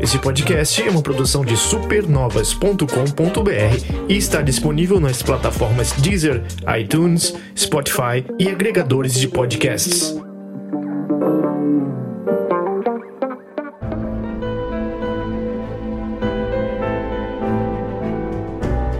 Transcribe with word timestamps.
Esse 0.00 0.16
podcast 0.16 0.80
é 0.80 0.88
uma 0.88 1.02
produção 1.02 1.44
de 1.44 1.56
supernovas.com.br 1.56 4.06
e 4.08 4.16
está 4.16 4.40
disponível 4.40 5.00
nas 5.00 5.24
plataformas 5.24 5.90
Deezer, 5.90 6.44
iTunes, 6.80 7.34
Spotify 7.56 8.24
e 8.38 8.48
agregadores 8.48 9.14
de 9.14 9.26
podcasts. 9.26 10.14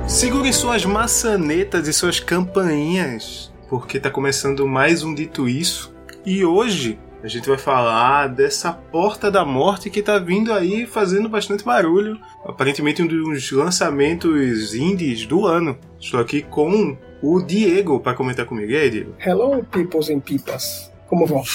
Segurem 0.08 0.52
suas 0.52 0.84
maçanetas 0.84 1.86
e 1.86 1.92
suas 1.92 2.18
campainhas, 2.18 3.52
porque 3.68 4.00
tá 4.00 4.10
começando 4.10 4.66
mais 4.66 5.04
um 5.04 5.14
Dito 5.14 5.48
Isso. 5.48 5.94
E 6.26 6.44
hoje 6.44 6.98
a 7.22 7.28
gente 7.28 7.48
vai 7.48 7.58
falar 7.58 8.28
dessa 8.28 8.72
porta 8.72 9.30
da 9.30 9.44
morte 9.44 9.90
que 9.90 10.02
tá 10.02 10.18
vindo 10.18 10.52
aí 10.52 10.86
fazendo 10.86 11.28
bastante 11.28 11.64
barulho. 11.64 12.18
Aparentemente 12.44 13.02
um 13.02 13.06
dos 13.06 13.50
lançamentos 13.50 14.74
indies 14.74 15.26
do 15.26 15.46
ano. 15.46 15.76
Estou 15.98 16.20
aqui 16.20 16.42
com 16.42 16.96
o 17.20 17.42
Diego 17.42 17.98
para 17.98 18.14
comentar 18.14 18.46
comigo. 18.46 18.70
E 18.70 18.76
aí, 18.76 18.90
Diego? 18.90 19.14
Hello, 19.18 19.64
peoples 19.64 20.10
and 20.10 20.20
pipas. 20.20 20.92
Como 21.08 21.26
vão? 21.26 21.42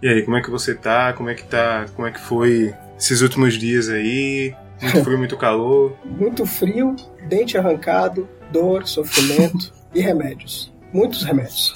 E 0.00 0.06
aí, 0.06 0.22
como 0.22 0.36
é 0.36 0.40
que 0.40 0.48
você 0.48 0.76
tá? 0.76 1.12
Como 1.12 1.28
é 1.28 1.34
que 1.34 1.42
tá? 1.42 1.86
Como 1.96 2.06
é 2.06 2.12
que 2.12 2.20
foi 2.20 2.72
esses 2.96 3.20
últimos 3.20 3.58
dias 3.58 3.88
aí? 3.88 4.54
Muito 4.80 5.02
frio, 5.02 5.18
muito 5.18 5.36
calor. 5.36 5.96
Muito 6.06 6.46
frio, 6.46 6.94
dente 7.28 7.58
arrancado, 7.58 8.28
dor, 8.52 8.86
sofrimento 8.86 9.72
e 9.92 10.00
remédios. 10.00 10.72
Muitos 10.92 11.24
remédios. 11.24 11.74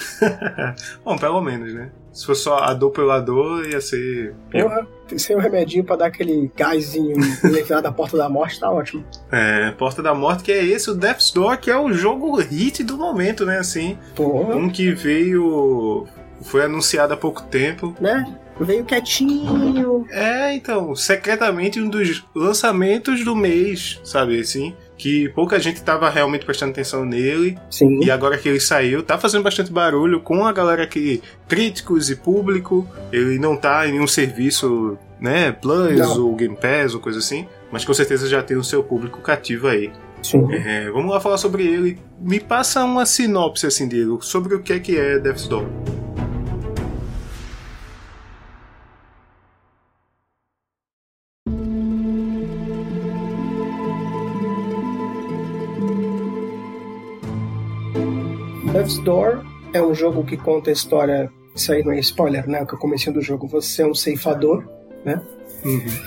Bom, 1.05 1.19
pelo 1.19 1.41
menos, 1.41 1.75
né? 1.75 1.91
Se 2.13 2.27
fosse 2.27 2.43
só 2.43 2.59
a 2.59 2.75
dor 2.75 2.91
pela 2.91 3.19
dor, 3.21 3.67
ia 3.67 3.81
ser. 3.81 4.35
Porra, 4.51 4.87
sem 5.17 5.35
um 5.35 5.39
remedinho 5.41 5.83
pra 5.83 5.97
dar 5.97 6.07
aquele 6.07 6.51
gásinho 6.55 7.17
levar 7.43 7.81
da 7.81 7.91
porta 7.91 8.17
da 8.17 8.29
morte, 8.29 8.61
tá 8.61 8.71
ótimo. 8.71 9.05
É, 9.31 9.71
Porta 9.73 10.03
da 10.03 10.15
Morte, 10.15 10.43
que 10.43 10.53
é 10.53 10.63
esse, 10.65 10.91
o 10.91 10.95
Death's 10.95 11.31
Door, 11.33 11.59
que 11.59 11.71
é 11.71 11.77
o 11.79 11.93
jogo 11.93 12.37
hit 12.39 12.85
do 12.85 12.99
momento, 12.99 13.47
né? 13.47 13.59
Assim, 13.59 13.99
Porra, 14.15 14.55
um 14.55 14.69
que 14.69 14.93
veio. 14.93 16.07
Foi 16.43 16.65
anunciado 16.65 17.15
há 17.15 17.17
pouco 17.17 17.43
tempo. 17.45 17.95
né? 18.01 18.37
Veio 18.61 18.85
quietinho. 18.85 20.07
É, 20.11 20.55
então, 20.55 20.95
secretamente 20.95 21.81
um 21.81 21.89
dos 21.89 22.25
lançamentos 22.35 23.25
do 23.25 23.35
mês, 23.35 24.01
sabe 24.05 24.39
assim? 24.39 24.75
Que 25.03 25.29
pouca 25.31 25.59
gente 25.59 25.83
tava 25.83 26.09
realmente 26.09 26.45
prestando 26.47 26.71
atenção 26.71 27.05
nele. 27.05 27.59
Sim. 27.69 28.05
E 28.05 28.09
agora 28.09 28.39
que 28.39 28.49
ele 28.49 28.61
saiu, 28.61 29.03
tá 29.03 29.19
fazendo 29.19 29.43
bastante 29.43 29.73
barulho 29.73 30.21
com 30.21 30.47
a 30.47 30.53
galera 30.53 30.87
que. 30.87 31.21
críticos 31.49 32.09
e 32.09 32.15
público. 32.15 32.87
Ele 33.11 33.37
não 33.37 33.57
tá 33.57 33.85
em 33.85 33.91
nenhum 33.91 34.07
serviço, 34.07 34.97
né? 35.21 35.51
Plus 35.51 35.99
Não. 35.99 36.27
ou 36.27 36.37
Game 36.37 36.55
Pass 36.55 36.95
ou 36.95 37.01
coisa 37.01 37.19
assim. 37.19 37.49
Mas 37.73 37.85
com 37.85 37.93
certeza 37.93 38.29
já 38.29 38.45
tem 38.45 38.57
o 38.57 38.63
seu 38.63 38.81
público 38.85 39.21
cativo 39.21 39.67
aí. 39.67 39.91
Sim. 40.23 40.47
É, 40.53 40.89
vamos 40.93 41.11
lá 41.11 41.19
falar 41.19 41.37
sobre 41.37 41.67
ele. 41.67 41.99
Me 42.21 42.39
passa 42.39 42.85
uma 42.85 43.05
sinopse 43.05 43.67
assim 43.67 43.89
dele, 43.89 44.19
sobre 44.21 44.55
o 44.55 44.61
que 44.61 44.73
é 44.73 44.79
que 44.79 44.97
é 44.97 45.19
Death's 45.19 45.49
Door. 45.49 45.67
Death's 58.83 58.99
Door 58.99 59.45
é 59.73 59.81
um 59.81 59.95
jogo 59.95 60.25
que 60.25 60.37
conta 60.37 60.71
a 60.71 60.73
história. 60.73 61.31
Isso 61.55 61.73
aí 61.73 61.85
não 61.85 61.93
é 61.93 62.01
spoiler, 62.01 62.49
né? 62.49 62.65
Que 62.67 62.75
é 62.75 62.77
o 62.77 62.81
comecinho 62.81 63.15
do 63.15 63.23
jogo. 63.23 63.47
Você 63.47 63.83
é 63.83 63.87
um 63.87 63.95
ceifador, 63.95 64.65
né? 65.05 65.23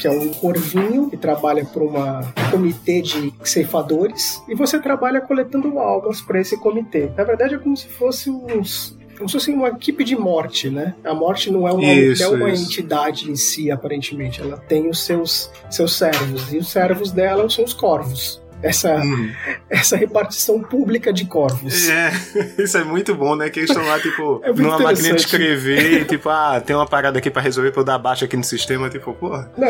que 0.02 0.06
é 0.06 0.12
um 0.12 0.34
corvinho 0.34 1.10
que 1.10 1.16
trabalha 1.16 1.64
para 1.64 1.82
um 1.82 2.52
comitê 2.52 3.02
de 3.02 3.34
ceifadores 3.42 4.44
e 4.50 4.54
você 4.54 4.78
trabalha 4.78 5.22
coletando 5.22 5.80
almas 5.80 6.20
para 6.20 6.42
esse 6.42 6.58
comitê. 6.58 7.10
Na 7.16 7.24
verdade 7.24 7.56
é 7.56 7.58
como 7.58 7.78
se 7.78 7.88
fosse 7.88 8.30
uns 8.30 8.98
como 9.18 9.30
se 9.30 9.34
fosse 9.34 9.52
uma 9.52 9.70
equipe 9.70 10.04
de 10.04 10.14
morte, 10.18 10.70
né? 10.70 10.94
A 11.06 11.14
morte 11.14 11.50
não 11.50 11.66
é 11.66 11.72
uma, 11.72 11.86
Isso, 11.86 12.22
não 12.24 12.34
é 12.34 12.36
uma 12.36 12.50
isso. 12.50 12.66
entidade 12.66 13.32
em 13.32 13.36
si, 13.38 13.72
aparentemente. 13.72 14.42
Ela 14.42 14.58
tem 14.58 14.90
os 14.90 15.00
seus, 15.00 15.50
seus 15.70 15.98
servos. 15.98 16.52
E 16.52 16.58
os 16.58 16.68
servos 16.70 17.14
dela 17.14 17.50
são 17.50 17.64
os 17.64 17.74
corvos. 17.74 18.44
Essa, 18.68 18.96
Uhum. 18.96 19.32
essa 19.70 19.96
repartição 19.96 20.60
pública 20.62 21.14
de 21.14 21.26
corvos. 21.26 21.88
É, 21.88 22.12
isso 22.64 22.78
é 22.78 22.84
muito 22.84 23.14
bom, 23.14 23.36
né? 23.36 23.50
Que 23.50 23.60
eles 23.60 23.70
estão 23.70 23.86
lá, 23.86 24.00
tipo, 24.00 24.42
É 24.44 24.52
numa 24.52 24.80
máquina 24.80 25.14
de 25.14 25.22
escrever, 25.22 26.02
e, 26.02 26.06
tipo, 26.10 26.30
ah, 26.30 26.60
tem 26.60 26.76
uma 26.76 26.88
parada 26.88 27.20
aqui 27.20 27.30
pra 27.30 27.42
resolver 27.42 27.72
pra 27.72 27.82
eu 27.82 27.86
dar 27.86 27.98
baixa 28.00 28.26
aqui 28.26 28.36
no 28.36 28.44
sistema, 28.44 28.90
tipo, 28.90 29.14
porra. 29.14 29.52
Não, 29.58 29.68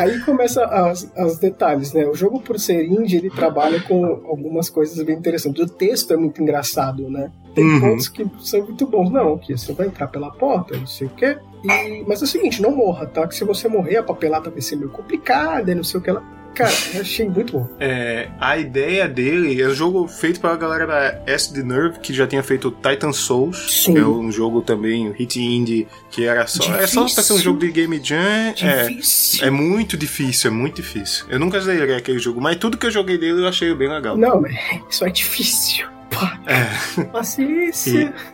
aí 0.00 0.20
começa 0.20 0.64
as, 0.64 1.10
as 1.16 1.38
detalhes, 1.38 1.92
né? 1.92 2.06
O 2.06 2.14
jogo, 2.14 2.40
por 2.40 2.58
ser 2.58 2.84
indie, 2.84 3.16
ele 3.16 3.30
trabalha 3.30 3.80
com 3.80 4.04
algumas 4.28 4.70
coisas 4.70 5.02
bem 5.04 5.16
interessantes. 5.16 5.60
O 5.62 5.68
texto 5.68 6.12
é 6.12 6.16
muito 6.16 6.40
engraçado, 6.40 7.08
né? 7.10 7.30
Tem 7.54 7.64
Uhum. 7.64 7.80
pontos 7.80 8.08
que 8.08 8.24
são 8.40 8.62
muito 8.62 8.86
bons. 8.86 9.10
Não, 9.10 9.38
que 9.38 9.56
você 9.56 9.72
vai 9.72 9.86
entrar 9.86 10.08
pela 10.08 10.30
porta, 10.30 10.76
não 10.76 10.86
sei 10.86 11.06
o 11.06 11.10
quê. 11.10 11.36
E, 11.64 12.04
mas 12.06 12.20
é 12.20 12.24
o 12.24 12.28
seguinte, 12.28 12.60
não 12.60 12.70
morra, 12.72 13.06
tá? 13.06 13.26
Que 13.26 13.34
se 13.34 13.44
você 13.44 13.68
morrer, 13.68 13.96
a 13.96 14.02
papelada 14.02 14.50
vai 14.50 14.60
ser 14.60 14.76
meio 14.76 14.90
complicada 14.90 15.74
não 15.74 15.82
sei 15.84 15.98
o 15.98 16.02
que 16.02 16.10
lá. 16.10 16.22
Cara, 16.54 16.72
eu 16.94 17.00
achei 17.00 17.28
muito 17.28 17.52
bom. 17.58 17.68
É, 17.80 18.28
a 18.40 18.56
ideia 18.56 19.08
dele 19.08 19.60
é 19.60 19.66
um 19.68 19.74
jogo 19.74 20.06
feito 20.06 20.40
pela 20.40 20.56
galera 20.56 20.86
da 20.86 21.20
SD 21.32 21.62
Nerve, 21.62 21.98
que 21.98 22.12
já 22.14 22.26
tinha 22.26 22.42
feito 22.42 22.70
Titan 22.70 23.12
Souls, 23.12 23.66
Sim. 23.84 23.94
que 23.94 23.98
é 23.98 24.06
um 24.06 24.30
jogo 24.30 24.62
também, 24.62 25.08
um 25.08 25.12
hit 25.12 25.40
indie, 25.40 25.86
que 26.10 26.24
era 26.24 26.46
só, 26.46 26.62
é 26.76 26.86
só 26.86 27.00
pra 27.02 27.08
ser 27.08 27.20
um 27.20 27.36
Difícil. 27.36 27.38
jogo 27.38 27.58
de 27.58 27.70
Game 27.72 28.00
Jam. 28.02 28.54
É, 28.62 28.88
Difícil. 28.88 29.44
é 29.46 29.50
muito 29.50 29.96
difícil, 29.96 30.50
é 30.50 30.54
muito 30.54 30.76
difícil. 30.76 31.26
Eu 31.28 31.38
nunca 31.40 31.60
zerei 31.60 31.94
aquele 31.96 32.18
jogo, 32.18 32.40
mas 32.40 32.56
tudo 32.56 32.76
que 32.78 32.86
eu 32.86 32.90
joguei 32.90 33.18
dele 33.18 33.40
eu 33.42 33.48
achei 33.48 33.74
bem 33.74 33.88
legal. 33.90 34.16
Não, 34.16 34.40
mas 34.40 34.54
isso 34.88 35.04
é 35.04 35.10
difícil. 35.10 35.86
Pá, 36.10 36.38
É. 36.46 37.02
paciência. 37.04 38.14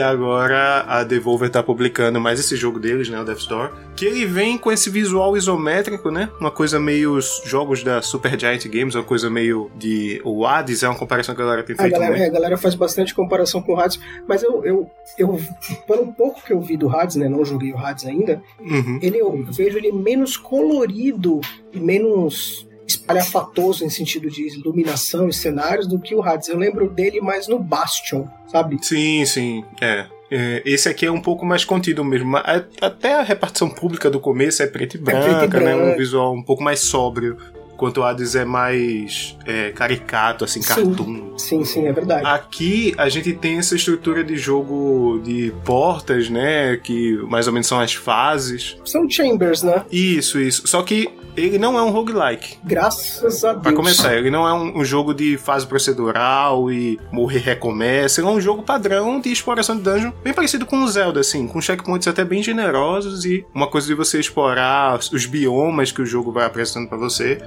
agora 0.00 0.84
a 0.88 1.04
Devolver 1.04 1.50
tá 1.50 1.62
publicando 1.62 2.20
mais 2.20 2.40
esse 2.40 2.56
jogo 2.56 2.78
deles, 2.80 3.08
né, 3.08 3.20
o 3.20 3.24
Death 3.24 3.38
Store, 3.38 3.72
que 3.94 4.04
ele 4.06 4.24
vem 4.24 4.56
com 4.56 4.72
esse 4.72 4.88
visual 4.88 5.36
isométrico, 5.36 6.10
né? 6.10 6.30
Uma 6.40 6.50
coisa 6.50 6.80
meio 6.80 7.14
os 7.16 7.42
jogos 7.44 7.82
da 7.82 8.00
Super 8.00 8.38
Giant 8.38 8.64
Games, 8.68 8.94
uma 8.94 9.04
coisa 9.04 9.28
meio 9.28 9.70
de 9.76 10.20
o 10.24 10.46
Hades, 10.46 10.82
é 10.82 10.88
uma 10.88 10.98
comparação 10.98 11.34
que 11.34 11.42
a 11.42 11.44
galera 11.44 11.62
tem 11.62 11.74
A 11.74 11.82
feito 11.82 11.92
galera, 11.92 12.10
muito. 12.12 12.22
é, 12.24 12.26
a 12.26 12.32
galera 12.32 12.56
faz 12.56 12.74
bastante 12.74 13.14
comparação 13.14 13.60
com 13.60 13.74
o 13.74 13.80
Hades, 13.80 14.00
mas 14.26 14.42
eu, 14.42 14.64
eu, 14.64 14.90
eu, 15.18 15.38
pelo 15.86 16.12
pouco 16.12 16.42
que 16.42 16.52
eu 16.52 16.60
vi 16.60 16.76
do 16.76 16.88
Hades, 16.88 17.16
né, 17.16 17.28
não 17.28 17.44
joguei 17.44 17.72
o 17.72 17.78
Hades 17.78 18.06
ainda, 18.06 18.42
Uhum. 18.60 18.98
ele, 19.02 19.18
eu 19.18 19.44
vejo 19.50 19.76
ele 19.76 19.92
menos 19.92 20.36
colorido 20.36 21.40
e 21.72 21.78
menos 21.80 22.66
espalhafatoso 22.92 23.84
em 23.84 23.90
sentido 23.90 24.30
de 24.30 24.46
iluminação 24.58 25.28
e 25.28 25.32
cenários 25.32 25.86
do 25.86 25.98
que 25.98 26.14
o 26.14 26.22
Hades. 26.22 26.48
Eu 26.48 26.58
lembro 26.58 26.88
dele 26.88 27.20
mais 27.20 27.48
no 27.48 27.58
Bastion, 27.58 28.26
sabe? 28.46 28.78
Sim, 28.82 29.24
sim, 29.24 29.64
é. 29.80 30.06
É, 30.34 30.62
Esse 30.64 30.88
aqui 30.88 31.04
é 31.04 31.12
um 31.12 31.20
pouco 31.20 31.44
mais 31.44 31.62
contido 31.62 32.02
mesmo. 32.02 32.38
Até 32.80 33.14
a 33.14 33.22
repartição 33.22 33.68
pública 33.68 34.08
do 34.10 34.18
começo 34.18 34.62
é 34.62 34.66
preto 34.66 34.96
e 34.96 34.98
preto 34.98 35.26
e 35.26 35.30
branca, 35.30 35.60
né? 35.60 35.76
Um 35.76 35.94
visual 35.94 36.32
um 36.32 36.42
pouco 36.42 36.62
mais 36.62 36.80
sóbrio. 36.80 37.36
Enquanto 37.82 37.98
o 37.98 38.04
Hades 38.04 38.36
é 38.36 38.44
mais 38.44 39.36
é, 39.44 39.72
caricato, 39.72 40.44
assim, 40.44 40.62
Sim. 40.62 40.68
cartoon. 40.68 41.36
Sim, 41.36 41.64
sim, 41.64 41.88
é 41.88 41.92
verdade. 41.92 42.24
Aqui 42.24 42.94
a 42.96 43.08
gente 43.08 43.32
tem 43.32 43.58
essa 43.58 43.74
estrutura 43.74 44.22
de 44.22 44.36
jogo 44.36 45.20
de 45.24 45.52
portas, 45.64 46.30
né? 46.30 46.76
Que 46.76 47.16
mais 47.28 47.48
ou 47.48 47.52
menos 47.52 47.66
são 47.66 47.80
as 47.80 47.92
fases. 47.92 48.76
São 48.84 49.10
chambers, 49.10 49.64
né? 49.64 49.84
Isso, 49.90 50.38
isso. 50.38 50.64
Só 50.68 50.80
que 50.84 51.10
ele 51.36 51.58
não 51.58 51.76
é 51.76 51.82
um 51.82 51.90
roguelike. 51.90 52.56
Graças 52.62 53.42
a 53.42 53.52
Deus. 53.52 53.62
Pra 53.62 53.72
começar, 53.72 54.14
ele 54.14 54.30
não 54.30 54.46
é 54.46 54.54
um, 54.54 54.78
um 54.78 54.84
jogo 54.84 55.12
de 55.12 55.36
fase 55.36 55.66
procedural 55.66 56.70
e 56.70 57.00
morrer 57.10 57.40
recomeça. 57.40 58.20
Ele 58.20 58.28
é 58.28 58.30
um 58.30 58.40
jogo 58.40 58.62
padrão 58.62 59.20
de 59.20 59.32
exploração 59.32 59.76
de 59.76 59.82
dungeon, 59.82 60.12
bem 60.22 60.32
parecido 60.32 60.66
com 60.66 60.84
o 60.84 60.88
Zelda, 60.88 61.18
assim, 61.18 61.48
com 61.48 61.60
checkpoints 61.60 62.06
até 62.06 62.24
bem 62.24 62.44
generosos 62.44 63.24
e 63.24 63.44
uma 63.52 63.66
coisa 63.66 63.88
de 63.88 63.94
você 63.94 64.20
explorar 64.20 65.00
os 65.12 65.26
biomas 65.26 65.90
que 65.90 66.00
o 66.00 66.06
jogo 66.06 66.30
vai 66.30 66.44
apresentando 66.44 66.88
pra 66.88 66.98
você 66.98 67.40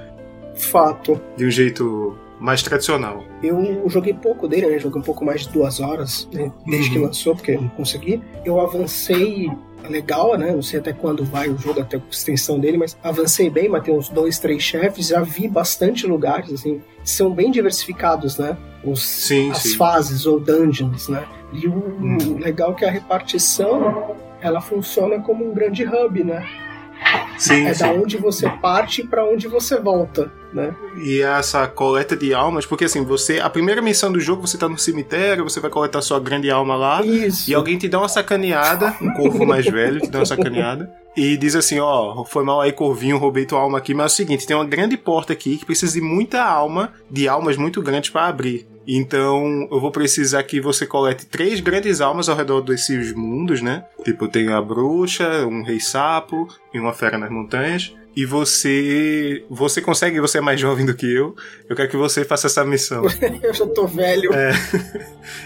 Fato. 0.56 1.20
de 1.36 1.44
um 1.46 1.50
jeito 1.50 2.16
mais 2.40 2.62
tradicional. 2.62 3.24
Eu 3.42 3.88
joguei 3.88 4.12
pouco 4.12 4.46
dele, 4.48 4.66
né? 4.66 4.78
Joguei 4.78 5.00
um 5.00 5.04
pouco 5.04 5.24
mais 5.24 5.42
de 5.42 5.48
duas 5.50 5.80
horas, 5.80 6.28
né? 6.32 6.52
desde 6.66 6.88
Uhum. 6.90 6.94
que 6.94 6.98
lançou, 7.06 7.34
porque 7.34 7.52
eu 7.52 7.62
não 7.62 7.68
consegui. 7.70 8.22
Eu 8.44 8.60
avancei 8.60 9.50
legal, 9.88 10.36
né? 10.36 10.52
Não 10.52 10.62
sei 10.62 10.80
até 10.80 10.92
quando 10.92 11.24
vai 11.24 11.48
o 11.48 11.56
jogo, 11.56 11.80
até 11.80 11.96
a 11.96 12.00
extensão 12.10 12.58
dele, 12.58 12.76
mas 12.76 12.96
avancei 13.02 13.48
bem, 13.48 13.68
matei 13.68 13.94
uns 13.94 14.08
dois, 14.08 14.38
três 14.38 14.62
chefes, 14.62 15.08
já 15.08 15.20
vi 15.22 15.46
bastante 15.48 16.06
lugares, 16.06 16.52
assim, 16.52 16.80
são 17.04 17.30
bem 17.30 17.50
diversificados, 17.50 18.36
né? 18.36 18.56
Os, 18.84 19.02
Sim, 19.06 19.50
as 19.50 19.58
sim. 19.58 19.76
fases 19.76 20.26
ou 20.26 20.38
dungeons, 20.40 21.08
né? 21.08 21.24
E 21.52 21.66
o 21.68 21.72
Uhum. 21.72 22.38
legal 22.38 22.72
é 22.72 22.74
que 22.74 22.84
a 22.84 22.90
repartição 22.90 24.14
ela 24.40 24.60
funciona 24.60 25.20
como 25.20 25.48
um 25.48 25.54
grande 25.54 25.84
hub, 25.84 26.22
né? 26.24 26.44
Sim, 27.38 27.66
é 27.66 27.74
sim. 27.74 27.84
da 27.84 27.92
onde 27.92 28.16
você 28.16 28.48
parte 28.48 29.02
para 29.02 29.24
onde 29.24 29.48
você 29.48 29.78
volta, 29.78 30.32
né? 30.52 30.74
E 30.96 31.20
essa 31.20 31.66
coleta 31.66 32.16
de 32.16 32.32
almas, 32.32 32.64
porque 32.66 32.84
assim, 32.84 33.04
você. 33.04 33.40
A 33.40 33.50
primeira 33.50 33.82
missão 33.82 34.10
do 34.10 34.20
jogo, 34.20 34.46
você 34.46 34.56
tá 34.56 34.68
no 34.68 34.78
cemitério, 34.78 35.44
você 35.44 35.60
vai 35.60 35.70
coletar 35.70 36.00
sua 36.02 36.18
grande 36.18 36.50
alma 36.50 36.76
lá. 36.76 37.02
Isso. 37.02 37.50
E 37.50 37.54
alguém 37.54 37.78
te 37.78 37.88
dá 37.88 37.98
uma 37.98 38.08
sacaneada, 38.08 38.94
um 39.00 39.12
corvo 39.12 39.44
mais 39.46 39.66
velho 39.66 40.00
te 40.00 40.10
dá 40.10 40.20
uma 40.20 40.26
sacaneada. 40.26 40.90
E 41.16 41.36
diz 41.36 41.56
assim, 41.56 41.80
ó, 41.80 42.24
foi 42.24 42.44
mal 42.44 42.60
aí, 42.60 42.72
Corvinho, 42.72 43.16
roubei 43.16 43.46
tua 43.46 43.60
alma 43.60 43.78
aqui, 43.78 43.94
mas 43.94 44.12
é 44.12 44.14
o 44.14 44.16
seguinte, 44.16 44.46
tem 44.46 44.54
uma 44.54 44.66
grande 44.66 44.98
porta 44.98 45.32
aqui 45.32 45.56
que 45.56 45.64
precisa 45.64 45.94
de 45.94 46.00
muita 46.02 46.42
alma, 46.42 46.92
de 47.10 47.26
almas 47.26 47.56
muito 47.56 47.80
grandes 47.80 48.10
para 48.10 48.26
abrir. 48.26 48.66
Então, 48.86 49.66
eu 49.70 49.80
vou 49.80 49.90
precisar 49.90 50.42
que 50.44 50.60
você 50.60 50.86
colete 50.86 51.26
três 51.26 51.60
grandes 51.60 52.00
almas 52.00 52.28
ao 52.28 52.36
redor 52.36 52.60
desses 52.60 53.12
mundos, 53.12 53.60
né? 53.60 53.84
Tipo, 54.04 54.28
tem 54.28 54.52
a 54.52 54.60
bruxa, 54.62 55.46
um 55.46 55.62
rei 55.62 55.80
sapo 55.80 56.46
e 56.72 56.78
uma 56.78 56.92
fera 56.92 57.18
nas 57.18 57.30
montanhas 57.30 57.92
e 58.16 58.24
você 58.24 59.44
você 59.50 59.82
consegue, 59.82 60.18
você 60.20 60.38
é 60.38 60.40
mais 60.40 60.58
jovem 60.58 60.86
do 60.86 60.94
que 60.94 61.06
eu, 61.06 61.36
eu 61.68 61.76
quero 61.76 61.90
que 61.90 61.96
você 61.98 62.24
faça 62.24 62.46
essa 62.46 62.64
missão. 62.64 63.04
eu 63.42 63.52
já 63.52 63.66
tô 63.66 63.86
velho. 63.86 64.32
É, 64.32 64.52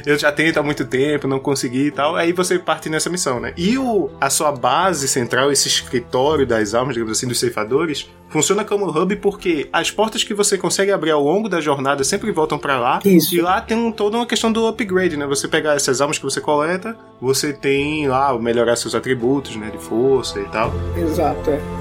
eu 0.07 0.17
já 0.17 0.31
tento 0.31 0.59
há 0.59 0.63
muito 0.63 0.85
tempo, 0.85 1.27
não 1.27 1.41
consegui 1.41 1.87
e 1.87 1.91
tal, 1.91 2.15
aí 2.15 2.33
você 2.33 2.59
parte 2.59 2.89
nessa 2.89 3.11
missão, 3.11 3.41
né? 3.41 3.53
E 3.57 3.77
o, 3.77 4.09
a 4.21 4.31
sua 4.31 4.53
base 4.53 5.09
central, 5.09 5.51
esse 5.51 5.67
escritório 5.67 6.47
das 6.47 6.73
almas, 6.73 6.95
digamos 6.95 7.19
assim, 7.19 7.27
dos 7.27 7.41
ceifadores, 7.41 8.09
funciona 8.29 8.65
como 8.65 8.87
hub 8.87 9.17
porque 9.17 9.69
as 9.73 9.91
portas 9.91 10.23
que 10.23 10.33
você 10.33 10.57
consegue 10.57 10.93
abrir 10.93 11.11
ao 11.11 11.23
longo 11.23 11.49
da 11.49 11.61
jornada 11.61 12.05
sempre 12.05 12.31
voltam 12.31 12.57
para 12.57 12.79
lá. 12.79 13.01
Isso. 13.05 13.35
E 13.35 13.41
lá 13.41 13.61
tem 13.61 13.77
um, 13.77 13.91
toda 13.91 14.17
uma 14.17 14.27
questão 14.27 14.53
do 14.53 14.69
upgrade, 14.69 15.17
né? 15.17 15.27
Você 15.27 15.49
pegar 15.49 15.75
essas 15.75 16.01
almas 16.01 16.19
que 16.19 16.25
você 16.25 16.41
coleta, 16.41 16.97
você 17.21 17.53
tem 17.53 18.07
lá 18.07 18.39
melhorar 18.39 18.77
seus 18.77 18.95
atributos, 18.95 19.57
né? 19.57 19.71
De 19.71 19.79
força 19.79 20.39
e 20.39 20.45
tal. 20.45 20.73
Exato, 20.97 21.51
é. 21.51 21.80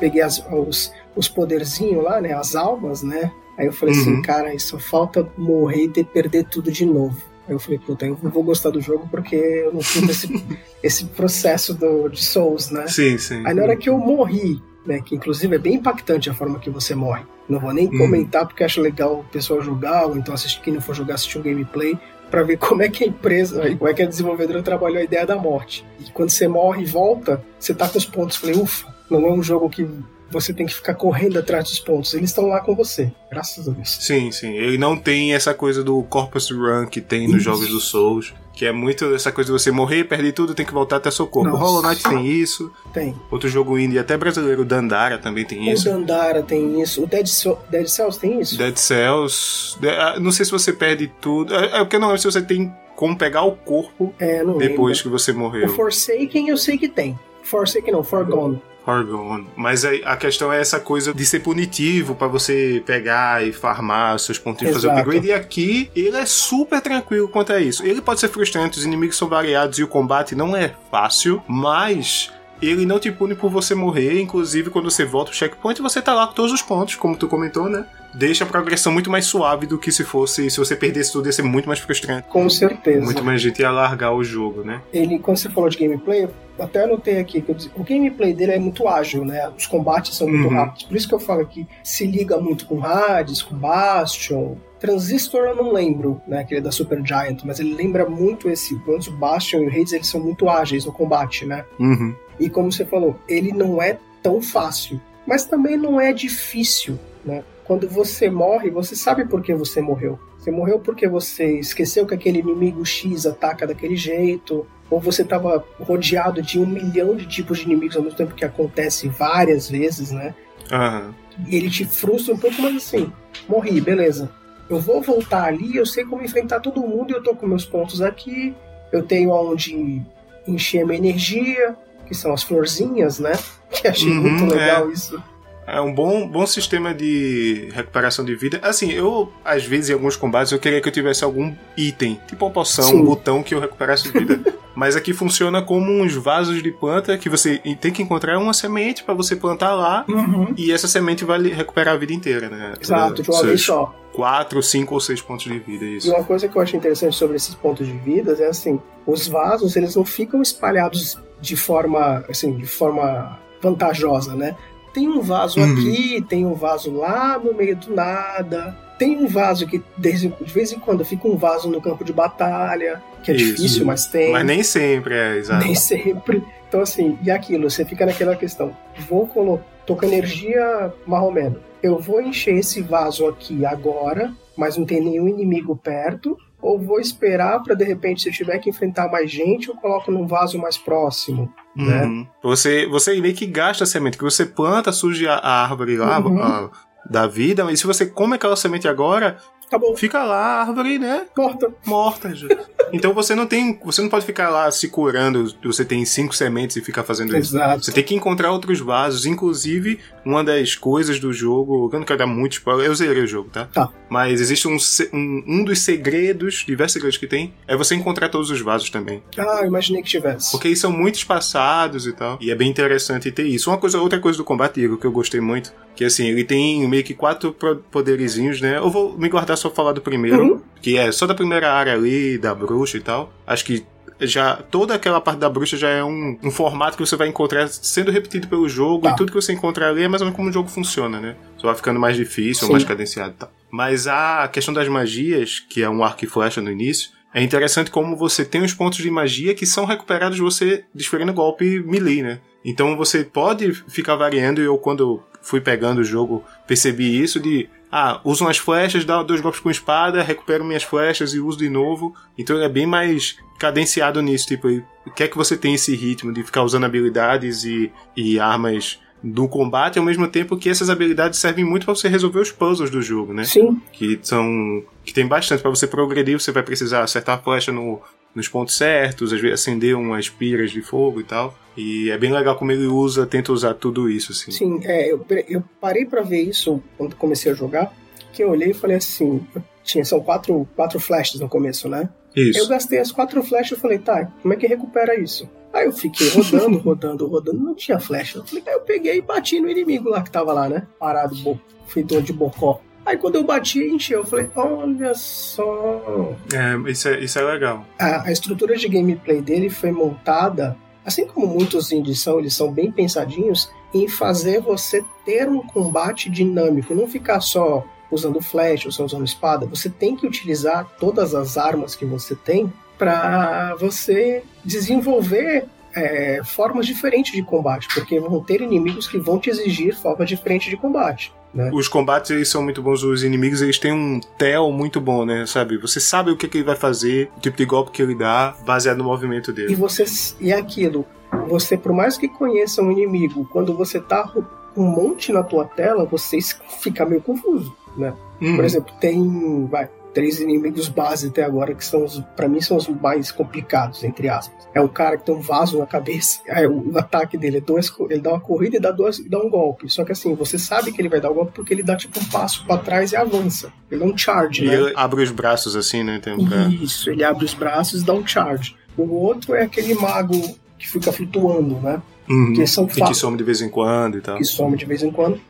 Peguei 0.00 0.22
as, 0.22 0.44
os, 0.50 0.92
os 1.14 1.28
poderzinhos 1.28 2.02
lá, 2.02 2.20
né? 2.20 2.32
As 2.32 2.56
almas, 2.56 3.02
né? 3.02 3.30
Aí 3.58 3.66
eu 3.66 3.72
falei 3.72 3.94
assim, 3.94 4.06
uhum. 4.08 4.14
assim, 4.14 4.22
cara, 4.22 4.58
só 4.58 4.78
falta 4.78 5.28
morrer 5.36 5.84
e 5.84 5.88
ter, 5.88 6.04
perder 6.04 6.44
tudo 6.44 6.72
de 6.72 6.86
novo. 6.86 7.22
Aí 7.46 7.54
eu 7.54 7.58
falei, 7.58 7.78
puta, 7.78 8.06
eu 8.06 8.18
não 8.22 8.30
vou 8.30 8.42
gostar 8.42 8.70
do 8.70 8.80
jogo 8.80 9.06
porque 9.10 9.36
eu 9.36 9.72
não 9.72 9.82
fiz 9.82 10.08
esse, 10.08 10.44
esse 10.82 11.04
processo 11.04 11.74
do, 11.74 12.08
de 12.08 12.24
Souls, 12.24 12.70
né? 12.70 12.86
Sim, 12.86 13.18
sim. 13.18 13.42
Aí 13.44 13.52
na 13.52 13.62
hora 13.62 13.76
que 13.76 13.90
eu 13.90 13.98
morri, 13.98 14.62
né? 14.86 15.00
Que 15.04 15.14
inclusive 15.14 15.54
é 15.54 15.58
bem 15.58 15.74
impactante 15.74 16.30
a 16.30 16.34
forma 16.34 16.58
que 16.58 16.70
você 16.70 16.94
morre. 16.94 17.24
Não 17.48 17.58
vou 17.58 17.72
nem 17.72 17.88
uhum. 17.88 17.98
comentar 17.98 18.46
porque 18.46 18.64
acho 18.64 18.80
legal 18.80 19.20
o 19.20 19.24
pessoal 19.24 19.60
jogar, 19.60 20.06
ou 20.06 20.16
então 20.16 20.32
assistir, 20.32 20.62
quem 20.62 20.72
não 20.72 20.80
for 20.80 20.94
jogar, 20.94 21.14
assistir 21.14 21.38
um 21.38 21.42
gameplay 21.42 21.98
para 22.30 22.42
ver 22.44 22.56
como 22.58 22.82
é 22.82 22.88
que 22.88 23.04
a 23.04 23.06
empresa, 23.06 23.76
como 23.76 23.90
é 23.90 23.92
que 23.92 24.02
a 24.02 24.06
desenvolvedora 24.06 24.62
trabalhou 24.62 24.98
a 24.98 25.04
ideia 25.04 25.26
da 25.26 25.36
morte. 25.36 25.84
E 25.98 26.10
quando 26.12 26.30
você 26.30 26.48
morre 26.48 26.82
e 26.82 26.86
volta, 26.86 27.44
você 27.58 27.74
tá 27.74 27.88
com 27.88 27.98
os 27.98 28.06
pontos. 28.06 28.36
Falei, 28.36 28.56
ufa, 28.56 28.86
não 29.10 29.26
é 29.26 29.32
um 29.32 29.42
jogo 29.42 29.68
que 29.68 29.86
você 30.30 30.54
tem 30.54 30.64
que 30.64 30.74
ficar 30.74 30.94
correndo 30.94 31.38
atrás 31.38 31.64
dos 31.64 31.80
pontos. 31.80 32.14
Eles 32.14 32.30
estão 32.30 32.46
lá 32.46 32.60
com 32.60 32.74
você, 32.74 33.12
graças 33.30 33.68
a 33.68 33.72
Deus. 33.72 33.98
Sim, 34.00 34.30
sim. 34.30 34.56
Ele 34.56 34.78
não 34.78 34.96
tem 34.96 35.34
essa 35.34 35.52
coisa 35.52 35.82
do 35.82 36.02
Corpus 36.04 36.50
Run 36.50 36.86
que 36.86 37.00
tem 37.00 37.26
nos 37.28 37.42
jogos 37.42 37.68
do 37.68 37.80
Souls. 37.80 38.32
Que 38.52 38.66
é 38.66 38.72
muito 38.72 39.14
essa 39.14 39.32
coisa 39.32 39.50
de 39.50 39.58
você 39.58 39.70
morrer, 39.70 40.04
perder 40.04 40.32
tudo, 40.32 40.54
tem 40.54 40.66
que 40.66 40.72
voltar 40.72 40.96
até 40.96 41.10
seu 41.10 41.26
corpo. 41.26 41.48
Nossa. 41.48 41.64
O 41.64 41.66
Hollow 41.66 41.82
Knight 41.82 42.02
tem 42.02 42.26
isso. 42.26 42.70
Tem. 42.92 43.14
Outro 43.30 43.48
jogo 43.48 43.78
indie, 43.78 43.98
até 43.98 44.18
brasileiro, 44.18 44.62
o 44.62 44.64
Dandara 44.66 45.16
também 45.16 45.46
tem 45.46 45.70
isso. 45.70 45.88
O 45.88 45.92
Dandara 45.92 46.42
tem 46.42 46.82
isso. 46.82 47.02
O 47.02 47.06
Dead, 47.06 47.26
so 47.26 47.56
Dead 47.70 47.86
Cells 47.86 48.18
tem 48.20 48.38
isso? 48.38 48.58
Dead 48.58 48.76
Cells. 48.76 49.78
Ah, 49.98 50.20
não 50.20 50.30
sei 50.30 50.44
se 50.44 50.50
você 50.50 50.74
perde 50.74 51.10
tudo. 51.20 51.54
É, 51.54 51.76
é 51.76 51.78
porque 51.78 51.98
não 51.98 52.08
lembro 52.08 52.20
se 52.20 52.30
você 52.30 52.42
tem 52.42 52.70
como 52.94 53.16
pegar 53.16 53.44
o 53.44 53.52
corpo 53.52 54.12
é, 54.18 54.44
depois 54.58 54.98
lembro. 54.98 55.02
que 55.02 55.08
você 55.08 55.32
morreu. 55.32 55.66
O 55.66 55.70
Forsaken 55.70 56.50
eu 56.50 56.56
sei 56.58 56.76
que 56.76 56.88
tem. 56.88 57.18
Forsaken 57.42 57.92
não, 57.92 58.02
Forgone. 58.02 58.60
Hargon. 58.86 59.44
Mas 59.56 59.84
a 59.84 60.16
questão 60.16 60.52
é 60.52 60.60
essa 60.60 60.80
coisa 60.80 61.12
de 61.12 61.24
ser 61.24 61.40
punitivo 61.40 62.14
para 62.14 62.26
você 62.26 62.82
pegar 62.84 63.46
e 63.46 63.52
farmar 63.52 64.18
seus 64.18 64.38
pontinhos 64.38 64.72
e 64.72 64.74
fazer 64.74 64.90
upgrade. 64.90 65.28
E 65.28 65.32
aqui 65.32 65.90
ele 65.94 66.16
é 66.16 66.26
super 66.26 66.80
tranquilo 66.80 67.28
quanto 67.28 67.52
a 67.52 67.60
isso. 67.60 67.84
Ele 67.84 68.00
pode 68.00 68.20
ser 68.20 68.28
frustrante, 68.28 68.78
os 68.78 68.84
inimigos 68.84 69.16
são 69.16 69.28
variados 69.28 69.78
e 69.78 69.82
o 69.84 69.88
combate 69.88 70.34
não 70.34 70.56
é 70.56 70.74
fácil, 70.90 71.42
mas 71.46 72.32
ele 72.60 72.84
não 72.84 72.98
te 72.98 73.10
pune 73.10 73.34
por 73.34 73.50
você 73.50 73.74
morrer, 73.74 74.20
inclusive 74.20 74.70
quando 74.70 74.90
você 74.90 75.04
volta 75.04 75.30
o 75.30 75.34
checkpoint, 75.34 75.80
você 75.80 76.02
tá 76.02 76.12
lá 76.12 76.26
com 76.26 76.34
todos 76.34 76.52
os 76.52 76.62
pontos, 76.62 76.94
como 76.94 77.16
tu 77.16 77.26
comentou, 77.26 77.68
né? 77.68 77.86
Deixa 78.14 78.44
a 78.44 78.46
progressão 78.46 78.92
muito 78.92 79.10
mais 79.10 79.26
suave 79.26 79.66
do 79.66 79.78
que 79.78 79.92
se 79.92 80.04
fosse, 80.04 80.50
se 80.50 80.58
você 80.58 80.74
perdesse 80.74 81.12
tudo, 81.12 81.26
ia 81.26 81.32
ser 81.32 81.42
muito 81.42 81.66
mais 81.66 81.78
frustrante. 81.78 82.28
Com 82.28 82.48
certeza. 82.50 83.04
Muito 83.04 83.24
mais 83.24 83.40
gente 83.40 83.60
ia 83.60 83.70
largar 83.70 84.12
o 84.12 84.24
jogo, 84.24 84.62
né? 84.62 84.82
Ele, 84.92 85.18
quando 85.18 85.36
você 85.36 85.48
falou 85.48 85.68
de 85.68 85.78
gameplay, 85.78 86.28
até 86.58 86.84
anotei 86.84 87.18
aqui 87.18 87.40
que 87.40 87.52
o 87.74 87.84
gameplay 87.84 88.34
dele 88.34 88.52
é 88.52 88.58
muito 88.58 88.86
ágil, 88.88 89.24
né? 89.24 89.50
Os 89.56 89.66
combates 89.66 90.16
são 90.16 90.28
muito 90.28 90.48
uhum. 90.48 90.54
rápidos. 90.54 90.84
Por 90.84 90.96
isso 90.96 91.08
que 91.08 91.14
eu 91.14 91.20
falo 91.20 91.46
que 91.46 91.66
se 91.82 92.06
liga 92.06 92.38
muito 92.38 92.66
com 92.66 92.84
Hades, 92.84 93.42
com 93.42 93.54
Bastion, 93.54 94.56
Transistor 94.80 95.44
eu 95.44 95.54
não 95.54 95.72
lembro, 95.72 96.20
né, 96.26 96.40
aquele 96.40 96.62
da 96.62 96.72
Super 96.72 97.06
Giant, 97.06 97.42
mas 97.44 97.60
ele 97.60 97.74
lembra 97.74 98.08
muito 98.08 98.48
esse. 98.48 98.74
Pelo 98.76 98.92
menos 98.92 99.06
o 99.06 99.12
Bastion 99.12 99.60
e 99.60 99.66
o 99.66 99.68
Hades 99.68 99.92
eles 99.92 100.08
são 100.08 100.20
muito 100.20 100.48
ágeis 100.48 100.86
no 100.86 100.92
combate, 100.92 101.44
né? 101.44 101.64
Uhum. 101.78 102.14
E 102.40 102.48
como 102.48 102.72
você 102.72 102.86
falou, 102.86 103.14
ele 103.28 103.52
não 103.52 103.80
é 103.82 103.98
tão 104.22 104.40
fácil, 104.40 104.98
mas 105.26 105.44
também 105.44 105.76
não 105.76 106.00
é 106.00 106.12
difícil, 106.12 106.98
né? 107.24 107.44
Quando 107.70 107.88
você 107.88 108.28
morre, 108.28 108.68
você 108.68 108.96
sabe 108.96 109.24
por 109.24 109.40
que 109.40 109.54
você 109.54 109.80
morreu. 109.80 110.18
Você 110.36 110.50
morreu 110.50 110.80
porque 110.80 111.06
você 111.06 111.60
esqueceu 111.60 112.04
que 112.04 112.12
aquele 112.12 112.40
inimigo 112.40 112.84
X 112.84 113.26
ataca 113.26 113.64
daquele 113.64 113.94
jeito, 113.94 114.66
ou 114.90 114.98
você 114.98 115.22
estava 115.22 115.64
rodeado 115.78 116.42
de 116.42 116.58
um 116.58 116.66
milhão 116.66 117.14
de 117.14 117.28
tipos 117.28 117.58
de 117.58 117.66
inimigos 117.66 117.96
ao 117.96 118.02
mesmo 118.02 118.18
tempo 118.18 118.34
que 118.34 118.44
acontece 118.44 119.06
várias 119.06 119.70
vezes, 119.70 120.10
né? 120.10 120.34
Uhum. 120.72 121.14
E 121.46 121.54
ele 121.54 121.70
te 121.70 121.84
frustra 121.84 122.34
um 122.34 122.38
pouco, 122.38 122.60
mas 122.60 122.74
assim, 122.74 123.12
morri, 123.48 123.80
beleza. 123.80 124.28
Eu 124.68 124.80
vou 124.80 125.00
voltar 125.00 125.44
ali, 125.44 125.76
eu 125.76 125.86
sei 125.86 126.04
como 126.04 126.24
enfrentar 126.24 126.58
todo 126.58 126.80
mundo, 126.80 127.14
eu 127.14 127.22
tô 127.22 127.36
com 127.36 127.46
meus 127.46 127.64
pontos 127.64 128.02
aqui, 128.02 128.52
eu 128.90 129.04
tenho 129.04 129.30
onde 129.30 130.02
encher 130.44 130.84
minha 130.84 130.98
energia, 130.98 131.76
que 132.04 132.16
são 132.16 132.32
as 132.32 132.42
florzinhas, 132.42 133.20
né? 133.20 133.30
Que 133.70 133.86
achei 133.86 134.10
uhum, 134.10 134.22
muito 134.22 134.52
legal 134.52 134.90
é. 134.90 134.92
isso. 134.92 135.22
É 135.72 135.80
um 135.80 135.94
bom, 135.94 136.26
bom 136.26 136.46
sistema 136.46 136.92
de 136.92 137.68
recuperação 137.72 138.24
de 138.24 138.34
vida. 138.34 138.60
Assim, 138.62 138.90
eu, 138.90 139.32
às 139.44 139.64
vezes, 139.64 139.90
em 139.90 139.92
alguns 139.92 140.16
combates, 140.16 140.52
eu 140.52 140.58
queria 140.58 140.80
que 140.80 140.88
eu 140.88 140.92
tivesse 140.92 141.24
algum 141.24 141.54
item, 141.76 142.20
tipo 142.26 142.44
uma 142.44 142.50
poção, 142.50 142.84
Sim. 142.84 142.96
um 142.96 143.04
botão 143.04 143.42
que 143.42 143.54
eu 143.54 143.60
recuperasse 143.60 144.10
vida. 144.10 144.40
Mas 144.74 144.96
aqui 144.96 145.12
funciona 145.12 145.60
como 145.60 145.92
uns 145.92 146.14
vasos 146.14 146.62
de 146.62 146.70
planta 146.70 147.18
que 147.18 147.28
você 147.28 147.58
tem 147.80 147.92
que 147.92 148.02
encontrar 148.02 148.38
uma 148.38 148.54
semente 148.54 149.02
para 149.02 149.12
você 149.12 149.36
plantar 149.36 149.74
lá 149.74 150.04
uhum. 150.08 150.54
e 150.56 150.72
essa 150.72 150.88
semente 150.88 151.24
vai 151.24 151.38
recuperar 151.42 151.94
a 151.94 151.98
vida 151.98 152.12
inteira, 152.12 152.48
né? 152.48 152.74
Exato, 152.80 153.22
de 153.22 153.30
uma 153.30 153.42
vez 153.42 153.60
só. 153.60 153.94
Quatro, 154.12 154.62
cinco 154.62 154.94
ou 154.94 155.00
seis 155.00 155.20
pontos 155.20 155.44
de 155.44 155.58
vida, 155.58 155.84
isso. 155.84 156.08
E 156.08 156.10
uma 156.10 156.24
coisa 156.24 156.48
que 156.48 156.56
eu 156.56 156.62
acho 156.62 156.76
interessante 156.76 157.14
sobre 157.14 157.36
esses 157.36 157.54
pontos 157.54 157.86
de 157.86 157.92
vida 157.92 158.36
é 158.40 158.46
assim, 158.46 158.80
os 159.06 159.28
vasos, 159.28 159.76
eles 159.76 159.94
não 159.94 160.04
ficam 160.04 160.40
espalhados 160.40 161.18
de 161.40 161.56
forma, 161.56 162.24
assim, 162.28 162.56
de 162.56 162.66
forma 162.66 163.38
vantajosa, 163.60 164.34
né? 164.34 164.56
Tem 164.92 165.08
um 165.08 165.20
vaso 165.20 165.60
uhum. 165.60 165.72
aqui, 165.72 166.24
tem 166.28 166.44
um 166.44 166.54
vaso 166.54 166.92
lá 166.92 167.38
no 167.38 167.54
meio 167.54 167.76
do 167.76 167.94
nada. 167.94 168.76
Tem 168.98 169.16
um 169.16 169.26
vaso 169.26 169.66
que 169.66 169.82
de 169.96 170.28
vez 170.38 170.72
em 170.72 170.78
quando 170.78 171.04
fica 171.04 171.26
um 171.26 171.36
vaso 171.36 171.70
no 171.70 171.80
campo 171.80 172.04
de 172.04 172.12
batalha, 172.12 173.02
que 173.22 173.30
é 173.30 173.34
Isso. 173.34 173.44
difícil, 173.54 173.86
mas 173.86 174.06
tem. 174.06 174.32
Mas 174.32 174.44
nem 174.44 174.62
sempre, 174.62 175.14
é, 175.14 175.36
exato. 175.36 175.64
Nem 175.64 175.74
sempre. 175.74 176.42
Então, 176.68 176.80
assim, 176.80 177.18
e 177.22 177.30
aquilo, 177.30 177.70
você 177.70 177.84
fica 177.84 178.04
naquela 178.04 178.36
questão. 178.36 178.76
Vou 179.08 179.26
colocar. 179.26 179.64
Tô 179.86 179.96
com 179.96 180.04
energia 180.04 180.92
marromeno. 181.06 181.56
Eu 181.82 181.98
vou 181.98 182.20
encher 182.20 182.54
esse 182.54 182.80
vaso 182.80 183.26
aqui 183.26 183.64
agora, 183.64 184.32
mas 184.56 184.76
não 184.76 184.84
tem 184.84 185.00
nenhum 185.00 185.26
inimigo 185.26 185.74
perto 185.74 186.36
ou 186.60 186.78
vou 186.78 187.00
esperar 187.00 187.62
para 187.62 187.74
de 187.74 187.84
repente, 187.84 188.22
se 188.22 188.28
eu 188.28 188.32
tiver 188.32 188.58
que 188.58 188.70
enfrentar 188.70 189.10
mais 189.10 189.30
gente, 189.30 189.68
eu 189.68 189.76
coloco 189.76 190.10
num 190.10 190.26
vaso 190.26 190.58
mais 190.58 190.76
próximo. 190.76 191.52
Né? 191.74 192.04
Uhum. 192.04 192.26
Você, 192.42 192.86
você 192.86 193.20
meio 193.20 193.34
que 193.34 193.46
gasta 193.46 193.84
a 193.84 193.86
semente, 193.86 194.18
que 194.18 194.24
você 194.24 194.44
planta, 194.44 194.92
surge 194.92 195.26
a, 195.26 195.34
a 195.34 195.62
árvore 195.64 195.96
lá, 195.96 196.18
uhum. 196.18 196.42
a, 196.42 196.70
da 197.08 197.26
vida, 197.26 197.64
mas 197.64 197.80
se 197.80 197.86
você 197.86 198.04
come 198.06 198.34
aquela 198.34 198.56
semente 198.56 198.86
agora, 198.86 199.38
Acabou. 199.70 199.96
Fica 199.96 200.24
lá 200.24 200.36
a 200.36 200.60
árvore, 200.62 200.98
né? 200.98 201.26
Morta. 201.36 201.72
Morta. 201.86 202.34
já. 202.34 202.48
então 202.92 203.14
você 203.14 203.36
não 203.36 203.46
tem. 203.46 203.78
Você 203.84 204.02
não 204.02 204.08
pode 204.08 204.26
ficar 204.26 204.50
lá 204.50 204.68
se 204.72 204.88
curando. 204.88 205.54
Você 205.62 205.84
tem 205.84 206.04
cinco 206.04 206.34
sementes 206.34 206.76
e 206.76 206.80
ficar 206.80 207.04
fazendo 207.04 207.36
isso. 207.38 207.56
Exato. 207.56 207.84
Você 207.84 207.92
tem 207.92 208.02
que 208.02 208.12
encontrar 208.12 208.50
outros 208.50 208.80
vasos. 208.80 209.26
Inclusive, 209.26 210.00
uma 210.24 210.42
das 210.42 210.74
coisas 210.74 211.20
do 211.20 211.32
jogo. 211.32 211.88
Eu 211.92 212.00
não 212.00 212.04
quero 212.04 212.18
dar 212.18 212.26
muito 212.26 212.54
spoiler. 212.54 212.84
Eu 212.84 212.94
zerei 212.96 213.22
o 213.22 213.26
jogo, 213.28 213.48
tá? 213.48 213.66
Tá. 213.66 213.88
Mas 214.08 214.40
existe 214.40 214.66
um, 214.66 214.76
um, 215.12 215.44
um 215.46 215.64
dos 215.64 215.78
segredos, 215.82 216.64
diversos 216.66 216.94
segredos 216.94 217.16
que 217.16 217.28
tem, 217.28 217.54
é 217.68 217.76
você 217.76 217.94
encontrar 217.94 218.28
todos 218.28 218.50
os 218.50 218.60
vasos 218.60 218.90
também. 218.90 219.22
Ah, 219.38 219.64
imaginei 219.64 220.02
que 220.02 220.08
tivesse. 220.08 220.50
Porque 220.50 220.66
eles 220.66 220.80
são 220.80 220.90
muito 220.90 221.14
espaçados 221.14 222.08
e 222.08 222.12
tal. 222.12 222.38
E 222.40 222.50
é 222.50 222.56
bem 222.56 222.68
interessante 222.68 223.30
ter 223.30 223.46
isso. 223.46 223.70
Uma 223.70 223.78
coisa, 223.78 224.00
outra 224.00 224.18
coisa 224.18 224.36
do 224.36 224.44
combate, 224.44 224.80
Igor, 224.80 224.98
que 224.98 225.06
eu 225.06 225.12
gostei 225.12 225.40
muito, 225.40 225.72
que 226.00 226.04
assim, 226.06 226.28
ele 226.28 226.44
tem 226.44 226.88
meio 226.88 227.04
que 227.04 227.12
quatro 227.12 227.54
poderizinhos, 227.90 228.58
né? 228.58 228.78
Eu 228.78 228.88
vou 228.88 229.18
me 229.18 229.28
guardar 229.28 229.58
só 229.58 229.68
falar 229.68 229.92
do 229.92 230.00
primeiro, 230.00 230.42
Uhum. 230.54 230.60
que 230.80 230.96
é 230.96 231.12
só 231.12 231.26
da 231.26 231.34
primeira 231.34 231.70
área 231.70 231.92
ali, 231.92 232.38
da 232.38 232.54
bruxa 232.54 232.96
e 232.96 233.00
tal. 233.02 233.30
Acho 233.46 233.66
que 233.66 233.84
já 234.18 234.56
toda 234.56 234.94
aquela 234.94 235.20
parte 235.20 235.38
da 235.40 235.48
bruxa 235.50 235.76
já 235.76 235.90
é 235.90 236.02
um, 236.02 236.38
um 236.42 236.50
formato 236.50 236.96
que 236.96 237.04
você 237.04 237.16
vai 237.16 237.28
encontrar 237.28 237.68
sendo 237.68 238.10
repetido 238.10 238.48
pelo 238.48 238.66
jogo 238.66 239.02
Tá. 239.02 239.10
e 239.12 239.16
tudo 239.16 239.30
que 239.30 239.34
você 239.36 239.52
encontrar 239.52 239.90
ali 239.90 240.02
é 240.04 240.08
mais 240.08 240.22
ou 240.22 240.26
menos 240.26 240.36
como 240.36 240.48
o 240.48 240.52
jogo 240.52 240.70
funciona, 240.70 241.20
né? 241.20 241.36
Só 241.58 241.66
vai 241.66 241.76
ficando 241.76 242.00
mais 242.00 242.16
difícil, 242.16 242.66
Sim. 242.66 242.72
mais 242.72 242.84
cadenciado 242.84 243.32
e 243.32 243.38
tal. 243.38 243.52
Mas 243.70 244.06
a 244.06 244.48
questão 244.50 244.72
das 244.72 244.88
magias, 244.88 245.60
que 245.60 245.82
é 245.82 245.90
um 245.90 246.02
arco 246.02 246.24
e 246.24 246.28
flecha 246.28 246.62
no 246.62 246.70
início, 246.72 247.10
é 247.34 247.42
interessante 247.42 247.90
como 247.90 248.16
você 248.16 248.42
tem 248.42 248.62
os 248.62 248.72
pontos 248.72 249.00
de 249.00 249.10
magia 249.10 249.54
que 249.54 249.66
são 249.66 249.84
recuperados 249.84 250.38
você 250.38 250.82
desferindo 250.94 251.32
golpe 251.34 251.78
melee, 251.86 252.22
né? 252.22 252.40
Então 252.64 252.96
você 252.96 253.22
pode 253.22 253.72
ficar 253.88 254.16
variando 254.16 254.60
e 254.60 254.64
eu 254.64 254.76
quando 254.76 255.22
fui 255.42 255.60
pegando 255.60 255.98
o 255.98 256.04
jogo 256.04 256.44
percebi 256.66 257.20
isso 257.20 257.40
de 257.40 257.68
ah, 257.92 258.20
uso 258.22 258.44
umas 258.44 258.56
flechas, 258.56 259.04
dá 259.04 259.22
dois 259.22 259.40
golpes 259.40 259.60
com 259.60 259.70
espada, 259.70 260.22
recupero 260.22 260.64
minhas 260.64 260.84
flechas 260.84 261.34
e 261.34 261.40
uso 261.40 261.58
de 261.58 261.68
novo. 261.68 262.14
Então 262.38 262.60
é 262.62 262.68
bem 262.68 262.86
mais 262.86 263.36
cadenciado 263.58 264.22
nisso, 264.22 264.46
tipo, 264.46 264.68
quer 265.16 265.28
que 265.28 265.36
você 265.36 265.56
tenha 265.56 265.74
esse 265.74 265.94
ritmo 265.96 266.32
de 266.32 266.44
ficar 266.44 266.62
usando 266.62 266.84
habilidades 266.84 267.64
e, 267.64 267.90
e 268.16 268.38
armas 268.38 269.00
do 269.22 269.46
combate 269.48 269.98
ao 269.98 270.04
mesmo 270.04 270.26
tempo 270.28 270.56
que 270.56 270.70
essas 270.70 270.88
habilidades 270.88 271.38
servem 271.38 271.64
muito 271.64 271.84
pra 271.84 271.94
você 271.94 272.08
resolver 272.08 272.40
os 272.40 272.50
puzzles 272.50 272.90
do 272.90 273.02
jogo, 273.02 273.34
né? 273.34 273.44
Sim, 273.44 273.82
que 273.92 274.18
são 274.22 274.82
que 275.04 275.12
tem 275.12 275.26
bastante 275.26 275.60
Pra 275.60 275.70
você 275.70 275.86
progredir 275.86 276.40
você 276.40 276.52
vai 276.52 276.62
precisar 276.62 277.02
acertar 277.02 277.38
a 277.38 277.42
flecha 277.42 277.70
no, 277.70 278.00
nos 278.34 278.48
pontos 278.48 278.76
certos 278.76 279.32
às 279.32 279.40
vezes 279.40 279.60
acender 279.60 279.96
umas 279.96 280.28
piras 280.28 280.70
de 280.70 280.82
fogo 280.82 281.20
e 281.20 281.24
tal 281.24 281.58
e 281.76 282.10
é 282.10 282.18
bem 282.18 282.32
legal 282.32 282.56
como 282.56 282.72
ele 282.72 282.86
usa 282.86 283.26
tenta 283.26 283.52
usar 283.52 283.74
tudo 283.74 284.08
isso 284.08 284.32
assim 284.32 284.50
sim. 284.50 284.80
É, 284.84 285.10
eu, 285.10 285.24
eu 285.48 285.64
parei 285.80 286.04
pra 286.04 286.22
ver 286.22 286.42
isso 286.42 286.82
quando 286.96 287.16
comecei 287.16 287.52
a 287.52 287.54
jogar, 287.54 287.92
que 288.32 288.42
eu 288.42 288.50
olhei 288.50 288.70
e 288.70 288.74
falei 288.74 288.96
assim, 288.96 289.46
eu 289.54 289.62
tinha, 289.82 290.04
são 290.04 290.20
quatro, 290.20 290.68
quatro 290.76 291.00
flashes 291.00 291.40
no 291.40 291.48
começo, 291.48 291.88
né? 291.88 292.08
Eu 292.34 292.48
isso 292.48 292.68
gastei 292.68 292.98
as 292.98 293.10
quatro 293.10 293.42
flechas 293.42 293.76
e 293.76 293.80
falei, 293.80 293.98
tá, 293.98 294.26
como 294.40 294.54
é 294.54 294.56
que 294.56 294.66
recupera 294.66 295.18
isso? 295.18 295.48
Aí 295.72 295.86
eu 295.86 295.92
fiquei 295.92 296.28
rodando, 296.28 296.78
rodando, 296.82 297.26
rodando, 297.26 297.58
não 297.58 297.74
tinha 297.74 297.98
flecha. 297.98 298.38
Eu 298.38 298.44
falei, 298.44 298.64
aí 298.66 298.74
eu 298.74 298.80
peguei 298.80 299.16
e 299.18 299.20
bati 299.20 299.60
no 299.60 299.70
inimigo 299.70 300.08
lá 300.08 300.22
que 300.22 300.30
tava 300.30 300.52
lá, 300.52 300.68
né? 300.68 300.86
Parado, 300.98 301.34
bo 301.36 301.60
feito 301.86 302.20
de 302.22 302.32
bocó. 302.32 302.80
Aí 303.10 303.16
quando 303.16 303.34
eu 303.34 303.42
bati, 303.42 303.80
encheu. 303.80 304.20
Eu 304.20 304.24
falei, 304.24 304.48
olha 304.54 305.12
só. 305.16 306.32
é, 306.54 306.90
isso 306.90 307.08
é 307.08 307.18
isso 307.18 307.38
é 307.40 307.42
legal 307.42 307.84
A, 307.98 308.28
a 308.28 308.32
estrutura 308.32 308.76
de 308.76 308.88
gameplay 308.88 309.42
dele 309.42 309.68
foi 309.68 309.90
montada, 309.90 310.76
assim 311.04 311.26
como 311.26 311.48
muitos 311.48 311.90
indies 311.90 312.20
são, 312.20 312.38
eles 312.38 312.54
são 312.54 312.72
bem 312.72 312.92
pensadinhos, 312.92 313.68
em 313.92 314.06
fazer 314.06 314.60
você 314.60 315.04
ter 315.24 315.48
um 315.48 315.60
combate 315.60 316.30
dinâmico, 316.30 316.94
não 316.94 317.08
ficar 317.08 317.40
só 317.40 317.84
usando 318.12 318.40
flecha 318.40 318.86
ou 318.86 318.92
só 318.92 319.04
usando 319.04 319.24
espada. 319.24 319.66
Você 319.66 319.90
tem 319.90 320.14
que 320.14 320.24
utilizar 320.24 320.88
todas 321.00 321.34
as 321.34 321.58
armas 321.58 321.96
que 321.96 322.04
você 322.04 322.36
tem 322.36 322.72
para 322.96 323.74
você 323.74 324.44
desenvolver 324.64 325.66
é, 325.94 326.40
formas 326.44 326.86
diferentes 326.86 327.32
de 327.32 327.42
combate, 327.42 327.88
porque 327.94 328.18
vão 328.20 328.42
ter 328.42 328.60
inimigos 328.60 329.08
que 329.08 329.18
vão 329.18 329.38
te 329.38 329.50
exigir 329.50 329.96
formas 329.96 330.28
diferentes 330.28 330.68
de 330.68 330.76
combate. 330.76 331.32
Né? 331.52 331.68
os 331.74 331.88
combates 331.88 332.30
eles 332.30 332.48
são 332.48 332.62
muito 332.62 332.80
bons 332.80 333.02
os 333.02 333.24
inimigos 333.24 333.60
eles 333.60 333.76
têm 333.76 333.92
um 333.92 334.20
tel 334.38 334.70
muito 334.70 335.00
bom 335.00 335.24
né 335.24 335.44
sabe 335.46 335.78
você 335.78 335.98
sabe 335.98 336.30
o 336.30 336.36
que, 336.36 336.46
que 336.46 336.58
ele 336.58 336.64
vai 336.64 336.76
fazer 336.76 337.28
o 337.36 337.40
tipo 337.40 337.56
de 337.56 337.64
golpe 337.64 337.90
que 337.90 338.00
ele 338.00 338.14
dá 338.14 338.54
baseado 338.64 338.98
no 338.98 339.02
movimento 339.02 339.50
E 339.50 339.54
dele 339.54 339.74
você 339.74 340.04
e 340.40 340.52
é 340.52 340.56
aquilo, 340.56 341.04
você 341.48 341.76
por 341.76 341.92
mais 341.92 342.16
que 342.16 342.28
conheça 342.28 342.80
um 342.80 342.92
inimigo, 342.92 343.48
quando 343.52 343.74
você 343.76 343.98
tá 343.98 344.28
com 344.28 344.44
um 344.76 344.84
monte 344.84 345.32
na 345.32 345.42
tua 345.42 345.64
tela, 345.64 346.04
você 346.04 346.38
fica 346.80 347.04
meio 347.04 347.20
confuso, 347.20 347.74
né? 347.96 348.14
Uhum. 348.40 348.56
Por 348.56 348.64
exemplo, 348.64 348.94
tem, 349.00 349.66
vai, 349.66 349.88
três 350.12 350.40
inimigos 350.40 350.88
base 350.88 351.28
até 351.28 351.44
agora 351.44 351.74
que 351.74 351.84
são 351.84 352.04
os, 352.04 352.20
para 352.36 352.48
mim 352.48 352.60
são 352.60 352.76
os 352.76 352.88
mais 352.88 353.30
complicados, 353.30 354.04
entre 354.04 354.28
aspas. 354.28 354.68
É 354.74 354.80
um 354.80 354.88
cara 354.88 355.16
que 355.16 355.24
tem 355.24 355.34
um 355.34 355.40
vaso 355.40 355.78
na 355.78 355.86
cabeça. 355.86 356.40
Aí 356.48 356.66
o, 356.68 356.92
o 356.92 356.98
ataque 356.98 357.36
dele 357.36 357.58
é 357.58 357.60
dois, 357.60 357.92
ele 358.08 358.20
dá 358.20 358.30
uma 358.30 358.40
corrida 358.40 358.76
e 358.76 358.80
dá 358.80 358.90
dois, 358.90 359.18
dá 359.28 359.38
um 359.38 359.48
golpe. 359.48 359.88
Só 359.88 360.04
que 360.04 360.12
assim, 360.12 360.34
você 360.34 360.58
sabe 360.58 360.92
que 360.92 361.00
ele 361.00 361.08
vai 361.08 361.20
dar 361.20 361.30
o 361.30 361.34
golpe 361.34 361.52
porque 361.54 361.72
ele 361.72 361.82
dá 361.82 361.96
tipo 361.96 362.18
um 362.18 362.24
passo 362.24 362.64
pra 362.66 362.78
trás 362.78 363.12
e 363.12 363.16
avança. 363.16 363.72
Ele 363.90 364.00
dá 364.00 364.06
um 364.06 364.16
charge, 364.16 364.64
e 364.64 364.68
né? 364.68 364.74
ele 364.74 364.92
abre 364.96 365.22
os 365.22 365.30
braços 365.30 365.74
assim 365.74 366.02
né 366.02 366.20
tem 366.22 366.32
um 366.32 366.46
pra... 366.46 366.68
Isso, 366.68 367.10
ele 367.10 367.24
abre 367.24 367.44
os 367.44 367.54
braços 367.54 368.02
e 368.02 368.04
dá 368.04 368.12
um 368.12 368.26
charge. 368.26 368.76
O 368.96 369.14
outro 369.14 369.54
é 369.54 369.62
aquele 369.62 369.94
mago 369.94 370.36
que 370.78 370.88
fica 370.88 371.12
flutuando, 371.12 371.76
né? 371.80 372.02
Uhum. 372.28 372.52
Que 372.52 372.66
são 372.66 372.84
e 372.84 373.02
que 373.02 373.14
some 373.14 373.36
de 373.36 373.42
vez 373.42 373.60
em 373.60 373.68
quando 373.68 374.18
e 374.18 374.20
tal 374.20 374.38
que 374.38 374.44
some 374.44 374.76
de 374.76 374.84
vez 374.84 375.02
em 375.02 375.10
quando. 375.10 375.40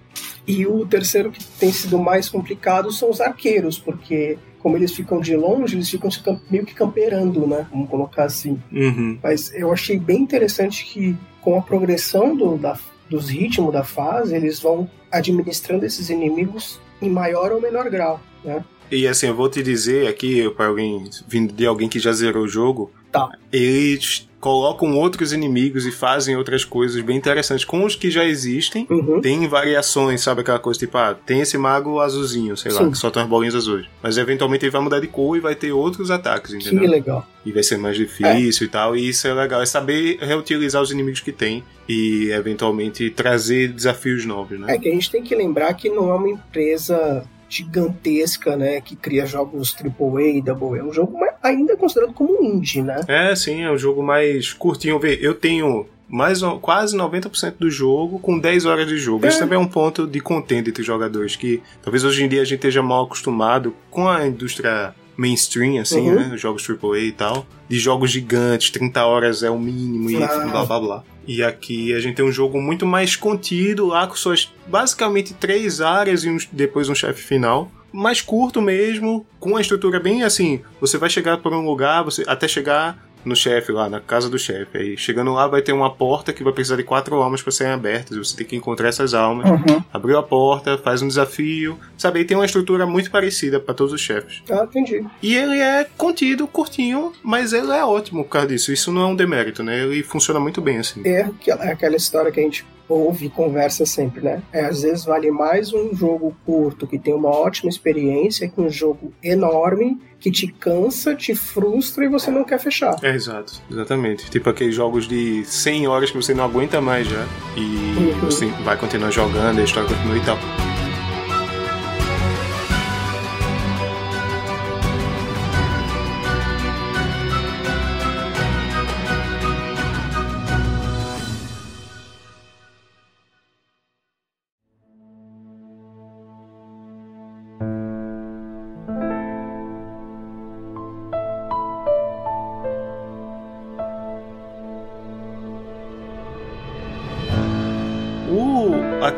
E 0.46 0.66
o 0.66 0.86
terceiro 0.86 1.30
que 1.30 1.44
tem 1.44 1.70
sido 1.70 1.98
mais 1.98 2.28
complicado 2.28 2.90
são 2.90 3.10
os 3.10 3.20
arqueiros, 3.20 3.78
porque 3.78 4.38
como 4.62 4.76
eles 4.76 4.92
ficam 4.92 5.20
de 5.20 5.34
longe, 5.36 5.76
eles 5.76 5.88
ficam 5.90 6.10
meio 6.50 6.64
que 6.64 6.74
camperando, 6.74 7.46
né? 7.46 7.66
Vamos 7.70 7.88
colocar 7.88 8.24
assim. 8.24 8.60
Uhum. 8.72 9.18
Mas 9.22 9.52
eu 9.54 9.72
achei 9.72 9.98
bem 9.98 10.18
interessante 10.22 10.84
que 10.84 11.16
com 11.40 11.58
a 11.58 11.62
progressão 11.62 12.36
do, 12.36 12.56
da, 12.56 12.78
dos 13.08 13.28
ritmos 13.28 13.72
da 13.72 13.82
fase, 13.82 14.34
eles 14.34 14.60
vão 14.60 14.88
administrando 15.10 15.84
esses 15.84 16.10
inimigos 16.10 16.80
em 17.00 17.10
maior 17.10 17.52
ou 17.52 17.60
menor 17.60 17.88
grau, 17.90 18.20
né? 18.44 18.64
E 18.90 19.06
assim, 19.06 19.28
eu 19.28 19.34
vou 19.34 19.48
te 19.48 19.62
dizer 19.62 20.08
aqui, 20.08 20.50
para 20.50 20.66
alguém, 20.66 21.08
vindo 21.26 21.52
de 21.52 21.64
alguém 21.64 21.88
que 21.88 21.98
já 21.98 22.12
zerou 22.12 22.44
o 22.44 22.48
jogo, 22.48 22.90
Tá. 23.12 23.28
eles 23.52 24.28
colocam 24.40 24.96
outros 24.96 25.32
inimigos 25.32 25.84
e 25.86 25.92
fazem 25.92 26.34
outras 26.36 26.64
coisas 26.64 27.00
bem 27.02 27.16
interessantes 27.16 27.64
com 27.64 27.84
os 27.84 27.94
que 27.94 28.10
já 28.10 28.24
existem. 28.24 28.86
Uhum. 28.88 29.20
Tem 29.20 29.46
variações, 29.46 30.22
sabe 30.22 30.40
aquela 30.40 30.58
coisa 30.58 30.80
tipo, 30.80 30.96
ah, 30.96 31.14
tem 31.14 31.40
esse 31.40 31.58
mago 31.58 32.00
azulzinho, 32.00 32.56
sei 32.56 32.72
lá, 32.72 32.78
Sim. 32.82 32.90
que 32.90 32.98
solta 32.98 33.20
umas 33.20 33.28
bolinhas 33.28 33.54
azuis. 33.54 33.86
Mas 34.02 34.16
eventualmente 34.16 34.64
ele 34.64 34.70
vai 34.72 34.80
mudar 34.80 35.00
de 35.00 35.06
cor 35.06 35.36
e 35.36 35.40
vai 35.40 35.54
ter 35.54 35.72
outros 35.72 36.10
ataques, 36.10 36.52
Que 36.52 36.56
entendeu? 36.68 36.90
legal. 36.90 37.26
E 37.44 37.52
vai 37.52 37.62
ser 37.62 37.76
mais 37.76 37.96
difícil 37.96 38.66
e 38.66 38.70
tal. 38.70 38.96
E 38.96 39.08
isso 39.08 39.26
é 39.28 39.34
legal, 39.34 39.60
é 39.60 39.66
saber 39.66 40.18
reutilizar 40.20 40.80
os 40.82 40.90
inimigos 40.90 41.20
que 41.20 41.32
tem 41.32 41.62
e 41.88 42.30
eventualmente 42.30 43.10
trazer 43.10 43.68
desafios 43.68 44.24
novos, 44.24 44.58
né? 44.58 44.74
É 44.74 44.78
que 44.78 44.88
a 44.88 44.92
gente 44.92 45.10
tem 45.10 45.22
que 45.22 45.34
lembrar 45.34 45.74
que 45.74 45.88
não 45.90 46.10
é 46.10 46.14
uma 46.14 46.28
empresa 46.28 47.24
gigantesca, 47.50 48.56
né, 48.56 48.80
que 48.80 48.94
cria 48.96 49.26
jogos 49.26 49.74
AAA, 49.74 50.40
Double 50.42 50.78
A, 50.78 50.82
é 50.82 50.84
um 50.86 50.92
jogo 50.92 51.18
ainda 51.42 51.76
considerado 51.76 52.12
como 52.14 52.42
indie, 52.44 52.82
né? 52.82 53.00
É, 53.08 53.34
sim, 53.34 53.62
é 53.62 53.70
um 53.70 53.76
jogo 53.78 54.02
mais 54.02 54.52
curtinho. 54.52 55.00
Eu 55.20 55.34
tenho 55.34 55.86
mais 56.08 56.40
quase 56.60 56.96
90% 56.96 57.54
do 57.58 57.70
jogo 57.70 58.18
com 58.18 58.38
10 58.38 58.66
horas 58.66 58.86
de 58.86 58.96
jogo. 58.96 59.26
Isso 59.26 59.36
É. 59.36 59.40
também 59.40 59.56
é 59.56 59.60
um 59.60 59.66
ponto 59.68 60.06
de 60.06 60.20
contenda 60.20 60.68
entre 60.68 60.80
os 60.80 60.86
jogadores, 60.86 61.36
que 61.36 61.62
talvez 61.82 62.04
hoje 62.04 62.24
em 62.24 62.28
dia 62.28 62.40
a 62.42 62.44
gente 62.44 62.56
esteja 62.56 62.82
mal 62.82 63.04
acostumado 63.04 63.74
com 63.90 64.08
a 64.08 64.26
indústria 64.26 64.94
mainstream, 65.16 65.80
assim, 65.80 66.08
Uhum. 66.08 66.14
né? 66.16 66.30
Os 66.34 66.40
jogos 66.40 66.62
AAA 66.68 66.98
e 67.00 67.12
tal. 67.12 67.46
De 67.68 67.78
jogos 67.78 68.10
gigantes, 68.10 68.70
30 68.70 69.04
horas 69.04 69.42
é 69.42 69.50
o 69.50 69.58
mínimo 69.58 70.10
e 70.10 70.16
Ah. 70.22 70.26
blá 70.50 70.64
blá 70.64 70.80
blá. 70.80 71.04
E 71.32 71.44
aqui 71.44 71.94
a 71.94 72.00
gente 72.00 72.16
tem 72.16 72.24
um 72.24 72.32
jogo 72.32 72.60
muito 72.60 72.84
mais 72.84 73.14
contido 73.14 73.86
lá, 73.86 74.04
com 74.04 74.16
suas 74.16 74.52
basicamente 74.66 75.32
três 75.32 75.80
áreas 75.80 76.24
e 76.24 76.28
um- 76.28 76.38
depois 76.50 76.88
um 76.88 76.94
chefe 76.94 77.22
final. 77.22 77.70
Mais 77.92 78.20
curto 78.20 78.60
mesmo, 78.60 79.24
com 79.38 79.50
uma 79.50 79.60
estrutura 79.60 80.00
bem 80.00 80.24
assim. 80.24 80.60
Você 80.80 80.98
vai 80.98 81.08
chegar 81.08 81.38
por 81.38 81.52
um 81.52 81.64
lugar, 81.64 82.02
você 82.02 82.24
até 82.26 82.48
chegar 82.48 82.98
no 83.24 83.36
chefe 83.36 83.72
lá, 83.72 83.88
na 83.88 84.00
casa 84.00 84.28
do 84.28 84.38
chefe. 84.38 84.78
Aí 84.78 84.96
chegando 84.96 85.32
lá 85.32 85.46
vai 85.46 85.62
ter 85.62 85.72
uma 85.72 85.90
porta 85.90 86.32
que 86.32 86.42
vai 86.42 86.52
precisar 86.52 86.76
de 86.76 86.84
quatro 86.84 87.16
almas 87.16 87.42
para 87.42 87.52
serem 87.52 87.72
abertas. 87.72 88.16
Você 88.16 88.36
tem 88.36 88.46
que 88.46 88.56
encontrar 88.56 88.88
essas 88.88 89.14
almas. 89.14 89.48
Uhum. 89.50 89.82
Abriu 89.92 90.18
a 90.18 90.22
porta, 90.22 90.78
faz 90.78 91.02
um 91.02 91.08
desafio. 91.08 91.78
Sabe, 91.96 92.20
aí 92.20 92.24
tem 92.24 92.36
uma 92.36 92.46
estrutura 92.46 92.86
muito 92.86 93.10
parecida 93.10 93.60
para 93.60 93.74
todos 93.74 93.92
os 93.92 94.00
chefes. 94.00 94.42
Ah, 94.50 94.64
entendi. 94.64 95.04
E 95.22 95.34
ele 95.34 95.58
é 95.58 95.86
contido, 95.96 96.46
curtinho, 96.46 97.12
mas 97.22 97.52
ele 97.52 97.70
é 97.72 97.84
ótimo 97.84 98.24
por 98.24 98.30
causa 98.30 98.48
disso. 98.48 98.72
Isso 98.72 98.92
não 98.92 99.02
é 99.02 99.06
um 99.06 99.16
demérito, 99.16 99.62
né? 99.62 99.82
Ele 99.82 100.02
funciona 100.02 100.40
muito 100.40 100.60
bem 100.60 100.78
assim. 100.78 101.02
É 101.04 101.22
aquela, 101.22 101.64
é 101.64 101.72
aquela 101.72 101.96
história 101.96 102.30
que 102.30 102.40
a 102.40 102.42
gente 102.42 102.64
ouve 102.90 103.26
e 103.26 103.30
conversa 103.30 103.86
sempre, 103.86 104.20
né? 104.22 104.42
É, 104.52 104.64
às 104.66 104.82
vezes 104.82 105.04
vale 105.04 105.30
mais 105.30 105.72
um 105.72 105.94
jogo 105.94 106.34
curto 106.44 106.86
que 106.86 106.98
tem 106.98 107.14
uma 107.14 107.30
ótima 107.30 107.70
experiência 107.70 108.48
que 108.48 108.60
um 108.60 108.68
jogo 108.68 109.12
enorme 109.22 109.98
que 110.18 110.30
te 110.30 110.46
cansa, 110.48 111.14
te 111.14 111.34
frustra 111.34 112.04
e 112.04 112.08
você 112.08 112.30
não 112.30 112.44
quer 112.44 112.58
fechar. 112.58 112.96
É, 113.02 113.14
exato, 113.14 113.54
exatamente. 113.70 114.30
Tipo 114.30 114.50
aqueles 114.50 114.74
jogos 114.74 115.08
de 115.08 115.44
100 115.46 115.86
horas 115.88 116.10
que 116.10 116.16
você 116.16 116.34
não 116.34 116.44
aguenta 116.44 116.80
mais 116.80 117.06
já. 117.06 117.26
E 117.56 117.60
Uhum. 117.96 118.20
você 118.20 118.46
vai 118.64 118.76
continuar 118.76 119.10
jogando, 119.10 119.58
a 119.60 119.64
história 119.64 119.88
continua 119.88 120.16
e 120.18 120.24
tal. 120.24 120.69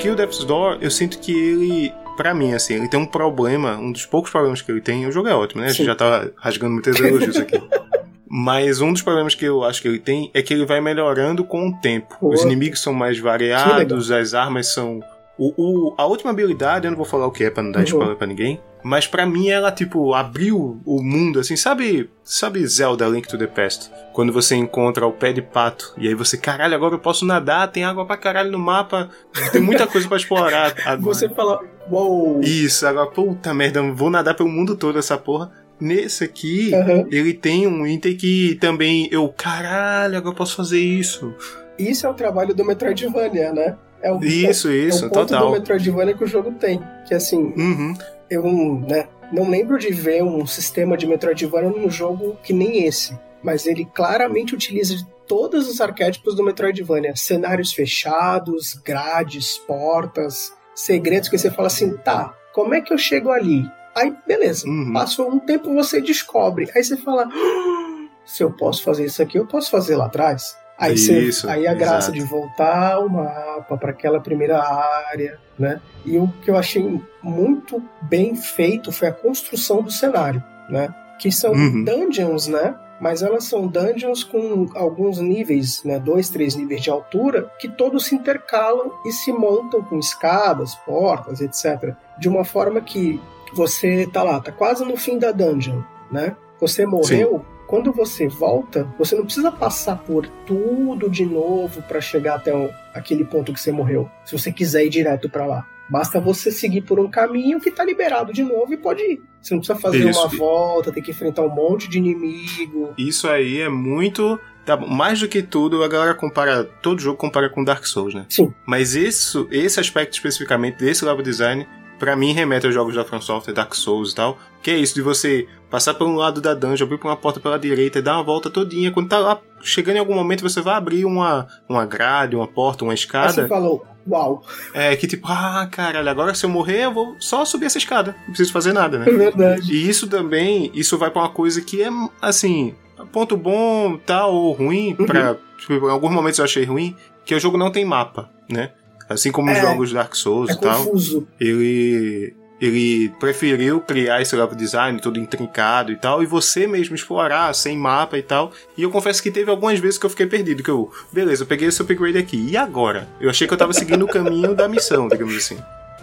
Aqui 0.03 0.11
o 0.11 0.17
Death's 0.17 0.43
Door, 0.43 0.79
eu 0.81 0.91
sinto 0.91 1.21
que 1.21 1.33
ele 1.33 1.95
para 2.17 2.35
mim, 2.35 2.53
assim, 2.53 2.75
ele 2.75 2.89
tem 2.89 2.99
um 2.99 3.07
problema, 3.07 3.77
um 3.77 3.93
dos 3.93 4.05
poucos 4.05 4.31
problemas 4.31 4.61
que 4.61 4.71
ele 4.71 4.81
tem, 4.81 5.07
o 5.07 5.13
jogo 5.13 5.29
é 5.29 5.35
ótimo, 5.35 5.63
né? 5.63 5.69
A 5.69 5.71
gente 5.71 5.87
já 5.87 5.95
tá 5.95 6.29
rasgando 6.37 6.75
muitos 6.75 7.01
elogios 7.01 7.37
aqui. 7.37 7.61
Mas 8.29 8.81
um 8.81 8.93
dos 8.93 9.01
problemas 9.01 9.35
que 9.35 9.45
eu 9.45 9.63
acho 9.63 9.81
que 9.81 9.89
ele 9.89 9.99
tem 9.99 10.31
é 10.35 10.43
que 10.43 10.53
ele 10.53 10.67
vai 10.67 10.81
melhorando 10.81 11.45
com 11.45 11.69
o 11.69 11.81
tempo. 11.81 12.17
Os 12.21 12.43
inimigos 12.43 12.81
são 12.81 12.93
mais 12.93 13.19
variados, 13.19 14.11
as 14.11 14.35
armas 14.35 14.73
são. 14.73 15.01
O, 15.39 15.55
o, 15.57 15.95
a 15.97 16.05
última 16.07 16.31
habilidade, 16.31 16.87
eu 16.87 16.91
não 16.91 16.97
vou 16.97 17.07
falar 17.07 17.27
o 17.27 17.31
que 17.31 17.45
é 17.45 17.51
pra 17.51 17.63
não 17.63 17.71
dar 17.71 17.81
uhum. 17.81 17.85
spoiler 17.85 18.17
pra 18.17 18.27
ninguém. 18.27 18.61
Mas 18.83 19.07
para 19.07 19.25
mim 19.25 19.49
ela, 19.49 19.71
tipo, 19.71 20.12
abriu 20.12 20.81
o 20.85 21.03
mundo, 21.03 21.39
assim, 21.39 21.57
sabe? 21.57 22.11
Sabe 22.25 22.67
Zelda 22.67 23.07
Link 23.07 23.29
to 23.29 23.39
the 23.39 23.47
Past? 23.47 23.91
Quando 24.12 24.33
você 24.33 24.57
encontra 24.57 25.07
o 25.07 25.12
pé 25.12 25.33
de 25.33 25.41
pato, 25.41 25.95
e 25.97 26.09
aí 26.09 26.15
você, 26.15 26.37
caralho, 26.37 26.75
agora 26.75 26.95
eu 26.95 26.99
posso 26.99 27.25
nadar, 27.25 27.71
tem 27.71 27.85
água 27.85 28.05
pra 28.05 28.17
caralho 28.17 28.51
no 28.51 28.59
mapa, 28.59 29.09
tem 29.53 29.61
muita 29.61 29.87
coisa 29.87 30.09
para 30.09 30.17
explorar. 30.17 30.75
Agora. 30.85 31.15
Você 31.15 31.29
fala, 31.29 31.61
uou! 31.91 32.41
Isso, 32.43 32.87
agora, 32.87 33.09
puta 33.11 33.55
merda, 33.55 33.83
vou 33.93 34.11
nadar 34.11 34.35
pelo 34.35 34.49
mundo 34.49 34.77
todo 34.77 34.99
essa 34.99 35.17
porra. 35.17 35.51
Nesse 35.81 36.25
aqui, 36.25 36.71
uhum. 36.73 37.09
ele 37.11 37.35
tem 37.35 37.67
um 37.67 37.87
item 37.87 38.17
que 38.17 38.57
também 38.61 39.09
eu, 39.11 39.29
caralho, 39.29 40.17
agora 40.17 40.33
eu 40.33 40.37
posso 40.37 40.55
fazer 40.55 40.81
isso. 40.81 41.35
Isso 41.79 42.07
é 42.07 42.11
o 42.11 42.15
trabalho 42.15 42.55
do 42.55 42.65
Metroidvania, 42.65 43.53
né? 43.53 43.77
É 44.01 44.12
o, 44.12 44.23
isso, 44.23 44.69
é, 44.69 44.75
isso, 44.75 45.05
é 45.05 45.07
o 45.09 45.11
ponto 45.11 45.29
total. 45.29 45.47
do 45.47 45.53
Metroidvania 45.53 46.15
que 46.15 46.25
o 46.25 46.27
jogo 46.27 46.53
tem. 46.53 46.81
Que 47.07 47.15
assim, 47.15 47.53
uhum 47.57 47.95
eu 48.33 48.45
né, 48.45 49.09
não 49.31 49.49
lembro 49.49 49.79
de 49.79 49.91
ver 49.91 50.23
um 50.23 50.47
sistema 50.47 50.97
de 50.97 51.07
Metroidvania 51.07 51.71
num 51.71 51.91
jogo 51.91 52.39
que 52.43 52.53
nem 52.53 52.87
esse. 52.87 53.19
Mas 53.43 53.67
ele 53.67 53.85
claramente 53.85 54.55
utiliza 54.55 55.07
todos 55.27 55.69
os 55.69 55.81
arquétipos 55.81 56.35
do 56.35 56.45
Metroidvania. 56.45 57.15
Cenários 57.15 57.73
fechados, 57.73 58.75
grades, 58.75 59.59
portas, 59.59 60.53
segredos 60.75 61.29
que 61.29 61.37
você 61.37 61.51
fala 61.51 61.67
assim, 61.67 61.97
tá, 61.99 62.35
como 62.55 62.75
é 62.75 62.81
que 62.81 62.93
eu 62.93 62.99
chego 62.99 63.31
ali? 63.31 63.65
Aí, 63.95 64.15
beleza. 64.27 64.67
Uhum. 64.67 64.93
Passou 64.93 65.29
um 65.29 65.39
tempo, 65.39 65.75
você 65.75 66.01
descobre. 66.01 66.71
Aí 66.75 66.83
você 66.83 66.97
fala, 66.97 67.29
ah, 67.31 68.09
se 68.25 68.43
eu 68.43 68.51
posso 68.51 68.83
fazer 68.83 69.05
isso 69.05 69.23
aqui, 69.23 69.39
eu 69.39 69.47
posso 69.47 69.71
fazer 69.71 69.97
lá 69.97 70.07
atrás. 70.07 70.57
Aí, 70.83 70.95
Isso, 70.95 71.43
você, 71.43 71.49
aí 71.49 71.65
a 71.69 71.75
graça 71.75 72.11
exato. 72.11 72.12
de 72.12 72.25
voltar 72.25 72.99
o 72.99 73.09
mapa 73.09 73.77
para 73.77 73.93
aquela 73.93 74.21
primeira 74.21 74.61
área, 74.61 75.39
né? 75.57 75.81
E 76.05 76.19
o 76.19 76.27
que 76.43 76.51
eu 76.51 76.57
achei 76.57 77.01
muito 77.23 77.81
bem 78.01 78.35
feito 78.35 78.91
foi 78.91 79.07
a 79.07 79.12
construção 79.12 79.81
do 79.81 79.93
cenário, 79.93 80.43
né? 80.69 80.93
Que 81.21 81.31
são 81.31 81.53
uhum. 81.53 81.85
dungeons, 81.85 82.49
né? 82.49 82.75
Mas 83.01 83.23
elas 83.23 83.45
são 83.45 83.69
dungeons 83.69 84.25
com 84.25 84.71
alguns 84.75 85.21
níveis, 85.21 85.85
né? 85.85 86.01
Dois, 86.01 86.29
três 86.29 86.57
níveis 86.57 86.83
de 86.83 86.91
altura, 86.91 87.49
que 87.61 87.69
todos 87.69 88.07
se 88.07 88.17
intercalam 88.17 88.91
e 89.07 89.12
se 89.12 89.33
montam 89.33 89.85
com 89.85 90.01
escadas, 90.01 90.75
portas, 90.75 91.41
etc. 91.41 91.95
De 92.19 92.29
uma 92.29 92.45
forma 92.45 92.81
que 92.81 93.21
você 93.55 94.09
tá 94.12 94.25
lá, 94.25 94.41
tá 94.41 94.51
quase 94.51 94.85
no 94.85 94.97
fim 94.97 95.17
da 95.17 95.31
dungeon, 95.31 95.81
né? 96.11 96.35
Você 96.59 96.85
morreu, 96.85 97.39
Sim 97.39 97.52
quando 97.73 97.91
você 97.91 98.29
volta, 98.29 98.87
você 98.99 99.17
não 99.17 99.25
precisa 99.25 99.50
passar 99.50 99.97
por 99.97 100.26
tudo 100.47 101.09
de 101.09 101.25
novo 101.25 101.81
para 101.81 102.02
chegar 102.02 102.35
até 102.35 102.55
um, 102.55 102.69
aquele 102.93 103.25
ponto 103.25 103.50
que 103.50 103.59
você 103.59 103.73
morreu. 103.73 104.11
Se 104.26 104.38
você 104.38 104.52
quiser 104.52 104.85
ir 104.85 104.91
direto 104.91 105.26
para 105.31 105.47
lá. 105.47 105.67
Basta 105.88 106.21
você 106.21 106.52
seguir 106.52 106.83
por 106.83 107.00
um 107.00 107.11
caminho 107.11 107.59
que 107.59 107.71
tá 107.71 107.83
liberado 107.83 108.31
de 108.31 108.43
novo 108.43 108.75
e 108.75 108.76
pode 108.76 109.00
ir. 109.00 109.23
Você 109.41 109.55
não 109.55 109.61
precisa 109.61 109.79
fazer 109.79 110.07
Isso. 110.07 110.21
uma 110.21 110.29
volta, 110.29 110.93
ter 110.93 111.00
que 111.00 111.12
enfrentar 111.12 111.41
um 111.45 111.49
monte 111.49 111.88
de 111.88 111.97
inimigo. 111.97 112.93
Isso 112.99 113.26
aí 113.26 113.62
é 113.62 113.71
muito 113.71 114.38
Tá, 114.64 114.76
mais 114.76 115.19
do 115.19 115.26
que 115.26 115.43
tudo, 115.43 115.83
a 115.83 115.88
galera 115.88 116.14
compara. 116.14 116.62
Todo 116.64 117.00
jogo 117.00 117.17
compara 117.17 117.49
com 117.49 117.64
Dark 117.64 117.85
Souls, 117.85 118.14
né? 118.14 118.26
Sim. 118.29 118.55
Mas 118.64 118.95
isso, 118.95 119.49
esse 119.50 119.81
aspecto 119.81 120.12
especificamente 120.12 120.76
desse 120.76 121.05
level 121.05 121.23
design 121.23 121.67
para 122.03 122.17
mim 122.17 122.33
remete 122.33 122.67
aos 122.67 122.75
jogos 122.75 122.97
da 122.97 123.05
From 123.05 123.21
Software, 123.21 123.55
Dark 123.55 123.73
Souls 123.77 124.11
e 124.11 124.15
tal, 124.17 124.37
que 124.61 124.73
é 124.73 124.77
isso 124.77 124.93
de 124.93 125.01
você 125.01 125.47
passar 125.71 125.95
por 125.95 126.05
um 126.05 126.17
lado 126.17 126.41
da 126.41 126.53
dungeon, 126.53 126.85
abrir 126.85 126.99
por 126.99 127.07
uma 127.07 127.17
porta 127.17 127.39
pela 127.39 127.57
direita 127.57 128.01
e 128.01 128.03
dar 128.03 128.15
uma 128.17 128.25
volta 128.25 128.51
todinha. 128.51 128.91
Quando 128.91 129.09
tá 129.09 129.21
lá, 129.21 129.41
chegando 129.61 129.95
em 129.95 129.99
algum 130.01 130.17
momento, 130.17 130.43
você 130.43 130.61
vai 130.61 130.75
abrir 130.75 131.05
uma, 131.05 131.47
uma 131.69 131.87
grade, 131.87 132.35
uma 132.35 132.49
porta, 132.49 132.83
uma 132.83 132.93
escada. 132.93 133.29
Aí 133.29 133.33
você 133.35 133.47
falou, 133.47 133.87
uau. 134.05 134.43
É, 134.75 134.97
que 134.97 135.07
tipo, 135.07 135.29
ah, 135.29 135.69
caralho, 135.71 136.09
agora 136.09 136.35
se 136.35 136.45
eu 136.45 136.51
morrer, 136.51 136.87
eu 136.87 136.93
vou 136.93 137.15
só 137.21 137.45
subir 137.45 137.67
essa 137.67 137.79
escada. 137.79 138.17
Não 138.23 138.31
preciso 138.31 138.53
fazer 138.53 138.73
nada, 138.73 138.99
né? 138.99 139.05
É 139.07 139.13
verdade. 139.13 139.73
E 139.73 139.89
isso 139.89 140.09
também, 140.09 140.73
isso 140.75 140.99
vai 140.99 141.09
para 141.09 141.23
uma 141.23 141.29
coisa 141.29 141.62
que 141.62 141.85
é, 141.85 141.88
assim, 142.21 142.75
ponto 143.12 143.37
bom, 143.37 143.97
tal, 144.05 144.35
ou 144.35 144.51
ruim, 144.51 144.97
uhum. 144.99 145.07
pra, 145.07 145.37
tipo, 145.57 145.87
em 145.87 145.91
alguns 145.93 146.11
momentos 146.11 146.41
eu 146.41 146.45
achei 146.45 146.65
ruim, 146.65 146.97
que 147.25 147.33
o 147.33 147.38
jogo 147.38 147.57
não 147.57 147.71
tem 147.71 147.85
mapa, 147.85 148.29
né? 148.51 148.73
Assim 149.12 149.33
como 149.33 149.51
é, 149.51 149.55
os 149.55 149.61
jogos 149.61 149.92
Dark 149.92 150.14
Souls 150.14 150.51
é 150.51 150.53
e 150.53 150.57
tal. 150.57 150.85
Confuso. 150.85 151.27
Ele 151.40 152.35
ele 152.62 153.09
preferiu 153.18 153.81
criar 153.81 154.22
esse 154.22 154.37
level 154.37 154.55
design 154.55 155.01
todo 155.01 155.18
intrincado 155.18 155.90
e 155.90 155.96
tal, 155.96 156.22
e 156.22 156.27
você 156.27 156.64
mesmo 156.64 156.94
explorar 156.94 157.53
sem 157.57 157.77
mapa 157.77 158.16
e 158.16 158.22
tal. 158.22 158.53
E 158.77 158.85
eu 158.85 158.90
confesso 158.90 159.20
que 159.20 159.33
teve 159.33 159.51
algumas 159.51 159.81
vezes 159.81 159.98
que 159.98 160.07
eu 160.07 160.11
fiquei 160.11 160.27
perdido, 160.27 160.62
que 160.62 160.70
eu, 160.70 160.88
beleza, 161.12 161.42
eu 161.42 161.46
peguei 161.48 161.66
esse 161.66 161.83
upgrade 161.83 162.16
aqui, 162.16 162.51
e 162.51 162.57
agora? 162.57 163.09
Eu 163.20 163.29
achei 163.29 163.48
que 163.48 163.53
eu 163.53 163.59
tava 163.59 163.72
seguindo 163.72 164.05
o 164.05 164.09
caminho 164.09 164.55
da 164.55 164.68
missão, 164.68 165.09
digamos 165.09 165.37
assim. 165.37 165.59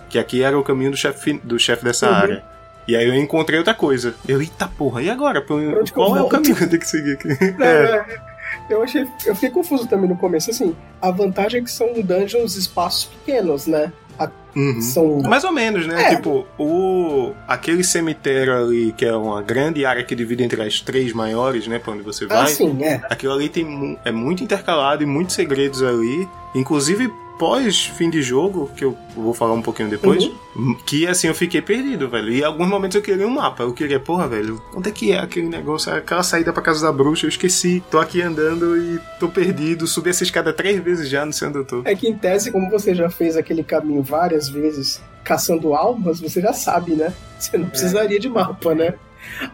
Que 0.09 0.19
aqui 0.19 0.43
era 0.43 0.59
o 0.59 0.63
caminho 0.63 0.91
do 0.91 0.97
chefe 0.97 1.39
do 1.41 1.57
chefe 1.57 1.85
dessa 1.85 2.09
uhum. 2.09 2.15
área. 2.15 2.43
E 2.85 2.93
aí 2.93 3.07
eu 3.07 3.15
encontrei 3.15 3.57
outra 3.57 3.73
coisa. 3.73 4.13
Eu, 4.27 4.41
eita 4.41 4.67
porra, 4.67 5.01
e 5.01 5.09
agora? 5.09 5.41
Qual 5.41 6.17
é 6.17 6.21
o 6.21 6.27
caminho 6.27 6.57
que 6.57 6.63
eu 6.63 6.69
tenho 6.69 6.81
que 6.81 6.87
seguir 6.87 7.13
aqui? 7.13 7.29
É, 7.57 7.63
é. 7.63 8.28
Eu 8.69 8.83
achei. 8.83 9.07
Eu 9.25 9.35
fiquei 9.35 9.49
confuso 9.49 9.87
também 9.87 10.09
no 10.09 10.17
começo, 10.17 10.49
assim. 10.49 10.75
A 11.01 11.11
vantagem 11.11 11.61
é 11.61 11.63
que 11.63 11.71
são 11.71 11.93
dungeons 12.01 12.55
espaços 12.55 13.05
pequenos, 13.05 13.67
né? 13.67 13.91
A, 14.17 14.29
uhum. 14.55 14.81
São... 14.81 15.21
Mais 15.21 15.43
ou 15.43 15.51
menos, 15.51 15.87
né? 15.87 16.11
É. 16.11 16.15
Tipo, 16.15 16.45
o 16.57 17.33
aquele 17.47 17.83
cemitério 17.83 18.55
ali, 18.55 18.91
que 18.91 19.05
é 19.05 19.15
uma 19.15 19.41
grande 19.41 19.85
área 19.85 20.03
que 20.03 20.13
divide 20.13 20.43
entre 20.43 20.61
as 20.61 20.81
três 20.81 21.13
maiores, 21.13 21.67
né? 21.67 21.79
Pra 21.79 21.93
onde 21.93 22.03
você 22.03 22.25
ah, 22.25 22.27
vai. 22.27 22.43
Ah, 22.43 22.47
sim, 22.47 22.83
é. 22.83 23.01
Aquilo 23.09 23.33
ali 23.33 23.49
tem, 23.49 23.97
é 24.03 24.11
muito 24.11 24.43
intercalado 24.43 25.03
e 25.03 25.05
muitos 25.05 25.35
segredos 25.35 25.81
ali. 25.81 26.27
Inclusive, 26.53 27.11
pós 27.39 27.85
fim 27.85 28.09
de 28.09 28.21
jogo, 28.21 28.69
que 28.75 28.83
eu 28.83 28.95
vou 29.15 29.33
falar 29.33 29.53
um 29.53 29.61
pouquinho 29.61 29.89
depois, 29.89 30.29
uhum. 30.55 30.75
que 30.85 31.07
assim 31.07 31.27
eu 31.27 31.33
fiquei 31.33 31.61
perdido, 31.61 32.09
velho. 32.09 32.29
E 32.29 32.41
em 32.41 32.43
alguns 32.43 32.67
momentos 32.67 32.95
eu 32.95 33.01
queria 33.01 33.25
um 33.25 33.31
mapa. 33.31 33.63
Eu 33.63 33.73
queria, 33.73 33.99
porra, 33.99 34.27
velho, 34.27 34.61
onde 34.75 34.89
é 34.89 34.91
que 34.91 35.11
é 35.13 35.19
aquele 35.19 35.47
negócio? 35.47 35.91
Aquela 35.93 36.21
saída 36.21 36.51
pra 36.51 36.61
casa 36.61 36.85
da 36.85 36.91
bruxa, 36.91 37.25
eu 37.25 37.29
esqueci. 37.29 37.81
Tô 37.89 37.97
aqui 37.97 38.21
andando 38.21 38.77
e 38.77 38.99
tô 39.19 39.29
perdido. 39.29 39.87
Subi 39.87 40.09
essa 40.09 40.23
escada 40.23 40.51
três 40.51 40.83
vezes 40.83 41.07
já, 41.07 41.25
não 41.25 41.31
sei 41.31 41.47
onde 41.47 41.59
eu 41.59 41.65
tô. 41.65 41.81
É 41.85 41.95
que 41.95 42.07
em 42.07 42.17
tese, 42.17 42.51
como 42.51 42.69
você 42.69 42.93
já 42.93 43.09
fez 43.09 43.37
aquele 43.37 43.63
caminho 43.63 44.03
várias 44.03 44.49
vezes 44.49 45.01
caçando 45.23 45.73
almas, 45.73 46.19
você 46.19 46.41
já 46.41 46.51
sabe, 46.51 46.93
né? 46.93 47.13
Você 47.39 47.57
não 47.57 47.69
precisaria 47.69 48.17
é. 48.17 48.19
de 48.19 48.27
mapa, 48.27 48.75
né? 48.75 48.95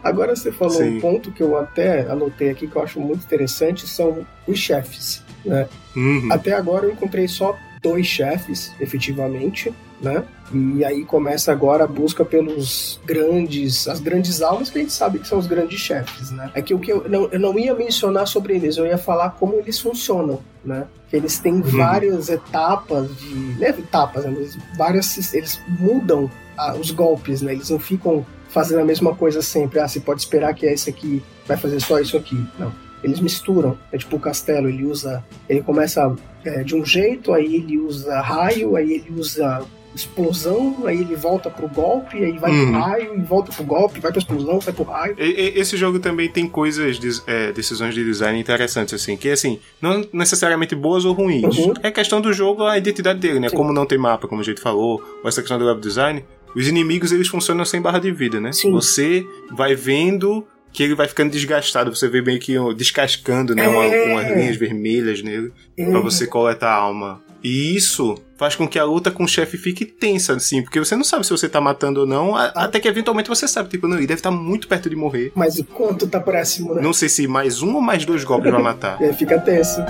Agora 0.02 0.34
você 0.34 0.50
falou 0.50 0.74
Sim. 0.74 0.96
um 0.96 1.00
ponto 1.00 1.30
que 1.30 1.42
eu 1.42 1.56
até 1.56 2.10
anotei 2.10 2.50
aqui 2.50 2.66
que 2.66 2.76
eu 2.76 2.82
acho 2.82 3.00
muito 3.00 3.24
interessante, 3.24 3.86
são 3.86 4.26
os 4.46 4.58
chefes. 4.58 5.22
Né? 5.44 5.68
Uhum. 5.94 6.28
Até 6.32 6.52
agora 6.52 6.86
eu 6.86 6.92
encontrei 6.92 7.28
só 7.28 7.56
dois 7.86 8.04
chefes, 8.04 8.72
efetivamente, 8.80 9.72
né? 10.00 10.24
E 10.52 10.84
aí 10.84 11.04
começa 11.04 11.52
agora 11.52 11.84
a 11.84 11.86
busca 11.86 12.24
pelos 12.24 13.00
grandes, 13.04 13.86
as 13.86 14.00
grandes 14.00 14.42
almas 14.42 14.70
que 14.70 14.78
a 14.78 14.80
gente 14.80 14.92
sabe 14.92 15.20
que 15.20 15.28
são 15.28 15.38
os 15.38 15.46
grandes 15.46 15.78
chefes, 15.78 16.32
né? 16.32 16.50
É 16.52 16.60
que 16.60 16.74
o 16.74 16.78
que 16.80 16.90
eu 16.90 17.08
não, 17.08 17.28
eu 17.30 17.38
não 17.38 17.56
ia 17.56 17.74
mencionar 17.74 18.26
sobre 18.26 18.56
eles, 18.56 18.76
eu 18.76 18.86
ia 18.86 18.98
falar 18.98 19.30
como 19.30 19.54
eles 19.54 19.78
funcionam, 19.78 20.40
né? 20.64 20.86
Que 21.08 21.16
eles 21.16 21.38
têm 21.38 21.54
uhum. 21.54 21.62
várias 21.62 22.28
etapas 22.28 23.08
de, 23.18 23.34
né, 23.58 23.68
etapas, 23.70 24.24
né? 24.24 24.48
várias, 24.76 25.32
eles 25.32 25.60
mudam 25.68 26.28
ah, 26.56 26.74
os 26.74 26.90
golpes, 26.90 27.40
né? 27.40 27.52
Eles 27.52 27.70
não 27.70 27.78
ficam 27.78 28.26
fazendo 28.48 28.80
a 28.80 28.84
mesma 28.84 29.14
coisa 29.14 29.40
sempre. 29.42 29.78
Ah, 29.78 29.86
você 29.86 30.00
pode 30.00 30.20
esperar 30.20 30.52
que 30.54 30.66
esse 30.66 30.90
aqui 30.90 31.22
vai 31.46 31.56
fazer 31.56 31.80
só 31.80 32.00
isso 32.00 32.16
aqui. 32.16 32.36
Não 32.58 32.85
eles 33.06 33.20
misturam. 33.20 33.78
É 33.92 33.96
tipo 33.96 34.16
o 34.16 34.20
castelo, 34.20 34.68
ele 34.68 34.84
usa. 34.84 35.24
Ele 35.48 35.62
começa 35.62 36.14
é, 36.44 36.62
de 36.62 36.74
um 36.74 36.84
jeito, 36.84 37.32
aí 37.32 37.54
ele 37.56 37.78
usa 37.78 38.20
raio, 38.20 38.76
aí 38.76 38.92
ele 38.92 39.12
usa 39.18 39.64
explosão, 39.94 40.82
aí 40.84 41.00
ele 41.00 41.16
volta 41.16 41.48
pro 41.48 41.66
golpe, 41.68 42.22
aí 42.22 42.36
vai 42.38 42.50
uhum. 42.50 42.70
pro 42.70 42.80
raio, 42.80 43.14
e 43.14 43.22
volta 43.22 43.50
pro 43.50 43.64
golpe, 43.64 43.98
vai 43.98 44.12
pra 44.12 44.18
explosão, 44.18 44.58
vai 44.58 44.74
pro 44.74 44.84
raio. 44.84 45.16
Esse 45.18 45.76
jogo 45.76 45.98
também 45.98 46.28
tem 46.28 46.46
coisas, 46.46 46.98
de, 46.98 47.22
é, 47.26 47.50
decisões 47.50 47.94
de 47.94 48.04
design 48.04 48.38
interessantes, 48.38 48.92
assim, 48.92 49.16
que 49.16 49.30
assim, 49.30 49.58
não 49.80 50.04
necessariamente 50.12 50.74
boas 50.74 51.06
ou 51.06 51.14
ruins. 51.14 51.56
Uhum. 51.56 51.72
É 51.82 51.90
questão 51.90 52.20
do 52.20 52.30
jogo, 52.32 52.64
a 52.64 52.76
identidade 52.76 53.18
dele, 53.18 53.40
né? 53.40 53.48
Sim. 53.48 53.56
Como 53.56 53.72
não 53.72 53.86
tem 53.86 53.96
mapa, 53.96 54.28
como 54.28 54.42
a 54.42 54.44
gente 54.44 54.60
falou, 54.60 55.02
ou 55.22 55.28
essa 55.28 55.40
questão 55.40 55.58
do 55.58 55.64
web 55.64 55.80
design. 55.80 56.22
Os 56.54 56.68
inimigos, 56.68 57.12
eles 57.12 57.28
funcionam 57.28 57.64
sem 57.64 57.80
barra 57.80 57.98
de 57.98 58.10
vida, 58.10 58.38
né? 58.40 58.52
Sim. 58.52 58.72
Você 58.72 59.26
vai 59.52 59.74
vendo 59.74 60.46
que 60.76 60.82
ele 60.82 60.94
vai 60.94 61.08
ficando 61.08 61.30
desgastado. 61.30 61.96
Você 61.96 62.06
vê 62.06 62.20
meio 62.20 62.38
que 62.38 62.54
descascando, 62.74 63.54
né? 63.54 63.66
Uma, 63.66 63.84
é. 63.86 64.12
umas 64.12 64.36
linhas 64.36 64.56
vermelhas 64.56 65.22
nele 65.22 65.50
é. 65.74 65.86
para 65.86 66.00
você 66.00 66.26
coletar 66.26 66.68
a 66.68 66.74
alma. 66.74 67.22
E 67.42 67.74
isso 67.74 68.14
faz 68.36 68.54
com 68.54 68.68
que 68.68 68.78
a 68.78 68.84
luta 68.84 69.10
com 69.10 69.24
o 69.24 69.28
chefe 69.28 69.56
fique 69.56 69.86
tensa, 69.86 70.34
assim, 70.34 70.62
porque 70.62 70.78
você 70.78 70.94
não 70.94 71.04
sabe 71.04 71.24
se 71.24 71.30
você 71.30 71.48
tá 71.48 71.62
matando 71.62 72.00
ou 72.00 72.06
não, 72.06 72.36
ah. 72.36 72.52
até 72.54 72.78
que 72.78 72.88
eventualmente 72.88 73.28
você 73.28 73.48
sabe, 73.48 73.70
tipo, 73.70 73.88
não, 73.88 73.96
ele 73.96 74.06
deve 74.06 74.18
estar 74.18 74.30
tá 74.30 74.36
muito 74.36 74.68
perto 74.68 74.90
de 74.90 74.96
morrer. 74.96 75.32
Mas 75.34 75.58
o 75.58 75.64
quanto 75.64 76.06
tá 76.06 76.20
próximo, 76.20 76.74
né? 76.74 76.82
Não 76.82 76.92
sei 76.92 77.08
se 77.08 77.26
mais 77.26 77.62
um 77.62 77.74
ou 77.76 77.80
mais 77.80 78.04
dois 78.04 78.22
golpes 78.22 78.52
vai 78.52 78.62
matar. 78.62 79.00
é, 79.00 79.14
fica 79.14 79.40
tenso. 79.40 79.80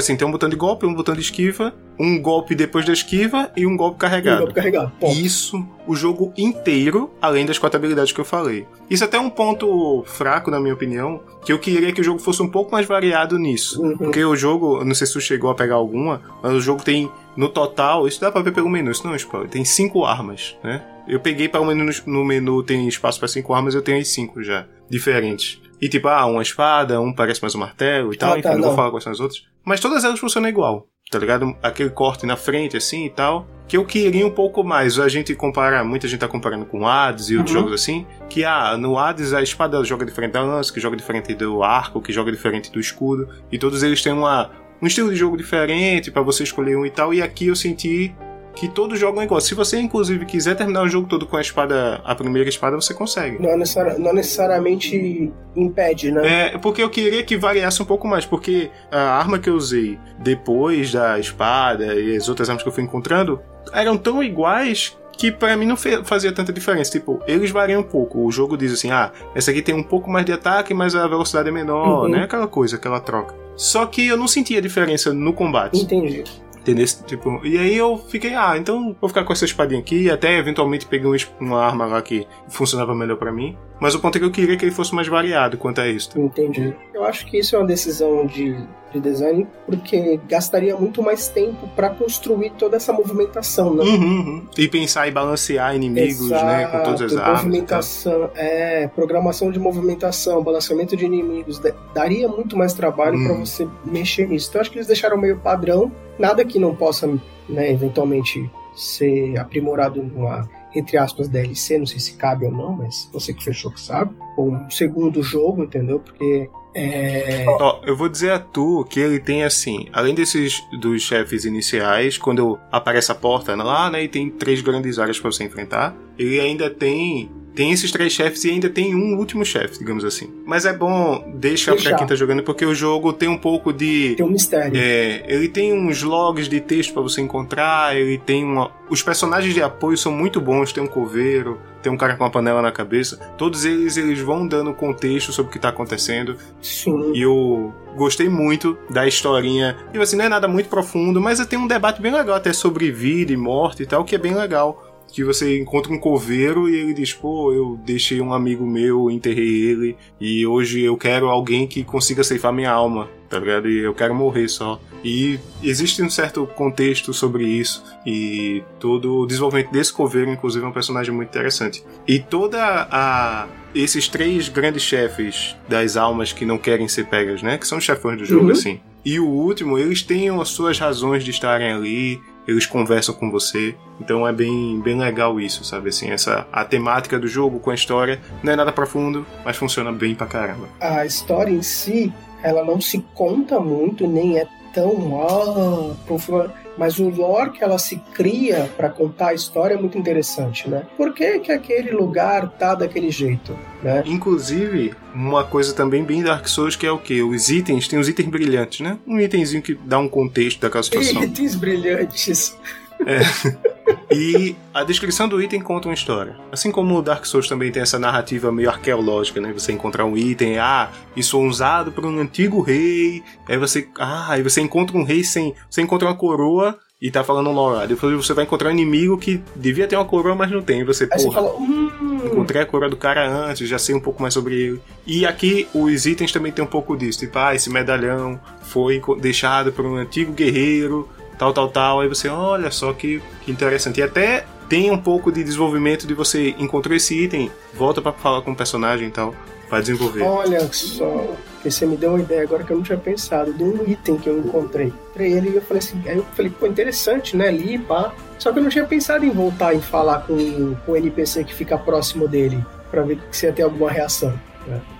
Assim, 0.00 0.16
tem 0.16 0.26
um 0.26 0.30
botão 0.30 0.48
de 0.48 0.56
golpe, 0.56 0.86
um 0.86 0.94
botão 0.94 1.14
de 1.14 1.20
esquiva, 1.20 1.72
um 1.98 2.20
golpe 2.20 2.54
depois 2.54 2.84
da 2.84 2.92
esquiva 2.92 3.50
e 3.56 3.66
um 3.66 3.76
golpe 3.76 3.98
carregado. 3.98 4.36
Um 4.36 4.40
golpe 4.40 4.54
carregado. 4.54 4.92
Isso 5.02 5.64
o 5.86 5.94
jogo 5.96 6.32
inteiro, 6.36 7.10
além 7.20 7.44
das 7.44 7.58
quatro 7.58 7.76
habilidades 7.76 8.12
que 8.12 8.20
eu 8.20 8.24
falei. 8.24 8.66
Isso 8.88 9.02
é 9.02 9.06
até 9.06 9.16
é 9.16 9.20
um 9.20 9.28
ponto 9.28 10.04
fraco, 10.06 10.50
na 10.50 10.60
minha 10.60 10.72
opinião, 10.72 11.20
que 11.44 11.52
eu 11.52 11.58
queria 11.58 11.92
que 11.92 12.00
o 12.00 12.04
jogo 12.04 12.18
fosse 12.20 12.40
um 12.42 12.48
pouco 12.48 12.70
mais 12.70 12.86
variado 12.86 13.38
nisso. 13.38 13.82
Uhum. 13.82 13.96
Porque 13.96 14.24
o 14.24 14.36
jogo, 14.36 14.84
não 14.84 14.94
sei 14.94 15.06
se 15.06 15.12
tu 15.12 15.20
chegou 15.20 15.50
a 15.50 15.54
pegar 15.54 15.74
alguma, 15.74 16.22
mas 16.42 16.52
o 16.52 16.60
jogo 16.60 16.82
tem, 16.82 17.10
no 17.36 17.48
total, 17.48 18.06
isso 18.06 18.20
dá 18.20 18.30
pra 18.30 18.40
ver 18.40 18.52
pelo 18.52 18.68
menu, 18.68 18.90
isso 18.90 19.04
não 19.04 19.14
é 19.14 19.16
spoiler, 19.16 19.50
tem 19.50 19.64
cinco 19.64 20.04
armas, 20.04 20.56
né? 20.62 20.82
Eu 21.08 21.18
peguei 21.18 21.48
para 21.48 21.60
o 21.60 21.64
menu, 21.64 21.90
no 22.06 22.24
menu 22.24 22.62
tem 22.62 22.86
espaço 22.86 23.18
para 23.18 23.26
cinco 23.26 23.52
armas, 23.52 23.74
eu 23.74 23.82
tenho 23.82 23.98
as 23.98 24.08
cinco 24.08 24.42
já, 24.42 24.66
diferentes. 24.88 25.60
E 25.80 25.88
tipo, 25.88 26.08
ah, 26.08 26.26
uma 26.26 26.42
espada, 26.42 27.00
um 27.00 27.12
parece 27.12 27.40
mais 27.40 27.54
um 27.54 27.58
martelo 27.58 28.12
e 28.12 28.16
tal, 28.16 28.34
ah, 28.34 28.38
enfim, 28.38 28.48
tá, 28.48 28.52
não, 28.52 28.60
não 28.60 28.68
vou 28.68 28.76
falar 28.76 28.90
quais 28.90 29.02
são 29.02 29.12
as 29.12 29.18
outras. 29.18 29.42
Mas 29.64 29.80
todas 29.80 30.04
elas 30.04 30.18
funcionam 30.18 30.48
igual, 30.48 30.86
tá 31.10 31.18
ligado? 31.18 31.54
Aquele 31.62 31.90
corte 31.90 32.26
na 32.26 32.36
frente, 32.36 32.76
assim 32.76 33.06
e 33.06 33.10
tal. 33.10 33.46
Que 33.68 33.76
eu 33.76 33.84
queria 33.84 34.26
um 34.26 34.30
pouco 34.30 34.64
mais. 34.64 34.98
A 34.98 35.08
gente 35.08 35.34
compara, 35.34 35.84
muita 35.84 36.08
gente 36.08 36.20
tá 36.20 36.28
comparando 36.28 36.66
com 36.66 36.86
Hades 36.86 37.30
e 37.30 37.36
outros 37.36 37.54
uhum. 37.54 37.62
jogos 37.62 37.80
assim. 37.80 38.06
Que, 38.28 38.44
ah, 38.44 38.76
no 38.76 38.98
Hades 38.98 39.32
a 39.32 39.42
espada 39.42 39.82
joga 39.84 40.04
diferente 40.04 40.32
da 40.32 40.42
lança, 40.42 40.72
que 40.72 40.80
joga 40.80 40.96
diferente 40.96 41.34
do 41.34 41.62
arco, 41.62 42.00
que 42.00 42.12
joga 42.12 42.32
diferente 42.32 42.70
do 42.72 42.80
escudo. 42.80 43.28
E 43.50 43.58
todos 43.58 43.82
eles 43.82 44.02
têm 44.02 44.12
uma, 44.12 44.50
um 44.82 44.86
estilo 44.86 45.10
de 45.10 45.16
jogo 45.16 45.36
diferente 45.36 46.10
para 46.10 46.22
você 46.22 46.42
escolher 46.42 46.76
um 46.76 46.84
e 46.84 46.90
tal. 46.90 47.14
E 47.14 47.22
aqui 47.22 47.46
eu 47.46 47.54
senti 47.54 48.12
que 48.54 48.68
todos 48.68 48.98
jogam 48.98 49.22
igual. 49.22 49.40
Se 49.40 49.54
você, 49.54 49.78
inclusive, 49.78 50.24
quiser 50.26 50.56
terminar 50.56 50.82
o 50.82 50.88
jogo 50.88 51.08
todo 51.08 51.26
com 51.26 51.36
a 51.36 51.40
espada, 51.40 52.00
a 52.04 52.14
primeira 52.14 52.48
espada, 52.48 52.76
você 52.76 52.92
consegue. 52.92 53.42
Não, 53.42 53.56
necessari 53.56 53.98
não 53.98 54.12
necessariamente 54.12 55.32
impede, 55.56 56.10
né? 56.10 56.54
É, 56.54 56.58
porque 56.58 56.82
eu 56.82 56.90
queria 56.90 57.22
que 57.22 57.36
variasse 57.36 57.82
um 57.82 57.86
pouco 57.86 58.06
mais, 58.06 58.26
porque 58.26 58.70
a 58.90 59.18
arma 59.18 59.38
que 59.38 59.48
eu 59.48 59.54
usei 59.54 59.98
depois 60.18 60.92
da 60.92 61.18
espada 61.18 61.94
e 61.94 62.16
as 62.16 62.28
outras 62.28 62.48
armas 62.48 62.62
que 62.62 62.68
eu 62.68 62.72
fui 62.72 62.82
encontrando 62.82 63.40
eram 63.72 63.96
tão 63.96 64.22
iguais 64.22 64.96
que 65.20 65.30
para 65.30 65.54
mim 65.54 65.66
não 65.66 65.76
fazia 65.76 66.32
tanta 66.32 66.50
diferença. 66.50 66.90
Tipo, 66.90 67.22
eles 67.26 67.50
variam 67.50 67.80
um 67.80 67.84
pouco. 67.84 68.24
O 68.24 68.32
jogo 68.32 68.56
diz 68.56 68.72
assim: 68.72 68.90
ah, 68.90 69.12
essa 69.34 69.50
aqui 69.50 69.60
tem 69.60 69.74
um 69.74 69.82
pouco 69.82 70.10
mais 70.10 70.24
de 70.24 70.32
ataque, 70.32 70.72
mas 70.72 70.94
a 70.94 71.06
velocidade 71.06 71.48
é 71.48 71.52
menor, 71.52 72.04
uhum. 72.04 72.08
né? 72.08 72.24
Aquela 72.24 72.48
coisa, 72.48 72.76
aquela 72.76 73.00
troca. 73.00 73.34
Só 73.54 73.84
que 73.84 74.06
eu 74.06 74.16
não 74.16 74.26
sentia 74.26 74.62
diferença 74.62 75.12
no 75.12 75.34
combate. 75.34 75.78
Entendi. 75.78 76.24
Entendeu? 76.60 76.86
Tipo, 77.06 77.40
e 77.44 77.56
aí 77.56 77.76
eu 77.76 77.96
fiquei, 77.96 78.34
ah, 78.34 78.56
então 78.56 78.94
vou 79.00 79.08
ficar 79.08 79.24
com 79.24 79.32
essa 79.32 79.44
espadinha 79.44 79.80
aqui. 79.80 80.10
Até 80.10 80.38
eventualmente 80.38 80.86
peguei 80.86 81.10
uma 81.40 81.64
arma 81.64 81.86
lá 81.86 82.02
que 82.02 82.26
funcionava 82.48 82.94
melhor 82.94 83.16
para 83.16 83.32
mim. 83.32 83.56
Mas 83.80 83.94
o 83.94 84.00
ponto 84.00 84.16
é 84.16 84.18
que 84.18 84.26
eu 84.26 84.30
queria 84.30 84.56
que 84.56 84.64
ele 84.64 84.72
fosse 84.72 84.94
mais 84.94 85.08
variado 85.08 85.56
quanto 85.56 85.80
a 85.80 85.88
isso. 85.88 86.10
Entendi. 86.20 86.74
Eu 87.00 87.06
acho 87.06 87.26
que 87.26 87.38
isso 87.38 87.56
é 87.56 87.58
uma 87.58 87.66
decisão 87.66 88.26
de, 88.26 88.54
de 88.92 89.00
design 89.00 89.46
porque 89.64 90.20
gastaria 90.28 90.76
muito 90.76 91.02
mais 91.02 91.28
tempo 91.28 91.66
para 91.74 91.88
construir 91.88 92.50
toda 92.58 92.76
essa 92.76 92.92
movimentação, 92.92 93.74
né? 93.74 93.82
Uhum, 93.82 94.18
uhum. 94.18 94.46
E 94.58 94.68
pensar 94.68 95.08
em 95.08 95.12
balancear 95.12 95.74
inimigos, 95.74 96.26
Exato. 96.26 96.44
né? 96.44 96.66
Com 96.66 96.82
todas 96.82 97.00
as 97.00 97.16
armas. 97.16 97.44
Movimentação, 97.44 98.30
é, 98.34 98.86
programação 98.88 99.50
de 99.50 99.58
movimentação, 99.58 100.42
balanceamento 100.44 100.94
de 100.94 101.06
inimigos. 101.06 101.58
Daria 101.94 102.28
muito 102.28 102.54
mais 102.54 102.74
trabalho 102.74 103.16
uhum. 103.16 103.26
para 103.28 103.34
você 103.36 103.66
mexer 103.82 104.28
nisso. 104.28 104.50
Então 104.50 104.60
acho 104.60 104.70
que 104.70 104.76
eles 104.76 104.86
deixaram 104.86 105.16
meio 105.16 105.38
padrão. 105.38 105.90
Nada 106.18 106.44
que 106.44 106.58
não 106.58 106.76
possa, 106.76 107.06
né, 107.48 107.72
eventualmente 107.72 108.50
ser 108.76 109.38
aprimorado 109.38 110.02
numa 110.02 110.46
entre 110.74 110.96
aspas, 110.96 111.28
DLC, 111.28 111.78
não 111.78 111.86
sei 111.86 111.98
se 111.98 112.12
cabe 112.14 112.46
ou 112.46 112.52
não, 112.52 112.72
mas 112.72 113.08
você 113.12 113.34
que 113.34 113.42
fechou 113.42 113.72
que 113.72 113.80
sabe. 113.80 114.14
Ou 114.36 114.52
um 114.52 114.70
segundo 114.70 115.22
jogo, 115.22 115.64
entendeu? 115.64 115.98
Porque 115.98 116.48
é... 116.74 117.44
Oh, 117.48 117.80
eu 117.84 117.96
vou 117.96 118.08
dizer 118.08 118.30
a 118.30 118.38
tu 118.38 118.84
que 118.88 119.00
ele 119.00 119.18
tem 119.18 119.44
assim, 119.44 119.88
além 119.92 120.14
desses 120.14 120.62
dos 120.78 121.02
chefes 121.02 121.44
iniciais, 121.44 122.16
quando 122.16 122.58
aparece 122.70 123.10
a 123.10 123.14
porta 123.14 123.54
lá, 123.56 123.90
né, 123.90 124.04
e 124.04 124.08
tem 124.08 124.30
três 124.30 124.60
grandes 124.60 124.98
áreas 124.98 125.18
para 125.18 125.30
você 125.30 125.44
enfrentar, 125.44 125.94
ele 126.18 126.40
ainda 126.40 126.70
tem 126.70 127.30
tem 127.54 127.72
esses 127.72 127.90
três 127.90 128.12
chefes 128.12 128.44
e 128.44 128.50
ainda 128.50 128.70
tem 128.70 128.94
um 128.94 129.16
último 129.18 129.44
chefe, 129.44 129.78
digamos 129.78 130.04
assim. 130.04 130.30
Mas 130.46 130.64
é 130.64 130.72
bom 130.72 131.32
deixar, 131.34 131.72
deixar. 131.72 131.90
pra 131.90 131.98
quem 131.98 132.06
tá 132.06 132.14
jogando, 132.14 132.42
porque 132.42 132.64
o 132.64 132.74
jogo 132.74 133.12
tem 133.12 133.28
um 133.28 133.36
pouco 133.36 133.72
de. 133.72 134.14
Tem 134.16 134.24
um 134.24 134.30
mistério. 134.30 134.72
É, 134.74 135.24
ele 135.26 135.48
tem 135.48 135.72
uns 135.72 136.02
logs 136.02 136.48
de 136.48 136.60
texto 136.60 136.92
para 136.92 137.02
você 137.02 137.20
encontrar, 137.20 137.96
ele 137.96 138.18
tem 138.18 138.44
uma. 138.44 138.70
Os 138.88 139.02
personagens 139.02 139.52
de 139.52 139.62
apoio 139.62 139.96
são 139.96 140.12
muito 140.12 140.40
bons, 140.40 140.72
tem 140.72 140.82
um 140.82 140.86
coveiro, 140.86 141.60
tem 141.82 141.92
um 141.92 141.96
cara 141.96 142.16
com 142.16 142.24
uma 142.24 142.30
panela 142.30 142.62
na 142.62 142.72
cabeça. 142.72 143.16
Todos 143.36 143.64
eles, 143.64 143.96
eles 143.96 144.20
vão 144.20 144.46
dando 144.46 144.74
contexto 144.74 145.32
sobre 145.32 145.50
o 145.50 145.52
que 145.52 145.58
tá 145.58 145.70
acontecendo. 145.70 146.36
Sim. 146.60 147.12
E 147.14 147.22
eu 147.22 147.72
gostei 147.96 148.28
muito 148.28 148.78
da 148.90 149.06
historinha. 149.06 149.76
E 149.92 149.98
assim, 149.98 150.16
não 150.16 150.24
é 150.24 150.28
nada 150.28 150.46
muito 150.46 150.68
profundo, 150.68 151.20
mas 151.20 151.44
tem 151.46 151.58
um 151.58 151.66
debate 151.66 152.00
bem 152.00 152.12
legal 152.12 152.36
até 152.36 152.52
sobre 152.52 152.90
vida 152.90 153.32
e 153.32 153.36
morte 153.36 153.82
e 153.82 153.86
tal, 153.86 154.04
que 154.04 154.14
é 154.14 154.18
bem 154.18 154.34
legal 154.34 154.86
que 155.12 155.24
você 155.24 155.58
encontra 155.58 155.92
um 155.92 155.98
coveiro 155.98 156.68
e 156.68 156.76
ele 156.76 156.94
diz: 156.94 157.12
pô, 157.12 157.52
eu 157.52 157.78
deixei 157.84 158.20
um 158.20 158.32
amigo 158.32 158.66
meu, 158.66 159.10
enterrei 159.10 159.64
ele 159.64 159.96
e 160.20 160.46
hoje 160.46 160.80
eu 160.82 160.96
quero 160.96 161.28
alguém 161.28 161.66
que 161.66 161.82
consiga 161.82 162.22
ceifar 162.22 162.52
minha 162.52 162.70
alma, 162.70 163.08
tá 163.30 163.38
ligado? 163.38 163.70
E 163.70 163.78
eu 163.78 163.94
quero 163.94 164.14
morrer 164.14 164.48
só. 164.48 164.80
E 165.02 165.38
existe 165.62 166.02
um 166.02 166.10
certo 166.10 166.46
contexto 166.48 167.14
sobre 167.14 167.44
isso 167.44 167.82
e 168.04 168.62
todo 168.78 169.20
o 169.20 169.26
desenvolvimento 169.26 169.70
desse 169.70 169.92
coveiro, 169.92 170.30
inclusive, 170.30 170.64
é 170.64 170.68
um 170.68 170.72
personagem 170.72 171.14
muito 171.14 171.28
interessante. 171.28 171.82
E 172.06 172.18
toda 172.18 172.88
a 172.90 173.46
esses 173.72 174.08
três 174.08 174.48
grandes 174.48 174.82
chefes 174.82 175.56
das 175.68 175.96
almas 175.96 176.32
que 176.32 176.44
não 176.44 176.58
querem 176.58 176.88
ser 176.88 177.06
pegas, 177.06 177.40
né? 177.40 177.56
Que 177.56 177.66
são 177.66 177.78
os 177.78 177.84
chefões 177.84 178.18
do 178.18 178.24
jogo, 178.24 178.46
uhum. 178.46 178.50
assim. 178.50 178.80
E 179.04 179.18
o 179.20 179.26
último, 179.26 179.78
eles 179.78 180.02
têm 180.02 180.28
as 180.28 180.48
suas 180.48 180.78
razões 180.78 181.24
de 181.24 181.30
estarem 181.30 181.72
ali, 181.72 182.20
eles 182.46 182.66
conversam 182.66 183.14
com 183.14 183.30
você. 183.30 183.74
Então 184.00 184.26
é 184.26 184.32
bem, 184.32 184.80
bem 184.80 184.98
legal 184.98 185.40
isso, 185.40 185.64
sabe? 185.64 185.88
Assim, 185.88 186.10
essa, 186.10 186.46
a 186.52 186.64
temática 186.64 187.18
do 187.18 187.28
jogo 187.28 187.60
com 187.60 187.70
a 187.70 187.74
história 187.74 188.20
não 188.42 188.52
é 188.52 188.56
nada 188.56 188.72
profundo, 188.72 189.24
mas 189.44 189.56
funciona 189.56 189.92
bem 189.92 190.14
pra 190.14 190.26
caramba. 190.26 190.68
A 190.80 191.06
história 191.06 191.52
em 191.52 191.62
si, 191.62 192.12
ela 192.42 192.64
não 192.64 192.80
se 192.80 193.04
conta 193.14 193.60
muito, 193.60 194.06
nem 194.06 194.38
é 194.38 194.46
tão 194.72 195.96
profunda 196.06 196.54
mas 196.80 196.98
o 196.98 197.10
lore 197.10 197.50
que 197.50 197.62
ela 197.62 197.78
se 197.78 197.96
cria 198.14 198.70
para 198.74 198.88
contar 198.88 199.28
a 199.28 199.34
história 199.34 199.74
é 199.74 199.76
muito 199.76 199.98
interessante, 199.98 200.66
né? 200.66 200.86
Por 200.96 201.12
que, 201.12 201.38
que 201.40 201.52
aquele 201.52 201.90
lugar 201.90 202.48
tá 202.58 202.74
daquele 202.74 203.10
jeito, 203.10 203.54
né? 203.82 204.02
Inclusive, 204.06 204.94
uma 205.14 205.44
coisa 205.44 205.74
também 205.74 206.02
bem 206.02 206.22
Dark 206.22 206.48
Souls 206.48 206.76
que 206.76 206.86
é 206.86 206.90
o 206.90 206.96
que? 206.96 207.22
Os 207.22 207.50
itens, 207.50 207.86
tem 207.86 207.98
os 207.98 208.08
itens 208.08 208.28
brilhantes, 208.28 208.80
né? 208.80 208.98
Um 209.06 209.20
itemzinho 209.20 209.62
que 209.62 209.74
dá 209.74 209.98
um 209.98 210.08
contexto 210.08 210.60
daquela 210.60 210.82
situação. 210.82 211.22
Itens 211.22 211.54
brilhantes. 211.54 212.56
É. 213.06 213.70
E 214.12 214.56
a 214.74 214.82
descrição 214.82 215.28
do 215.28 215.40
item 215.40 215.60
conta 215.60 215.88
uma 215.88 215.94
história. 215.94 216.36
Assim 216.50 216.72
como 216.72 216.98
o 216.98 217.02
Dark 217.02 217.24
Souls 217.24 217.48
também 217.48 217.70
tem 217.70 217.82
essa 217.82 217.98
narrativa 217.98 218.50
meio 218.50 218.68
arqueológica, 218.68 219.40
né? 219.40 219.52
Você 219.52 219.72
encontrar 219.72 220.04
um 220.04 220.16
item, 220.16 220.58
ah, 220.58 220.90
isso 221.16 221.32
foi 221.32 221.46
usado 221.46 221.92
por 221.92 222.04
um 222.04 222.18
antigo 222.18 222.60
rei. 222.60 223.22
Aí 223.48 223.56
você, 223.56 223.88
ah, 223.98 224.32
aí 224.32 224.42
você 224.42 224.60
encontra 224.60 224.96
um 224.96 225.04
rei 225.04 225.22
sem, 225.22 225.54
você 225.70 225.80
encontra 225.80 226.08
uma 226.08 226.16
coroa 226.16 226.76
e 227.00 227.10
tá 227.10 227.22
falando 227.22 227.50
lore. 227.52 227.86
Depois 227.86 228.14
você 228.14 228.34
vai 228.34 228.44
encontrar 228.44 228.68
um 228.68 228.72
inimigo 228.72 229.16
que 229.16 229.40
devia 229.54 229.86
ter 229.86 229.96
uma 229.96 230.04
coroa, 230.04 230.34
mas 230.34 230.50
não 230.50 230.60
tem. 230.60 230.84
Você, 230.84 231.06
porra, 231.06 231.20
você 231.20 231.30
fala, 231.30 231.54
hum. 231.56 232.20
encontrei 232.24 232.62
a 232.62 232.66
coroa 232.66 232.90
do 232.90 232.96
cara 232.96 233.26
antes, 233.28 233.68
já 233.68 233.78
sei 233.78 233.94
um 233.94 234.00
pouco 234.00 234.20
mais 234.20 234.34
sobre 234.34 234.54
ele. 234.54 234.80
E 235.06 235.24
aqui 235.24 235.68
os 235.72 236.04
itens 236.04 236.32
também 236.32 236.50
tem 236.50 236.64
um 236.64 236.68
pouco 236.68 236.96
disso. 236.96 237.20
Tipo, 237.20 237.38
ah, 237.38 237.54
esse 237.54 237.70
medalhão 237.70 238.40
foi 238.62 239.00
deixado 239.20 239.72
por 239.72 239.86
um 239.86 239.96
antigo 239.96 240.32
guerreiro 240.32 241.08
tal, 241.40 241.54
tal, 241.54 241.68
tal. 241.70 242.00
Aí 242.00 242.08
você, 242.08 242.28
olha 242.28 242.70
só 242.70 242.92
que, 242.92 243.22
que 243.42 243.50
interessante. 243.50 243.98
E 244.00 244.02
até 244.02 244.44
tem 244.68 244.90
um 244.90 244.98
pouco 244.98 245.32
de 245.32 245.42
desenvolvimento 245.42 246.06
de 246.06 246.12
você 246.12 246.54
encontrou 246.58 246.94
esse 246.94 247.14
item, 247.18 247.50
volta 247.72 248.02
para 248.02 248.12
falar 248.12 248.42
com 248.42 248.52
o 248.52 248.56
personagem 248.56 249.08
e 249.08 249.10
tal, 249.10 249.34
vai 249.70 249.80
desenvolver. 249.80 250.22
Olha 250.22 250.60
só, 250.70 251.34
que 251.62 251.70
você 251.70 251.86
me 251.86 251.96
deu 251.96 252.10
uma 252.10 252.20
ideia 252.20 252.42
agora 252.42 252.62
que 252.62 252.70
eu 252.70 252.76
não 252.76 252.84
tinha 252.84 252.98
pensado, 252.98 253.54
de 253.54 253.64
um 253.64 253.90
item 253.90 254.18
que 254.18 254.28
eu 254.28 254.38
encontrei. 254.38 254.88
Encontrei 254.88 255.32
ele 255.32 255.50
e 255.50 255.56
eu 255.56 255.62
falei 255.62 255.78
assim, 255.78 256.02
aí 256.06 256.18
eu 256.18 256.26
falei, 256.34 256.52
pô, 256.52 256.66
interessante, 256.66 257.34
né? 257.34 257.48
Ali, 257.48 257.78
pá. 257.78 258.12
Só 258.38 258.52
que 258.52 258.58
eu 258.58 258.62
não 258.62 258.70
tinha 258.70 258.84
pensado 258.84 259.24
em 259.24 259.30
voltar 259.30 259.74
e 259.74 259.80
falar 259.80 260.26
com, 260.26 260.74
com 260.86 260.92
o 260.92 260.96
NPC 260.96 261.44
que 261.44 261.54
fica 261.54 261.78
próximo 261.78 262.28
dele, 262.28 262.64
para 262.90 263.02
ver 263.02 263.18
se 263.30 263.46
ia 263.46 263.52
ter 263.52 263.62
alguma 263.62 263.90
reação. 263.90 264.38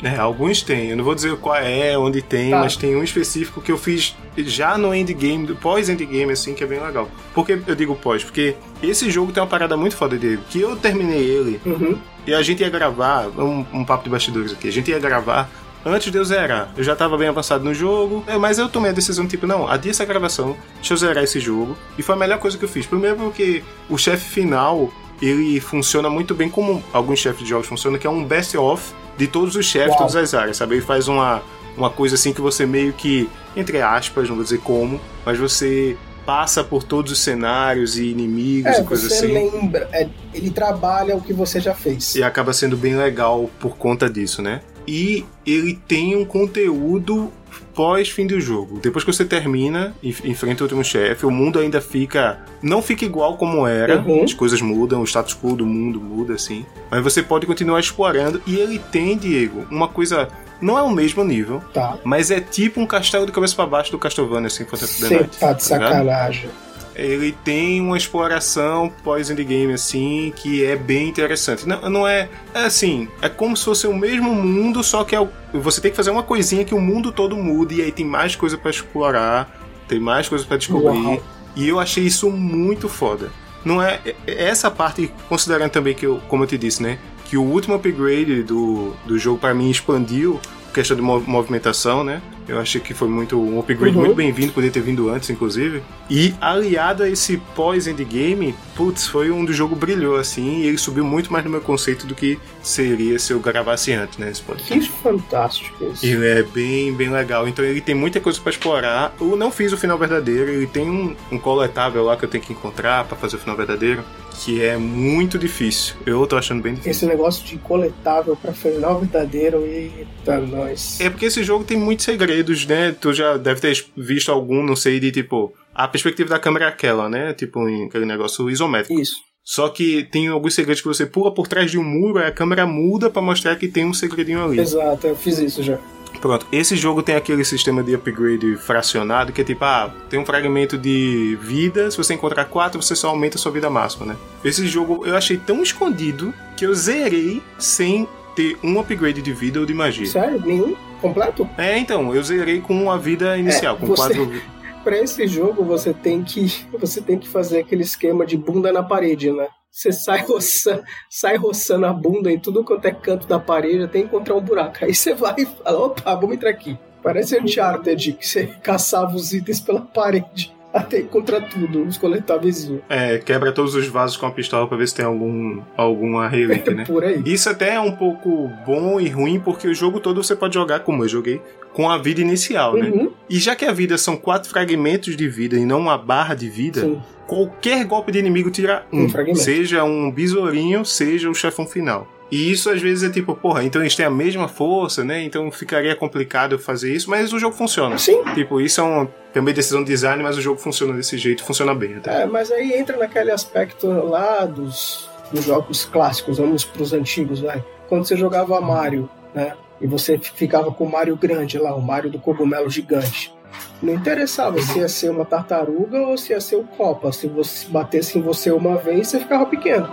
É. 0.03 0.17
alguns 0.17 0.63
tem. 0.63 0.91
Eu 0.91 0.97
não 0.97 1.05
vou 1.05 1.15
dizer 1.15 1.37
qual 1.37 1.57
é, 1.57 1.97
onde 1.97 2.23
tem, 2.23 2.51
tá. 2.51 2.61
mas 2.61 2.77
tem 2.77 2.97
um 2.97 3.03
específico 3.03 3.61
que 3.61 3.71
eu 3.71 3.79
fiz 3.79 4.17
já 4.37 4.79
no 4.79 4.95
endgame, 4.95 5.55
pós-endgame, 5.55 6.33
assim, 6.33 6.55
que 6.55 6.65
é 6.65 6.67
bem 6.67 6.81
legal. 6.81 7.09
Por 7.35 7.45
que 7.45 7.61
eu 7.67 7.75
digo 7.75 7.95
pós? 7.95 8.25
Porque 8.25 8.57
esse 8.83 9.11
jogo 9.11 9.33
tem 9.33 9.43
uma 9.43 9.49
parada 9.49 9.77
muito 9.77 9.97
foda 9.97 10.17
dele. 10.17 10.41
Que 10.49 10.61
eu 10.61 10.77
terminei 10.77 11.23
ele 11.23 11.61
uhum. 11.65 11.99
e 12.27 12.35
a 12.35 12.43
gente 12.43 12.61
ia 12.61 12.71
gravar, 12.71 13.29
um, 13.29 13.65
um 13.73 13.85
papo 13.85 14.05
de 14.05 14.11
bastidores 14.11 14.53
aqui, 14.53 14.69
a 14.69 14.73
gente 14.73 14.91
ia 14.91 14.99
gravar 14.99 15.51
antes 15.85 16.11
de 16.11 16.19
eu 16.19 16.25
zerar. 16.25 16.73
Eu 16.77 16.85
já 16.85 16.95
tava 16.95 17.17
bem 17.17 17.29
avançado 17.29 17.65
no 17.65 17.75
jogo, 17.75 18.25
é, 18.27 18.37
mas 18.37 18.59
eu 18.59 18.69
tomei 18.69 18.91
a 18.91 18.95
decisão, 18.95 19.27
tipo, 19.27 19.47
não, 19.47 19.69
adia 19.69 19.91
essa 19.91 20.05
gravação, 20.05 20.57
deixa 20.77 20.95
eu 20.95 20.97
zerar 20.97 21.25
esse 21.25 21.41
jogo. 21.41 21.77
E 21.99 22.03
foi 22.03 22.15
a 22.15 22.19
melhor 22.19 22.39
coisa 22.39 22.59
que 22.59 22.65
eu 22.65 22.69
fiz. 22.69 22.87
Primeiro 22.87 23.17
porque 23.17 23.63
o 23.89 23.97
chefe 23.97 24.29
final, 24.29 24.91
ele 25.21 25.61
funciona 25.61 26.09
muito 26.09 26.35
bem 26.35 26.49
como 26.49 26.83
alguns 26.93 27.19
chefes 27.19 27.43
de 27.43 27.51
jogos 27.51 27.67
funcionam, 27.67 27.99
que 27.99 28.07
é 28.07 28.11
um 28.11 28.25
best-of 28.25 28.93
de 29.17 29.27
todos 29.27 29.57
os 29.57 29.67
chefes, 29.67 29.97
todas 29.97 30.17
as 30.17 30.35
áreas, 30.35 30.57
sabe? 30.57 30.77
Ele 30.77 30.83
faz 30.83 31.09
uma, 31.09 31.43
uma 31.77 31.91
coisa 31.91 32.15
assim 32.15 32.33
que 32.33 32.41
você 32.41 32.67
meio 32.67 32.93
que, 32.93 33.29
entre 33.57 33.81
aspas, 33.81 34.29
não 34.29 34.37
vou 34.37 34.45
dizer 34.45 34.61
como, 34.61 35.01
mas 35.25 35.39
você 35.39 35.97
passa 36.25 36.63
por 36.63 36.83
todos 36.83 37.13
os 37.13 37.19
cenários 37.19 37.99
e 37.99 38.07
inimigos 38.07 38.73
é, 38.73 38.81
e 38.81 38.85
coisas 38.85 39.13
você 39.13 39.27
assim. 39.27 39.33
lembra, 39.33 39.89
é, 39.93 40.09
ele 40.33 40.51
trabalha 40.51 41.17
o 41.17 41.21
que 41.21 41.33
você 41.33 41.61
já 41.61 41.75
fez. 41.75 42.15
E 42.15 42.23
acaba 42.23 42.53
sendo 42.53 42.77
bem 42.77 42.95
legal 42.95 43.51
por 43.59 43.77
conta 43.77 44.09
disso, 44.09 44.41
né? 44.41 44.61
E 44.87 45.25
ele 45.47 45.79
tem 45.89 46.17
um 46.17 46.25
conteúdo 46.25 47.33
pós 47.75 48.09
fim 48.09 48.27
do 48.27 48.41
jogo. 48.41 48.79
Depois 48.81 49.05
que 49.05 49.13
você 49.13 49.25
termina 49.25 49.95
e 50.03 50.09
enfrenta 50.25 50.63
o 50.63 50.65
último 50.65 50.85
chefe, 50.85 51.27
o 51.27 51.31
mundo 51.31 51.59
ainda 51.59 51.81
fica. 51.81 52.41
Não 52.63 52.83
fica 52.83 53.05
igual 53.05 53.37
como 53.37 53.67
era. 53.67 53.99
Uhum. 54.01 54.25
As 54.25 54.35
coisas 54.35 54.61
mudam, 54.61 55.01
o 55.01 55.05
status 55.07 55.35
quo 55.35 55.57
do 55.57 55.67
mundo 55.67 56.01
muda, 56.01 56.35
assim. 56.35 56.65
Mas 56.91 57.03
você 57.03 57.23
pode 57.23 57.47
continuar 57.47 57.81
explorando. 57.81 58.43
E 58.47 58.57
ele 58.57 58.79
tem, 58.79 59.17
Diego, 59.17 59.67
uma 59.71 59.89
coisa. 59.89 60.29
Não 60.61 60.79
é 60.79 60.83
o 60.83 60.91
mesmo 60.91 61.25
nível, 61.25 61.63
Tá. 61.73 61.97
mas 62.05 62.31
é 62.31 62.39
tipo 62.39 62.81
um 62.83 62.87
castelo 62.87 63.25
de 63.25 63.33
cabeça 63.33 63.57
pra 63.57 63.65
baixo 63.65 63.91
do 63.91 63.99
Castlevania, 63.99 64.49
assim, 64.49 64.65
the 64.65 64.77
Você 64.77 65.25
tá 65.41 65.53
de 65.55 65.73
ligado? 65.73 66.51
Ele 66.95 67.33
tem 67.45 67.81
uma 67.81 67.97
exploração 67.97 68.93
pós-endgame, 69.03 69.73
assim, 69.73 70.33
que 70.37 70.65
é 70.65 70.77
bem 70.77 71.09
interessante. 71.09 71.67
Não, 71.67 71.89
não 71.91 72.07
é, 72.09 72.29
é 72.55 72.65
assim, 72.65 73.09
é 73.23 73.29
como 73.29 73.57
se 73.57 73.65
fosse 73.65 73.87
o 73.87 73.95
mesmo 73.95 74.35
mundo, 74.35 74.83
só 74.83 75.05
que 75.05 75.15
é 75.17 75.29
você 75.53 75.81
tem 75.81 75.91
que 75.91 75.97
fazer 75.97 76.11
uma 76.11 76.23
coisinha 76.23 76.65
que 76.65 76.75
o 76.75 76.81
mundo 76.81 77.11
todo 77.13 77.37
muda, 77.37 77.75
e 77.75 77.83
aí 77.83 77.93
tem 77.93 78.05
mais 78.05 78.37
coisa 78.37 78.57
pra 78.59 78.71
explorar, 78.71 79.61
tem 79.89 79.99
mais 80.01 80.29
coisa 80.29 80.45
pra 80.45 80.57
descobrir. 80.57 80.99
Uau. 80.99 81.23
E 81.57 81.69
eu 81.69 81.81
achei 81.81 82.05
isso 82.05 82.31
muito 82.31 82.89
foda. 82.89 83.31
Não 83.65 83.83
é, 83.83 84.01
é- 84.05 84.15
essa 84.27 84.71
parte, 84.71 85.13
considerando 85.29 85.71
também 85.71 85.95
que, 85.95 86.07
eu, 86.07 86.21
como 86.29 86.45
eu 86.45 86.47
te 86.47 86.57
disse, 86.57 86.83
né, 86.83 86.99
que 87.25 87.37
o 87.37 87.43
último 87.43 87.75
upgrade 87.75 88.43
do, 88.43 88.95
do 89.07 89.19
jogo 89.19 89.39
pra 89.39 89.55
mim 89.55 89.71
expandiu 89.71 90.41
questão 90.73 90.97
de 90.97 91.03
mov- 91.03 91.27
movimentação, 91.29 92.03
né? 92.05 92.21
Eu 92.49 92.59
achei 92.59 92.81
que 92.81 92.93
foi 92.93 93.07
muito 93.09 93.41
um 93.41 93.61
upgrade 93.61 93.95
Uhum. 93.95 94.01
muito 94.05 94.15
bem-vindo, 94.17 94.53
poder 94.53 94.71
ter 94.71 94.81
vindo 94.81 95.09
antes, 95.09 95.31
inclusive. 95.31 95.83
E 96.09 96.35
aliado 96.41 97.05
a 97.05 97.09
esse 97.09 97.37
pós-endgame, 97.55 98.55
putz, 98.75 99.07
foi 99.07 99.31
onde 99.31 99.53
o 99.53 99.55
jogo 99.55 99.77
brilhou, 99.77 100.17
assim, 100.17 100.63
e 100.63 100.67
ele 100.67 100.77
subiu 100.79 101.05
muito 101.05 101.33
mais 101.33 101.45
no 101.45 101.51
meu 101.51 101.61
conceito 101.61 102.07
do 102.07 102.15
que 102.15 102.39
seria 102.63 103.19
se 103.19 103.33
eu 103.33 103.39
gravasse 103.41 103.93
antes, 103.93 104.19
né? 104.19 104.31
Esse 104.31 104.43
podcast. 104.43 104.89
Que 104.91 104.97
fantástico 105.03 105.85
isso. 105.93 106.05
Ele 106.05 106.27
é 106.27 106.43
bem, 106.43 106.93
bem 106.93 107.09
legal. 107.11 107.47
Então 107.47 107.65
ele 107.65 107.81
tem 107.81 107.95
muita 107.95 108.21
coisa 108.21 108.41
pra 108.41 108.51
explorar. 108.51 109.15
Eu 109.21 109.37
não 109.37 109.51
fiz 109.53 109.73
o 109.73 109.77
final 109.77 109.97
verdadeiro. 109.97 110.51
Ele 110.51 110.67
tem 110.67 110.89
um, 110.91 111.15
um 111.31 111.39
coletável 111.39 112.03
lá 112.05 112.17
que 112.17 112.25
eu 112.25 112.29
tenho 112.29 112.43
que 112.43 112.53
encontrar 112.53 113.05
pra 113.05 113.17
fazer 113.17 113.37
o 113.37 113.39
final 113.39 113.57
verdadeiro. 113.57 114.03
Que 114.45 114.63
é 114.65 114.77
muito 114.79 115.39
difícil. 115.39 115.95
Eu 116.07 116.27
tô 116.27 116.37
achando 116.37 116.63
bem 116.63 116.73
difícil. 116.73 116.91
Esse 116.91 117.07
negócio 117.07 117.45
de 117.45 117.59
coletável 117.59 118.35
pra 118.35 118.53
final 118.53 118.99
verdadeiro, 118.99 119.67
eita, 119.67 120.39
nós. 120.41 120.99
É 121.01 121.11
porque 121.11 121.27
esse 121.27 121.45
jogo 121.45 121.65
tem 121.65 121.77
muitos 121.77 122.07
segredos, 122.07 122.65
né? 122.67 122.93
Tu 122.99 123.13
já 123.13 123.37
deve 123.37 123.61
ter 123.61 123.85
visto 123.97 124.33
algum, 124.33 124.63
não 124.63 124.75
sei, 124.75 124.99
de 124.99 125.13
tipo. 125.13 125.53
A 125.75 125.87
perspectiva 125.87 126.31
da 126.31 126.39
câmera 126.39 126.65
é 126.65 126.69
aquela, 126.69 127.09
né? 127.09 127.35
Tipo, 127.35 127.61
aquele 127.87 128.07
negócio 128.07 128.49
isométrico. 128.49 128.99
Isso. 128.99 129.17
Só 129.45 129.69
que 129.69 130.05
tem 130.05 130.29
alguns 130.29 130.55
segredos 130.55 130.81
que 130.81 130.89
você 130.89 131.05
pula 131.05 131.35
por 131.35 131.49
trás 131.49 131.71
de 131.71 131.79
um 131.79 131.85
muro, 131.85 132.19
aí 132.19 132.27
a 132.27 132.33
câmera 132.33 132.67
muda 132.67 133.11
pra 133.11 133.21
mostrar 133.23 133.57
que 133.57 133.69
tem 133.69 133.85
um 133.85 133.93
segredinho 133.93 134.45
ali. 134.45 134.61
Exato, 134.61 135.07
eu 135.07 135.17
fiz 135.17 135.39
isso 135.39 135.63
já. 135.63 135.79
Pronto, 136.21 136.47
esse 136.53 136.77
jogo 136.77 137.03
tem 137.03 137.15
aquele 137.15 137.45
sistema 137.45 137.83
de 137.83 137.95
upgrade 137.95 138.57
fracionado 138.57 139.33
que 139.33 139.41
é 139.41 139.45
tipo, 139.45 139.65
ah, 139.65 139.93
tem 140.09 140.19
um 140.21 140.25
fragmento 140.27 140.77
de 140.77 141.39
vida, 141.41 141.91
se 141.91 141.97
você 141.97 142.15
encontrar 142.15 142.45
quatro, 142.45 142.81
você 142.83 142.95
só 142.95 143.09
aumenta 143.09 143.37
a 143.37 143.41
sua 143.41 143.53
vida 143.53 143.71
máxima, 143.71 144.05
né? 144.07 144.17
Esse 144.45 144.67
jogo 144.67 145.07
eu 145.07 145.17
achei 145.17 145.37
tão 145.39 145.63
escondido 145.63 146.35
que 146.57 146.67
eu 146.67 146.75
zerei 146.75 147.43
sem 147.59 148.07
ter 148.37 148.59
um 148.63 148.79
upgrade 148.79 149.23
de 149.23 149.33
vida 149.33 149.61
ou 149.61 149.67
de 149.67 149.73
magia. 149.75 150.07
Sério? 150.07 150.41
Nenhum? 150.45 150.77
Completo? 151.01 151.49
É, 151.57 151.79
então, 151.79 152.15
eu 152.15 152.23
zerei 152.23 152.61
com 152.61 152.91
a 152.91 152.97
vida 152.99 153.37
inicial, 153.39 153.77
É, 153.77 153.79
com 153.79 153.87
você- 153.87 154.15
quatro. 154.15 154.33
Pra 154.85 154.99
esse 154.99 155.27
jogo 155.27 155.63
você 155.63 155.93
tem 155.93 156.23
que 156.23 156.65
você 156.81 157.03
tem 157.03 157.19
que 157.19 157.29
fazer 157.29 157.61
aquele 157.61 157.83
esquema 157.83 158.25
de 158.25 158.37
bunda 158.37 158.73
na 158.73 158.83
parede, 158.83 159.31
né? 159.31 159.47
Você 159.71 159.93
sai 159.93 160.23
roçando, 160.23 160.83
sai 161.09 161.37
roçando 161.37 161.87
a 161.87 161.93
bunda 161.93 162.31
em 162.31 162.39
tudo 162.39 162.65
quanto 162.65 162.87
é 162.87 162.91
canto 162.91 163.27
da 163.27 163.39
parede 163.39 163.85
até 163.85 163.99
encontrar 163.99 164.35
um 164.35 164.41
buraco. 164.41 164.85
Aí 164.85 164.95
você 164.95 165.15
vai 165.15 165.35
e 165.39 165.47
fala, 165.47 165.79
opa, 165.79 166.15
vamos 166.15 166.37
entrar 166.37 166.51
aqui. 166.51 166.79
Parece 167.03 167.41
Uncharted, 167.41 168.13
que 168.13 168.27
você 168.27 168.47
caçava 168.47 169.15
os 169.15 169.33
itens 169.33 169.61
pela 169.61 169.81
parede 169.81 170.60
até 170.73 171.01
encontrar 171.01 171.41
tudo, 171.49 171.83
os 171.83 171.97
coletáveis. 171.99 172.71
É, 172.89 173.19
quebra 173.19 173.53
todos 173.53 173.75
os 173.75 173.87
vasos 173.89 174.17
com 174.17 174.27
a 174.27 174.31
pistola 174.31 174.67
pra 174.67 174.77
ver 174.77 174.89
se 174.89 174.95
tem 174.95 175.05
algum 175.05 175.61
alguma 175.77 176.29
relíquia, 176.29 176.73
né? 176.75 176.85
Por 176.85 177.05
aí. 177.05 177.23
Isso 177.27 177.51
até 177.51 177.75
é 177.75 177.81
um 177.81 177.93
pouco 177.93 178.49
bom 178.65 179.01
e 179.01 179.09
ruim, 179.09 179.41
porque 179.41 179.67
o 179.69 179.75
jogo 179.75 180.01
todo 180.01 180.23
você 180.23 180.37
pode 180.37 180.55
jogar, 180.55 180.81
como 180.81 181.05
eu 181.05 181.09
joguei, 181.09 181.41
com 181.73 181.89
a 181.91 181.99
vida 181.99 182.21
inicial, 182.21 182.75
né? 182.77 182.91
Uhum, 182.91 183.11
E 183.29 183.39
já 183.39 183.55
que 183.55 183.65
a 183.65 183.73
vida 183.73 183.97
são 183.99 184.17
quatro 184.17 184.51
fragmentos 184.51 185.17
de 185.17 185.29
vida 185.29 185.57
e 185.57 185.65
não 185.65 185.79
uma 185.81 185.97
barra 185.99 186.35
de 186.35 186.49
vida, 186.49 186.83
sim. 186.83 187.01
qualquer 187.27 187.85
golpe 187.85 188.13
de 188.13 188.19
inimigo 188.19 188.51
tira 188.51 188.87
um. 188.93 189.05
Um 189.05 189.09
fragmento. 189.09 189.39
seja 189.41 189.85
um 189.85 190.11
besourinho, 190.11 190.85
seja 190.85 191.29
o 191.31 191.35
chefão 191.35 191.67
final. 191.67 192.07
E 192.31 192.51
isso 192.51 192.71
às 192.71 192.81
vezes 192.81 193.09
é 193.09 193.13
tipo, 193.13 193.35
porra, 193.35 193.65
então 193.65 193.83
eles 193.83 193.97
têm 193.97 194.07
a 194.07 194.11
mesma 194.11 194.47
força, 194.47 195.03
né? 195.03 195.23
Então 195.23 195.51
ficaria 195.51 195.97
complicado 195.97 196.53
eu 196.53 196.59
fazer 196.59 196.95
isso, 196.95 197.11
mas 197.11 197.33
o 197.33 197.39
jogo 197.39 197.57
funciona. 197.57 197.99
Sim. 197.99 198.23
Tipo, 198.35 198.61
isso 198.61 198.81
é 198.81 198.85
uma, 198.85 199.07
também 199.33 199.53
decisão 199.53 199.83
de 199.83 199.89
design, 199.89 200.23
mas 200.23 200.39
o 200.39 200.41
jogo 200.41 200.61
funciona 200.61 200.93
desse 200.95 201.19
jeito, 201.19 201.43
funciona 201.43 201.75
bem 201.75 201.97
até. 201.97 202.23
É, 202.23 202.27
mas 202.27 202.53
aí 202.53 202.73
entra 202.75 202.97
naquele 202.97 203.33
aspecto 203.33 203.89
lá 203.89 204.45
dos, 204.47 205.11
dos 205.33 205.45
jogos 205.45 205.85
clássicos, 205.85 206.39
vamos 206.39 206.65
pros 206.65 206.93
antigos, 206.93 207.41
vai. 207.41 207.65
Quando 207.89 208.05
você 208.05 208.17
jogava 208.17 208.61
Mario, 208.61 209.09
né? 209.35 209.55
E 209.81 209.87
você 209.87 210.19
ficava 210.19 210.71
com 210.71 210.85
o 210.85 210.91
Mario 210.91 211.17
grande 211.17 211.59
lá, 211.59 211.75
o 211.75 211.81
Mario 211.81 212.11
do 212.11 212.19
cogumelo 212.19 212.69
gigante. 212.69 213.35
Não 213.83 213.95
interessava 213.95 214.61
se 214.61 214.79
ia 214.79 214.89
ser 214.89 215.11
uma 215.11 215.25
tartaruga 215.25 215.99
ou 216.03 216.17
se 216.19 216.33
ia 216.33 216.41
ser 216.41 216.57
o 216.57 216.65
Copa. 216.65 217.11
Se 217.13 217.27
você 217.27 217.67
batesse 217.67 218.19
em 218.19 218.23
você 218.23 218.51
uma 218.51 218.77
vez, 218.77 219.09
você 219.09 219.19
ficava 219.19 219.47
pequeno. 219.47 219.89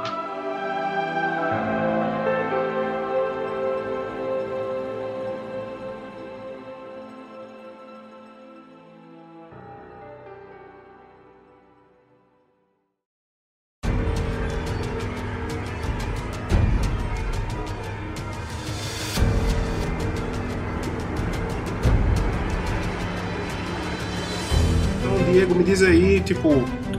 Diego, 25.38 25.54
me 25.54 25.64
diz 25.64 25.84
aí, 25.84 26.20
tipo, 26.20 26.50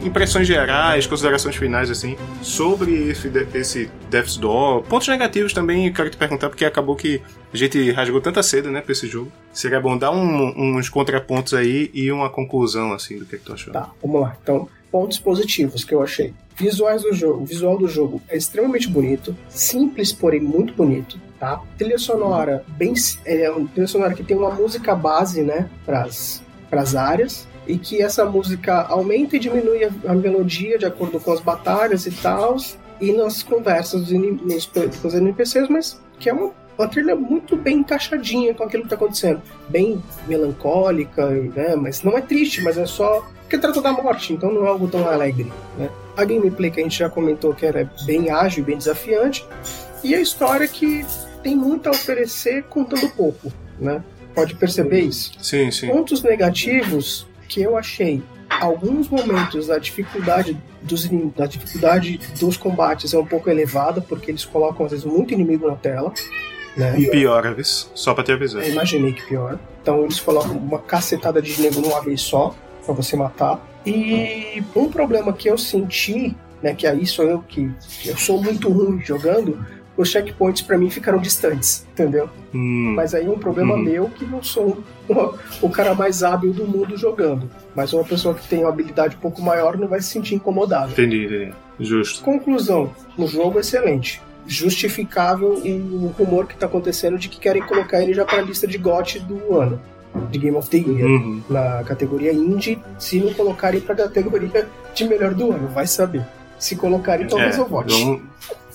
impressões 0.00 0.46
gerais, 0.46 1.08
considerações 1.08 1.56
finais, 1.56 1.90
assim, 1.90 2.16
sobre 2.40 3.08
esse, 3.10 3.28
esse 3.52 3.90
Death's 4.08 4.36
Door. 4.36 4.82
Pontos 4.84 5.08
negativos 5.08 5.52
também, 5.52 5.92
quero 5.92 6.08
te 6.08 6.16
perguntar, 6.16 6.48
porque 6.48 6.64
acabou 6.64 6.94
que 6.94 7.20
a 7.52 7.56
gente 7.56 7.90
rasgou 7.90 8.20
tanta 8.20 8.40
cedo, 8.44 8.70
né, 8.70 8.80
pra 8.80 8.92
esse 8.92 9.08
jogo. 9.08 9.32
Seria 9.52 9.80
bom 9.80 9.98
dar 9.98 10.12
um- 10.12 10.76
uns 10.76 10.88
contrapontos 10.88 11.52
aí 11.52 11.90
e 11.92 12.12
uma 12.12 12.30
conclusão, 12.30 12.92
assim, 12.92 13.18
do 13.18 13.24
que, 13.26 13.38
que 13.38 13.44
tu 13.44 13.52
achou. 13.52 13.72
Tá, 13.72 13.90
vamos 14.00 14.20
lá. 14.20 14.36
Então, 14.40 14.68
pontos 14.92 15.18
positivos 15.18 15.82
que 15.82 15.92
eu 15.92 16.00
achei. 16.00 16.32
Visuais 16.56 17.02
do 17.02 17.12
jogo. 17.12 17.42
O 17.42 17.44
visual 17.44 17.76
do 17.76 17.88
jogo 17.88 18.22
é 18.28 18.36
extremamente 18.36 18.86
bonito, 18.88 19.36
simples, 19.48 20.12
porém 20.12 20.38
muito 20.40 20.72
bonito, 20.74 21.18
tá? 21.40 21.60
Trilha 21.76 21.98
sonora 21.98 22.64
bem 22.68 22.94
é 23.26 23.50
uma 23.50 23.66
trilha 23.68 23.88
sonora 23.88 24.14
que 24.14 24.22
tem 24.22 24.36
uma 24.36 24.50
música 24.52 24.94
base, 24.94 25.42
né, 25.42 25.68
pras 25.84 26.40
pras 26.70 26.94
áreas 26.94 27.48
e 27.68 27.78
que 27.78 28.02
essa 28.02 28.24
música 28.24 28.82
aumenta 28.82 29.36
e 29.36 29.38
diminui 29.38 29.84
a, 29.84 29.90
a 30.08 30.14
melodia 30.14 30.78
de 30.78 30.86
acordo 30.86 31.20
com 31.20 31.30
as 31.32 31.40
batalhas 31.40 32.06
e 32.06 32.10
tal 32.10 32.56
e 33.00 33.12
nas 33.12 33.42
conversas 33.44 34.00
dos, 34.00 34.10
inim- 34.12 34.40
nos, 34.42 34.66
com 34.66 35.06
os 35.06 35.14
NPCs, 35.14 35.68
mas 35.68 36.00
que 36.18 36.28
é 36.30 36.32
uma, 36.32 36.50
uma 36.76 36.88
trilha 36.88 37.14
muito 37.14 37.54
bem 37.56 37.78
encaixadinha 37.78 38.54
com 38.54 38.64
aquilo 38.64 38.82
que 38.84 38.88
tá 38.88 38.96
acontecendo. 38.96 39.40
Bem 39.68 40.02
melancólica, 40.26 41.26
né? 41.30 41.76
Mas 41.76 42.02
não 42.02 42.16
é 42.16 42.20
triste, 42.20 42.60
mas 42.62 42.76
é 42.78 42.86
só 42.86 43.24
porque 43.42 43.56
trata 43.58 43.80
da 43.80 43.92
morte, 43.92 44.32
então 44.32 44.52
não 44.52 44.64
é 44.66 44.68
algo 44.68 44.88
tão 44.88 45.06
alegre, 45.08 45.50
né? 45.78 45.88
A 46.16 46.24
gameplay 46.24 46.70
que 46.70 46.80
a 46.80 46.82
gente 46.82 46.98
já 46.98 47.08
comentou 47.08 47.54
que 47.54 47.64
era 47.64 47.90
bem 48.04 48.30
ágil, 48.30 48.64
bem 48.64 48.76
desafiante, 48.76 49.46
e 50.02 50.14
a 50.14 50.20
história 50.20 50.66
que 50.66 51.04
tem 51.42 51.54
muito 51.56 51.86
a 51.88 51.92
oferecer 51.92 52.64
contando 52.64 53.08
pouco, 53.10 53.52
né? 53.80 54.02
Pode 54.34 54.54
perceber 54.56 55.00
isso. 55.00 55.32
Sim, 55.40 55.70
sim. 55.70 55.86
Pontos 55.88 56.22
negativos 56.22 57.26
que 57.48 57.62
eu 57.62 57.76
achei 57.76 58.22
alguns 58.60 59.08
momentos 59.08 59.66
da 59.66 59.78
dificuldade 59.78 60.56
dos 60.82 61.08
da 61.36 61.46
dificuldade 61.46 62.20
dos 62.38 62.56
combates 62.56 63.12
é 63.12 63.18
um 63.18 63.26
pouco 63.26 63.50
elevada 63.50 64.00
porque 64.00 64.30
eles 64.30 64.44
colocam 64.44 64.86
às 64.86 64.92
vezes 64.92 65.06
muito 65.06 65.34
inimigo 65.34 65.68
na 65.68 65.76
tela, 65.76 66.12
né? 66.76 66.98
E 66.98 67.10
pior, 67.10 67.54
viu? 67.54 67.64
só 67.64 68.14
pra 68.14 68.24
te 68.24 68.32
avisar. 68.32 68.62
Eu 68.62 68.72
imaginei 68.72 69.12
que 69.12 69.26
pior. 69.26 69.58
Então 69.82 70.02
eles 70.04 70.20
colocam 70.20 70.56
uma 70.56 70.78
cacetada 70.78 71.42
de 71.42 71.60
nego 71.60 71.80
numa 71.80 72.00
vez 72.00 72.20
só 72.20 72.54
pra 72.84 72.94
você 72.94 73.16
matar. 73.16 73.60
E 73.84 74.62
um 74.74 74.88
problema 74.88 75.32
que 75.32 75.48
eu 75.48 75.56
senti, 75.56 76.36
né, 76.62 76.74
que 76.74 76.86
aí 76.86 77.06
sou 77.06 77.24
eu 77.24 77.42
que 77.42 77.70
eu 78.04 78.16
sou 78.16 78.42
muito 78.42 78.68
ruim 78.68 79.00
jogando, 79.00 79.64
os 79.98 80.08
checkpoints 80.08 80.62
para 80.62 80.78
mim 80.78 80.88
ficaram 80.88 81.18
distantes, 81.18 81.84
entendeu? 81.92 82.30
Hum. 82.54 82.94
Mas 82.96 83.14
aí 83.14 83.26
é 83.26 83.30
um 83.30 83.38
problema 83.38 83.74
Uhum. 83.74 83.82
meu 83.82 84.08
que 84.08 84.24
não 84.24 84.42
sou 84.42 84.78
o, 85.08 85.34
o 85.66 85.68
cara 85.68 85.92
mais 85.94 86.22
hábil 86.22 86.52
do 86.52 86.64
mundo 86.64 86.96
jogando. 86.96 87.50
Mas 87.74 87.92
uma 87.92 88.04
pessoa 88.04 88.34
que 88.34 88.46
tem 88.48 88.60
uma 88.60 88.68
habilidade 88.68 89.16
um 89.16 89.18
pouco 89.18 89.42
maior 89.42 89.76
não 89.76 89.88
vai 89.88 90.00
se 90.00 90.08
sentir 90.08 90.36
incomodada. 90.36 90.92
Entendi, 90.92 91.24
entendi. 91.26 91.52
Justo. 91.80 92.22
Conclusão: 92.24 92.90
o 93.18 93.26
jogo 93.26 93.58
é 93.58 93.60
excelente. 93.60 94.22
Justificável 94.46 95.54
o 95.64 96.14
rumor 96.16 96.46
que 96.46 96.56
tá 96.56 96.66
acontecendo 96.66 97.18
de 97.18 97.28
que 97.28 97.38
querem 97.40 97.62
colocar 97.62 98.00
ele 98.00 98.14
já 98.14 98.24
para 98.24 98.38
a 98.38 98.42
lista 98.42 98.66
de 98.66 98.78
GOT 98.78 99.18
do 99.20 99.56
ano, 99.56 99.80
de 100.30 100.38
Game 100.38 100.56
of 100.56 100.70
the 100.70 100.78
Year. 100.78 101.06
Uhum. 101.08 101.42
Na 101.50 101.82
categoria 101.84 102.32
Indie, 102.32 102.78
se 102.98 103.18
não 103.20 103.34
colocarem 103.34 103.80
pra 103.80 103.94
categoria 103.94 104.66
de 104.94 105.04
melhor 105.04 105.34
do 105.34 105.52
ano, 105.52 105.68
vai 105.68 105.86
saber. 105.86 106.24
Se 106.58 106.76
colocarem, 106.76 107.26
talvez 107.26 107.56
É, 107.56 107.60
eu 107.60 107.66
vote. 107.68 107.92
Vamos... 107.92 108.22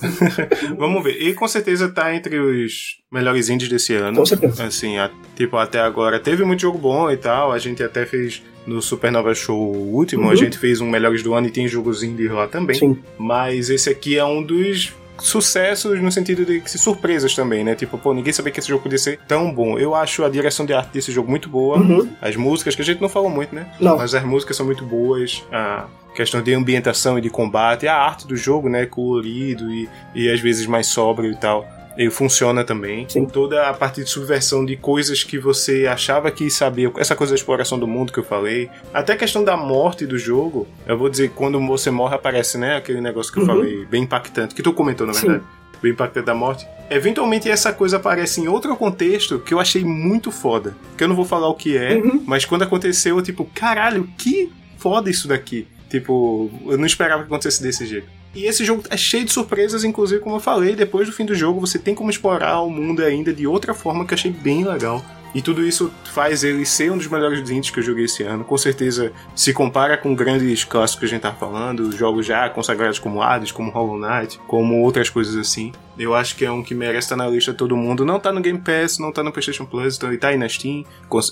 vamos 0.78 1.02
ver. 1.04 1.20
E 1.22 1.34
com 1.34 1.46
certeza 1.48 1.88
tá 1.88 2.14
entre 2.14 2.38
os 2.38 2.98
melhores 3.12 3.48
indies 3.48 3.68
desse 3.68 3.94
ano. 3.94 4.18
Com 4.18 4.26
certeza. 4.26 4.64
Assim, 4.64 4.98
a- 4.98 5.10
tipo, 5.36 5.56
até 5.56 5.80
agora 5.80 6.18
teve 6.18 6.44
muito 6.44 6.60
jogo 6.62 6.78
bom 6.78 7.10
e 7.10 7.16
tal. 7.16 7.52
A 7.52 7.58
gente 7.58 7.82
até 7.82 8.04
fez 8.04 8.42
no 8.66 8.80
Supernova 8.82 9.34
Show 9.34 9.56
último, 9.58 10.24
a 10.24 10.28
Uhum. 10.30 10.36
gente 10.36 10.58
fez 10.58 10.80
um 10.80 10.88
Melhores 10.88 11.22
do 11.22 11.34
Ano 11.34 11.46
e 11.46 11.50
tem 11.50 11.68
jogos 11.68 12.02
indies 12.02 12.30
lá 12.30 12.46
também. 12.46 12.76
Sim. 12.76 12.98
Mas 13.18 13.68
esse 13.70 13.88
aqui 13.90 14.16
é 14.18 14.24
um 14.24 14.42
dos 14.42 14.92
sucessos 15.18 16.00
no 16.00 16.10
sentido 16.10 16.44
de 16.44 16.60
que 16.60 16.70
se 16.70 16.78
surpresas 16.78 17.34
também, 17.34 17.64
né? 17.64 17.74
Tipo, 17.74 17.98
pô, 17.98 18.12
ninguém 18.12 18.32
sabia 18.32 18.52
que 18.52 18.60
esse 18.60 18.68
jogo 18.68 18.82
podia 18.82 18.98
ser 18.98 19.18
tão 19.26 19.52
bom. 19.52 19.78
Eu 19.78 19.94
acho 19.94 20.24
a 20.24 20.28
direção 20.28 20.66
de 20.66 20.72
arte 20.72 20.92
desse 20.92 21.12
jogo 21.12 21.30
muito 21.30 21.48
boa. 21.48 21.78
Uhum. 21.78 22.08
As 22.20 22.36
músicas, 22.36 22.74
que 22.74 22.82
a 22.82 22.84
gente 22.84 23.00
não 23.00 23.08
falou 23.08 23.30
muito, 23.30 23.54
né? 23.54 23.66
Não. 23.80 23.96
Mas 23.96 24.14
as 24.14 24.24
músicas 24.24 24.56
são 24.56 24.66
muito 24.66 24.84
boas. 24.84 25.44
A 25.52 25.86
questão 26.14 26.42
de 26.42 26.52
ambientação 26.54 27.18
e 27.18 27.20
de 27.20 27.30
combate. 27.30 27.86
A 27.86 27.96
arte 27.96 28.26
do 28.26 28.36
jogo, 28.36 28.68
né? 28.68 28.86
Colorido 28.86 29.72
e, 29.72 29.88
e 30.14 30.30
às 30.30 30.40
vezes 30.40 30.66
mais 30.66 30.86
sóbrio 30.86 31.30
e 31.30 31.36
tal. 31.36 31.66
Ele 31.96 32.10
funciona 32.10 32.64
também. 32.64 33.06
Sim. 33.08 33.24
Toda 33.26 33.68
a 33.68 33.72
parte 33.74 34.02
de 34.02 34.10
subversão 34.10 34.64
de 34.64 34.76
coisas 34.76 35.22
que 35.22 35.38
você 35.38 35.86
achava 35.86 36.30
que 36.30 36.50
sabia. 36.50 36.90
Essa 36.96 37.14
coisa 37.14 37.32
da 37.32 37.36
exploração 37.36 37.78
do 37.78 37.86
mundo 37.86 38.12
que 38.12 38.18
eu 38.18 38.24
falei. 38.24 38.68
Até 38.92 39.12
a 39.12 39.16
questão 39.16 39.44
da 39.44 39.56
morte 39.56 40.04
do 40.04 40.18
jogo. 40.18 40.66
Eu 40.86 40.98
vou 40.98 41.08
dizer, 41.08 41.30
quando 41.30 41.60
você 41.64 41.90
morre, 41.90 42.14
aparece, 42.16 42.58
né? 42.58 42.76
Aquele 42.76 43.00
negócio 43.00 43.32
que 43.32 43.38
eu 43.38 43.42
Uhum. 43.42 43.48
falei, 43.48 43.84
bem 43.86 44.02
impactante. 44.02 44.54
Que 44.54 44.62
tu 44.62 44.72
comentou, 44.72 45.06
na 45.06 45.14
Sim. 45.14 45.28
verdade. 45.28 45.44
Bem 45.80 45.92
impactante 45.92 46.26
da 46.26 46.34
morte. 46.34 46.66
Eventualmente 46.90 47.48
essa 47.50 47.72
coisa 47.72 47.98
aparece 47.98 48.40
em 48.40 48.48
outro 48.48 48.74
contexto 48.76 49.38
que 49.38 49.52
eu 49.54 49.60
achei 49.60 49.84
muito 49.84 50.30
foda. 50.32 50.74
Que 50.96 51.04
eu 51.04 51.08
não 51.08 51.14
vou 51.16 51.24
falar 51.24 51.48
o 51.48 51.54
que 51.54 51.76
é, 51.76 51.94
Uhum. 51.96 52.22
mas 52.26 52.44
quando 52.44 52.62
aconteceu, 52.62 53.16
eu 53.18 53.22
tipo, 53.22 53.44
caralho, 53.54 54.08
que 54.18 54.50
foda 54.78 55.08
isso 55.10 55.28
daqui. 55.28 55.68
Tipo, 55.90 56.50
eu 56.66 56.76
não 56.76 56.86
esperava 56.86 57.22
que 57.22 57.26
acontecesse 57.28 57.62
desse 57.62 57.86
jeito. 57.86 58.08
E 58.34 58.46
esse 58.46 58.64
jogo 58.64 58.82
é 58.90 58.96
cheio 58.96 59.24
de 59.24 59.32
surpresas, 59.32 59.84
inclusive, 59.84 60.20
como 60.20 60.36
eu 60.36 60.40
falei, 60.40 60.74
depois 60.74 61.08
do 61.08 61.14
fim 61.14 61.24
do 61.24 61.34
jogo 61.34 61.60
você 61.60 61.78
tem 61.78 61.94
como 61.94 62.10
explorar 62.10 62.60
o 62.60 62.70
mundo 62.70 63.02
ainda 63.02 63.32
de 63.32 63.46
outra 63.46 63.74
forma 63.74 64.04
que 64.04 64.12
eu 64.12 64.16
achei 64.16 64.30
bem 64.30 64.64
legal. 64.64 65.04
E 65.34 65.42
tudo 65.42 65.66
isso 65.66 65.92
faz 66.04 66.44
ele 66.44 66.64
ser 66.64 66.92
um 66.92 66.96
dos 66.96 67.08
melhores 67.08 67.50
indies 67.50 67.70
que 67.70 67.80
eu 67.80 67.82
joguei 67.82 68.04
esse 68.04 68.22
ano. 68.22 68.44
Com 68.44 68.56
certeza 68.56 69.12
se 69.34 69.52
compara 69.52 69.96
com 69.96 70.14
grandes 70.14 70.62
clássicos 70.62 71.00
que 71.00 71.06
a 71.06 71.08
gente 71.08 71.22
tá 71.22 71.32
falando, 71.32 71.90
jogos 71.90 72.24
já 72.24 72.48
consagrados 72.48 73.00
como 73.00 73.20
Hades, 73.20 73.50
como 73.50 73.70
Hollow 73.70 73.98
Knight, 73.98 74.38
como 74.46 74.80
outras 74.80 75.10
coisas 75.10 75.36
assim. 75.36 75.72
Eu 75.98 76.14
acho 76.14 76.36
que 76.36 76.44
é 76.44 76.50
um 76.50 76.62
que 76.62 76.74
merece 76.74 77.06
estar 77.06 77.16
na 77.16 77.26
lista 77.26 77.50
de 77.50 77.58
todo 77.58 77.76
mundo. 77.76 78.04
Não 78.04 78.20
tá 78.20 78.30
no 78.30 78.40
Game 78.40 78.60
Pass, 78.60 78.98
não 78.98 79.10
tá 79.10 79.24
no 79.24 79.32
PlayStation 79.32 79.64
Plus, 79.64 79.96
então 79.96 80.08
ele 80.08 80.18
tá 80.18 80.28
aí 80.28 80.36
na 80.36 80.48
Steam. 80.48 80.84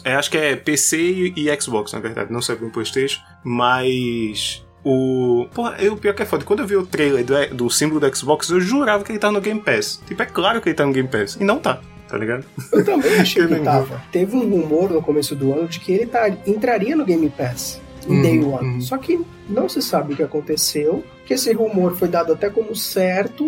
É, 0.04 0.14
acho 0.14 0.30
que 0.30 0.36
é 0.36 0.56
PC 0.56 1.32
e, 1.36 1.60
Xbox, 1.60 1.92
na 1.92 2.00
verdade, 2.00 2.32
não 2.32 2.42
saiu 2.42 2.60
no 2.60 2.70
PlayStation. 2.70 3.20
Mas. 3.44 4.64
O. 4.84 5.46
Pô, 5.54 5.68
eu, 5.70 5.96
pior 5.96 6.14
que 6.14 6.22
é 6.22 6.26
foda. 6.26 6.44
Quando 6.44 6.60
eu 6.60 6.66
vi 6.66 6.76
o 6.76 6.84
trailer 6.86 7.24
do, 7.24 7.54
do 7.54 7.70
símbolo 7.70 8.00
do 8.00 8.16
Xbox, 8.16 8.50
eu 8.50 8.60
jurava 8.60 9.04
que 9.04 9.12
ele 9.12 9.18
tava 9.18 9.32
no 9.34 9.40
Game 9.40 9.60
Pass. 9.60 10.00
Tipo, 10.06 10.22
é 10.22 10.26
claro 10.26 10.60
que 10.60 10.68
ele 10.68 10.74
tá 10.76 10.84
no 10.84 10.92
Game 10.92 11.08
Pass. 11.08 11.36
E 11.40 11.44
não 11.44 11.58
tá, 11.58 11.80
tá 12.08 12.18
ligado? 12.18 12.44
Eu 12.72 12.84
também 12.84 13.14
achei 13.20 13.46
que 13.46 13.56
tava. 13.60 14.02
Teve 14.10 14.36
um 14.36 14.48
rumor 14.48 14.90
no 14.90 15.00
começo 15.02 15.36
do 15.36 15.52
ano 15.52 15.68
de 15.68 15.78
que 15.78 15.92
ele 15.92 16.06
tá, 16.06 16.28
entraria 16.46 16.96
no 16.96 17.04
Game 17.04 17.28
Pass 17.30 17.80
em 18.08 18.20
Day 18.20 18.38
Uhum, 18.40 18.54
One. 18.54 18.68
uhum. 18.74 18.80
Só 18.80 18.98
que 18.98 19.20
não 19.48 19.68
se 19.68 19.80
sabe 19.80 20.14
o 20.14 20.16
que 20.16 20.22
aconteceu, 20.22 21.04
que 21.24 21.34
esse 21.34 21.52
rumor 21.52 21.96
foi 21.96 22.08
dado 22.08 22.32
até 22.32 22.50
como 22.50 22.74
certo 22.74 23.44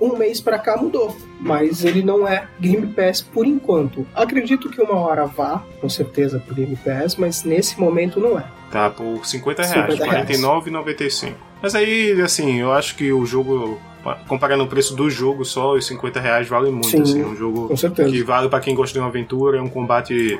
um 0.00 0.16
mês 0.16 0.40
pra 0.40 0.58
cá 0.58 0.76
mudou. 0.76 1.16
Mas 1.40 1.84
ele 1.84 2.02
não 2.02 2.26
é 2.26 2.46
Game 2.60 2.86
Pass 2.88 3.20
por 3.20 3.46
enquanto. 3.46 4.06
Acredito 4.14 4.68
que 4.70 4.80
uma 4.80 4.96
hora 4.96 5.26
vá, 5.26 5.62
com 5.80 5.88
certeza, 5.88 6.38
pro 6.38 6.54
Game 6.54 6.76
Pass, 6.76 7.16
mas 7.16 7.44
nesse 7.44 7.78
momento 7.78 8.18
não 8.20 8.38
é. 8.38 8.44
Tá 8.70 8.90
por 8.90 9.24
50 9.24 9.62
reais, 9.62 9.92
50 9.92 10.10
reais. 10.10 10.28
R$ 10.28 10.36
49,95. 10.36 11.34
Mas 11.62 11.74
aí, 11.74 12.20
assim, 12.20 12.60
eu 12.60 12.72
acho 12.72 12.96
que 12.96 13.12
o 13.12 13.24
jogo, 13.24 13.80
comparando 14.28 14.64
o 14.64 14.66
preço 14.66 14.94
do 14.94 15.08
jogo 15.08 15.44
só, 15.44 15.74
os 15.74 15.86
50 15.86 16.20
reais 16.20 16.48
vale 16.48 16.70
muito, 16.70 16.88
Sim, 16.88 17.02
assim. 17.02 17.22
É 17.22 17.26
um 17.26 17.36
jogo 17.36 17.70
que 17.94 18.22
vale 18.22 18.48
pra 18.48 18.60
quem 18.60 18.74
gosta 18.74 18.92
de 18.92 18.98
uma 18.98 19.08
aventura, 19.08 19.58
é 19.58 19.62
um 19.62 19.68
combate 19.68 20.38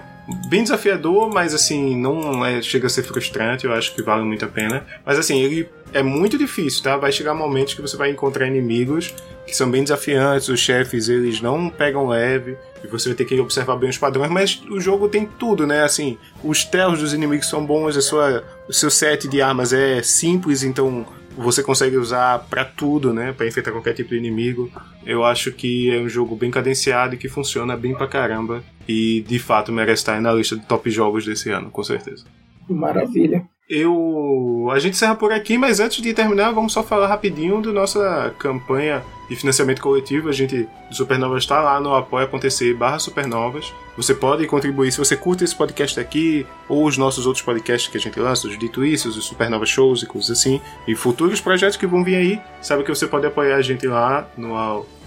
bem 0.48 0.62
desafiador, 0.62 1.32
mas 1.32 1.54
assim, 1.54 1.96
não 1.96 2.44
é, 2.44 2.60
chega 2.60 2.86
a 2.86 2.90
ser 2.90 3.02
frustrante, 3.04 3.64
eu 3.64 3.72
acho 3.72 3.94
que 3.94 4.02
vale 4.02 4.24
muito 4.24 4.44
a 4.44 4.48
pena. 4.48 4.84
Mas 5.04 5.18
assim, 5.18 5.40
ele 5.40 5.68
é 5.92 6.02
muito 6.02 6.36
difícil, 6.36 6.82
tá? 6.82 6.96
Vai 6.96 7.12
chegar 7.12 7.34
momentos 7.34 7.74
que 7.74 7.82
você 7.82 7.96
vai 7.96 8.10
encontrar 8.10 8.46
inimigos 8.46 9.14
que 9.46 9.54
são 9.54 9.70
bem 9.70 9.82
desafiantes, 9.82 10.48
os 10.48 10.60
chefes 10.60 11.08
eles 11.08 11.40
não 11.40 11.70
pegam 11.70 12.08
leve, 12.08 12.56
e 12.82 12.86
você 12.88 13.08
vai 13.08 13.16
ter 13.16 13.24
que 13.24 13.38
observar 13.40 13.76
bem 13.76 13.88
os 13.88 13.98
padrões, 13.98 14.30
mas 14.30 14.62
o 14.70 14.80
jogo 14.80 15.08
tem 15.08 15.24
tudo, 15.24 15.66
né? 15.66 15.82
Assim, 15.82 16.18
os 16.42 16.64
tells 16.64 17.00
dos 17.00 17.14
inimigos 17.14 17.48
são 17.48 17.64
bons, 17.64 17.96
a 17.96 18.02
sua, 18.02 18.44
o 18.68 18.72
seu 18.72 18.90
set 18.90 19.28
de 19.28 19.40
armas 19.40 19.72
é 19.72 20.02
simples, 20.02 20.62
então 20.62 21.06
você 21.36 21.62
consegue 21.62 21.96
usar 21.96 22.46
pra 22.48 22.64
tudo, 22.64 23.12
né? 23.12 23.32
Pra 23.32 23.46
enfrentar 23.46 23.70
qualquer 23.70 23.92
tipo 23.92 24.10
de 24.10 24.16
inimigo. 24.16 24.70
Eu 25.04 25.24
acho 25.24 25.52
que 25.52 25.94
é 25.94 26.00
um 26.00 26.08
jogo 26.08 26.34
bem 26.34 26.50
cadenciado 26.50 27.14
e 27.14 27.18
que 27.18 27.28
funciona 27.28 27.76
bem 27.76 27.94
pra 27.94 28.06
caramba. 28.06 28.64
E 28.88 29.20
de 29.28 29.38
fato 29.38 29.70
merece 29.70 30.02
estar 30.02 30.14
aí 30.14 30.20
na 30.20 30.32
lista 30.32 30.56
de 30.56 30.64
top 30.64 30.90
jogos 30.90 31.26
desse 31.26 31.50
ano, 31.50 31.70
com 31.70 31.84
certeza. 31.84 32.24
Maravilha. 32.68 33.44
Eu. 33.68 34.68
A 34.72 34.78
gente 34.78 34.94
encerra 34.94 35.14
por 35.14 35.30
aqui, 35.30 35.58
mas 35.58 35.78
antes 35.78 36.02
de 36.02 36.14
terminar, 36.14 36.52
vamos 36.52 36.72
só 36.72 36.82
falar 36.82 37.06
rapidinho 37.06 37.60
da 37.60 37.72
nossa 37.72 38.34
campanha 38.38 39.02
de 39.28 39.36
financiamento 39.36 39.80
coletivo. 39.80 40.28
A 40.28 40.32
gente 40.32 40.68
do 40.88 40.94
Supernovas 40.94 41.42
está 41.42 41.60
lá 41.60 41.80
no 41.80 41.94
apoia.se 41.94 42.74
barra 42.74 42.98
supernovas. 42.98 43.72
Você 43.96 44.14
pode 44.14 44.46
contribuir 44.46 44.92
se 44.92 44.98
você 44.98 45.16
curte 45.16 45.44
esse 45.44 45.54
podcast 45.54 45.98
aqui, 45.98 46.46
ou 46.68 46.84
os 46.84 46.98
nossos 46.98 47.26
outros 47.26 47.44
podcasts 47.44 47.90
que 47.90 47.96
a 47.96 48.00
gente 48.00 48.18
lança, 48.20 48.46
os 48.46 48.58
Dito 48.58 48.84
Isso, 48.84 49.08
os 49.08 49.24
Supernova 49.24 49.64
Shows 49.64 50.02
e 50.02 50.06
coisas 50.06 50.38
assim, 50.38 50.60
e 50.86 50.94
futuros 50.94 51.40
projetos 51.40 51.76
que 51.76 51.86
vão 51.86 52.04
vir 52.04 52.16
aí. 52.16 52.40
Sabe 52.60 52.84
que 52.84 52.90
você 52.90 53.06
pode 53.06 53.26
apoiar 53.26 53.56
a 53.56 53.62
gente 53.62 53.86
lá 53.86 54.28
no 54.36 54.54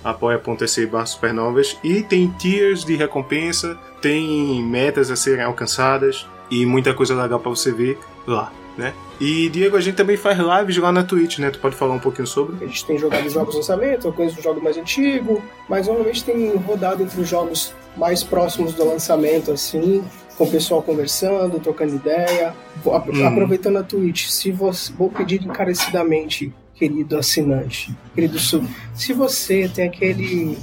apoia.se 0.04 0.86
barra 0.86 1.06
supernovas 1.06 1.78
e 1.84 2.02
tem 2.02 2.30
tiers 2.38 2.84
de 2.84 2.96
recompensa, 2.96 3.78
tem 4.02 4.64
metas 4.64 5.12
a 5.12 5.16
serem 5.16 5.44
alcançadas 5.44 6.26
e 6.50 6.66
muita 6.66 6.94
coisa 6.94 7.22
legal 7.22 7.40
para 7.40 7.50
você 7.50 7.72
ver 7.72 8.00
lá, 8.26 8.52
né? 8.80 8.94
E 9.20 9.50
Diego, 9.50 9.76
a 9.76 9.82
gente 9.82 9.96
também 9.96 10.16
faz 10.16 10.38
lives 10.40 10.78
lá 10.78 10.92
na 10.92 11.04
Twitch, 11.04 11.40
né? 11.40 11.52
Tu 11.52 11.60
pode 11.60 11.76
falar 11.76 11.94
um 11.94 12.00
pouquinho 12.00 12.26
sobre? 12.26 12.64
A 12.64 12.68
gente 12.68 12.86
tem 12.86 12.98
jogado 12.98 13.30
jogos 13.30 13.54
lançamentos, 13.54 14.06
eu 14.06 14.14
conheço 14.14 14.40
um 14.40 14.42
jogo 14.42 14.64
mais 14.64 14.78
antigo, 14.78 15.44
mas 15.68 15.88
normalmente 15.88 16.24
tem 16.24 16.56
rodado 16.56 17.04
entre 17.04 17.20
os 17.20 17.28
jogos 17.28 17.74
mais 17.98 18.24
próximos 18.24 18.74
do 18.74 18.88
lançamento, 18.88 19.52
assim, 19.52 20.02
com 20.38 20.46
o 20.46 20.50
pessoal 20.50 20.82
conversando, 20.82 21.60
trocando 21.60 21.96
ideia. 21.96 22.56
Hum. 22.86 23.28
Aproveitando 23.28 23.78
a 23.78 23.84
Twitch, 23.84 24.28
se 24.28 24.52
você, 24.52 24.94
vou 24.94 25.10
pedir 25.10 25.44
encarecidamente, 25.44 26.54
querido 26.74 27.18
assinante, 27.18 27.94
querido 28.16 28.40
sub, 28.40 28.66
se 28.96 29.12
você 29.12 29.68
tem 29.68 29.86
aquele 29.86 30.58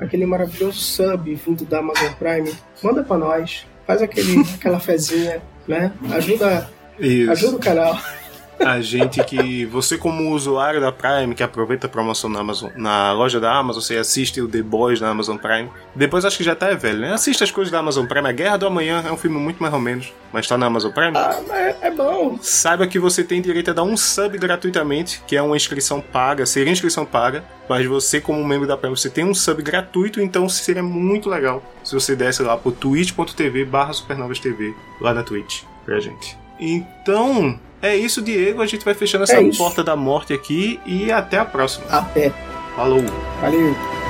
aquele 0.00 0.26
maravilhoso 0.26 0.78
sub 0.78 1.32
vindo 1.36 1.64
da 1.64 1.78
Amazon 1.78 2.12
Prime, 2.14 2.52
manda 2.82 3.04
pra 3.04 3.16
nós, 3.16 3.64
faz 3.86 4.02
aquele, 4.02 4.40
aquela 4.58 4.80
fezinha, 4.80 5.40
né? 5.68 5.92
Ajuda, 6.10 6.68
Isso. 6.98 7.30
ajuda 7.30 7.56
o 7.56 7.60
canal. 7.60 7.98
A 8.64 8.80
gente 8.80 9.22
que. 9.24 9.64
Você, 9.66 9.98
como 9.98 10.30
usuário 10.30 10.80
da 10.80 10.92
Prime, 10.92 11.34
que 11.34 11.42
aproveita 11.42 11.86
a 11.86 11.90
promoção 11.90 12.30
na, 12.30 12.40
Amazon, 12.40 12.70
na 12.76 13.12
loja 13.12 13.40
da 13.40 13.52
Amazon, 13.52 13.82
você 13.82 13.96
assiste 13.96 14.40
o 14.40 14.48
The 14.48 14.62
Boys 14.62 15.00
na 15.00 15.10
Amazon 15.10 15.36
Prime. 15.36 15.68
Depois 15.94 16.24
acho 16.24 16.36
que 16.36 16.44
já 16.44 16.54
tá 16.54 16.68
é 16.68 16.76
velho, 16.76 17.00
né? 17.00 17.12
Assiste 17.12 17.42
as 17.42 17.50
coisas 17.50 17.72
da 17.72 17.78
Amazon 17.78 18.06
Prime. 18.06 18.28
A 18.28 18.32
Guerra 18.32 18.56
do 18.56 18.66
Amanhã 18.66 19.02
é 19.06 19.10
um 19.10 19.16
filme 19.16 19.36
muito 19.36 19.60
mais 19.60 19.74
ou 19.74 19.80
menos, 19.80 20.12
mas 20.32 20.46
tá 20.46 20.56
na 20.56 20.66
Amazon 20.66 20.92
Prime. 20.92 21.16
Ah, 21.16 21.40
é, 21.50 21.88
é 21.88 21.90
bom. 21.90 22.38
Saiba 22.40 22.86
que 22.86 22.98
você 22.98 23.24
tem 23.24 23.42
direito 23.42 23.70
a 23.70 23.74
dar 23.74 23.82
um 23.82 23.96
sub 23.96 24.38
gratuitamente, 24.38 25.22
que 25.26 25.36
é 25.36 25.42
uma 25.42 25.56
inscrição 25.56 26.00
paga, 26.00 26.46
seria 26.46 26.72
inscrição 26.72 27.04
paga, 27.04 27.44
mas 27.68 27.86
você, 27.86 28.20
como 28.20 28.44
membro 28.46 28.68
da 28.68 28.76
Prime, 28.76 28.96
você 28.96 29.10
tem 29.10 29.24
um 29.24 29.34
sub 29.34 29.60
gratuito, 29.62 30.20
então 30.20 30.48
seria 30.48 30.82
muito 30.82 31.28
legal 31.28 31.62
se 31.82 31.94
você 31.94 32.14
desse 32.14 32.42
lá 32.42 32.56
pro 32.56 32.70
twitch.tv 32.70 33.64
barra 33.64 33.92
supernovas 33.92 34.38
TV, 34.38 34.74
lá 35.00 35.12
na 35.12 35.22
Twitch, 35.22 35.62
pra 35.84 35.98
gente. 35.98 36.41
Então, 36.64 37.58
é 37.82 37.96
isso, 37.96 38.22
Diego. 38.22 38.62
A 38.62 38.66
gente 38.66 38.84
vai 38.84 38.94
fechando 38.94 39.24
essa 39.24 39.34
É 39.34 39.56
porta 39.56 39.82
da 39.82 39.96
morte 39.96 40.32
aqui 40.32 40.78
e 40.86 41.10
até 41.10 41.36
a 41.38 41.44
próxima. 41.44 41.86
Até. 41.90 42.32
Falou! 42.76 43.02
Valeu. 43.40 44.01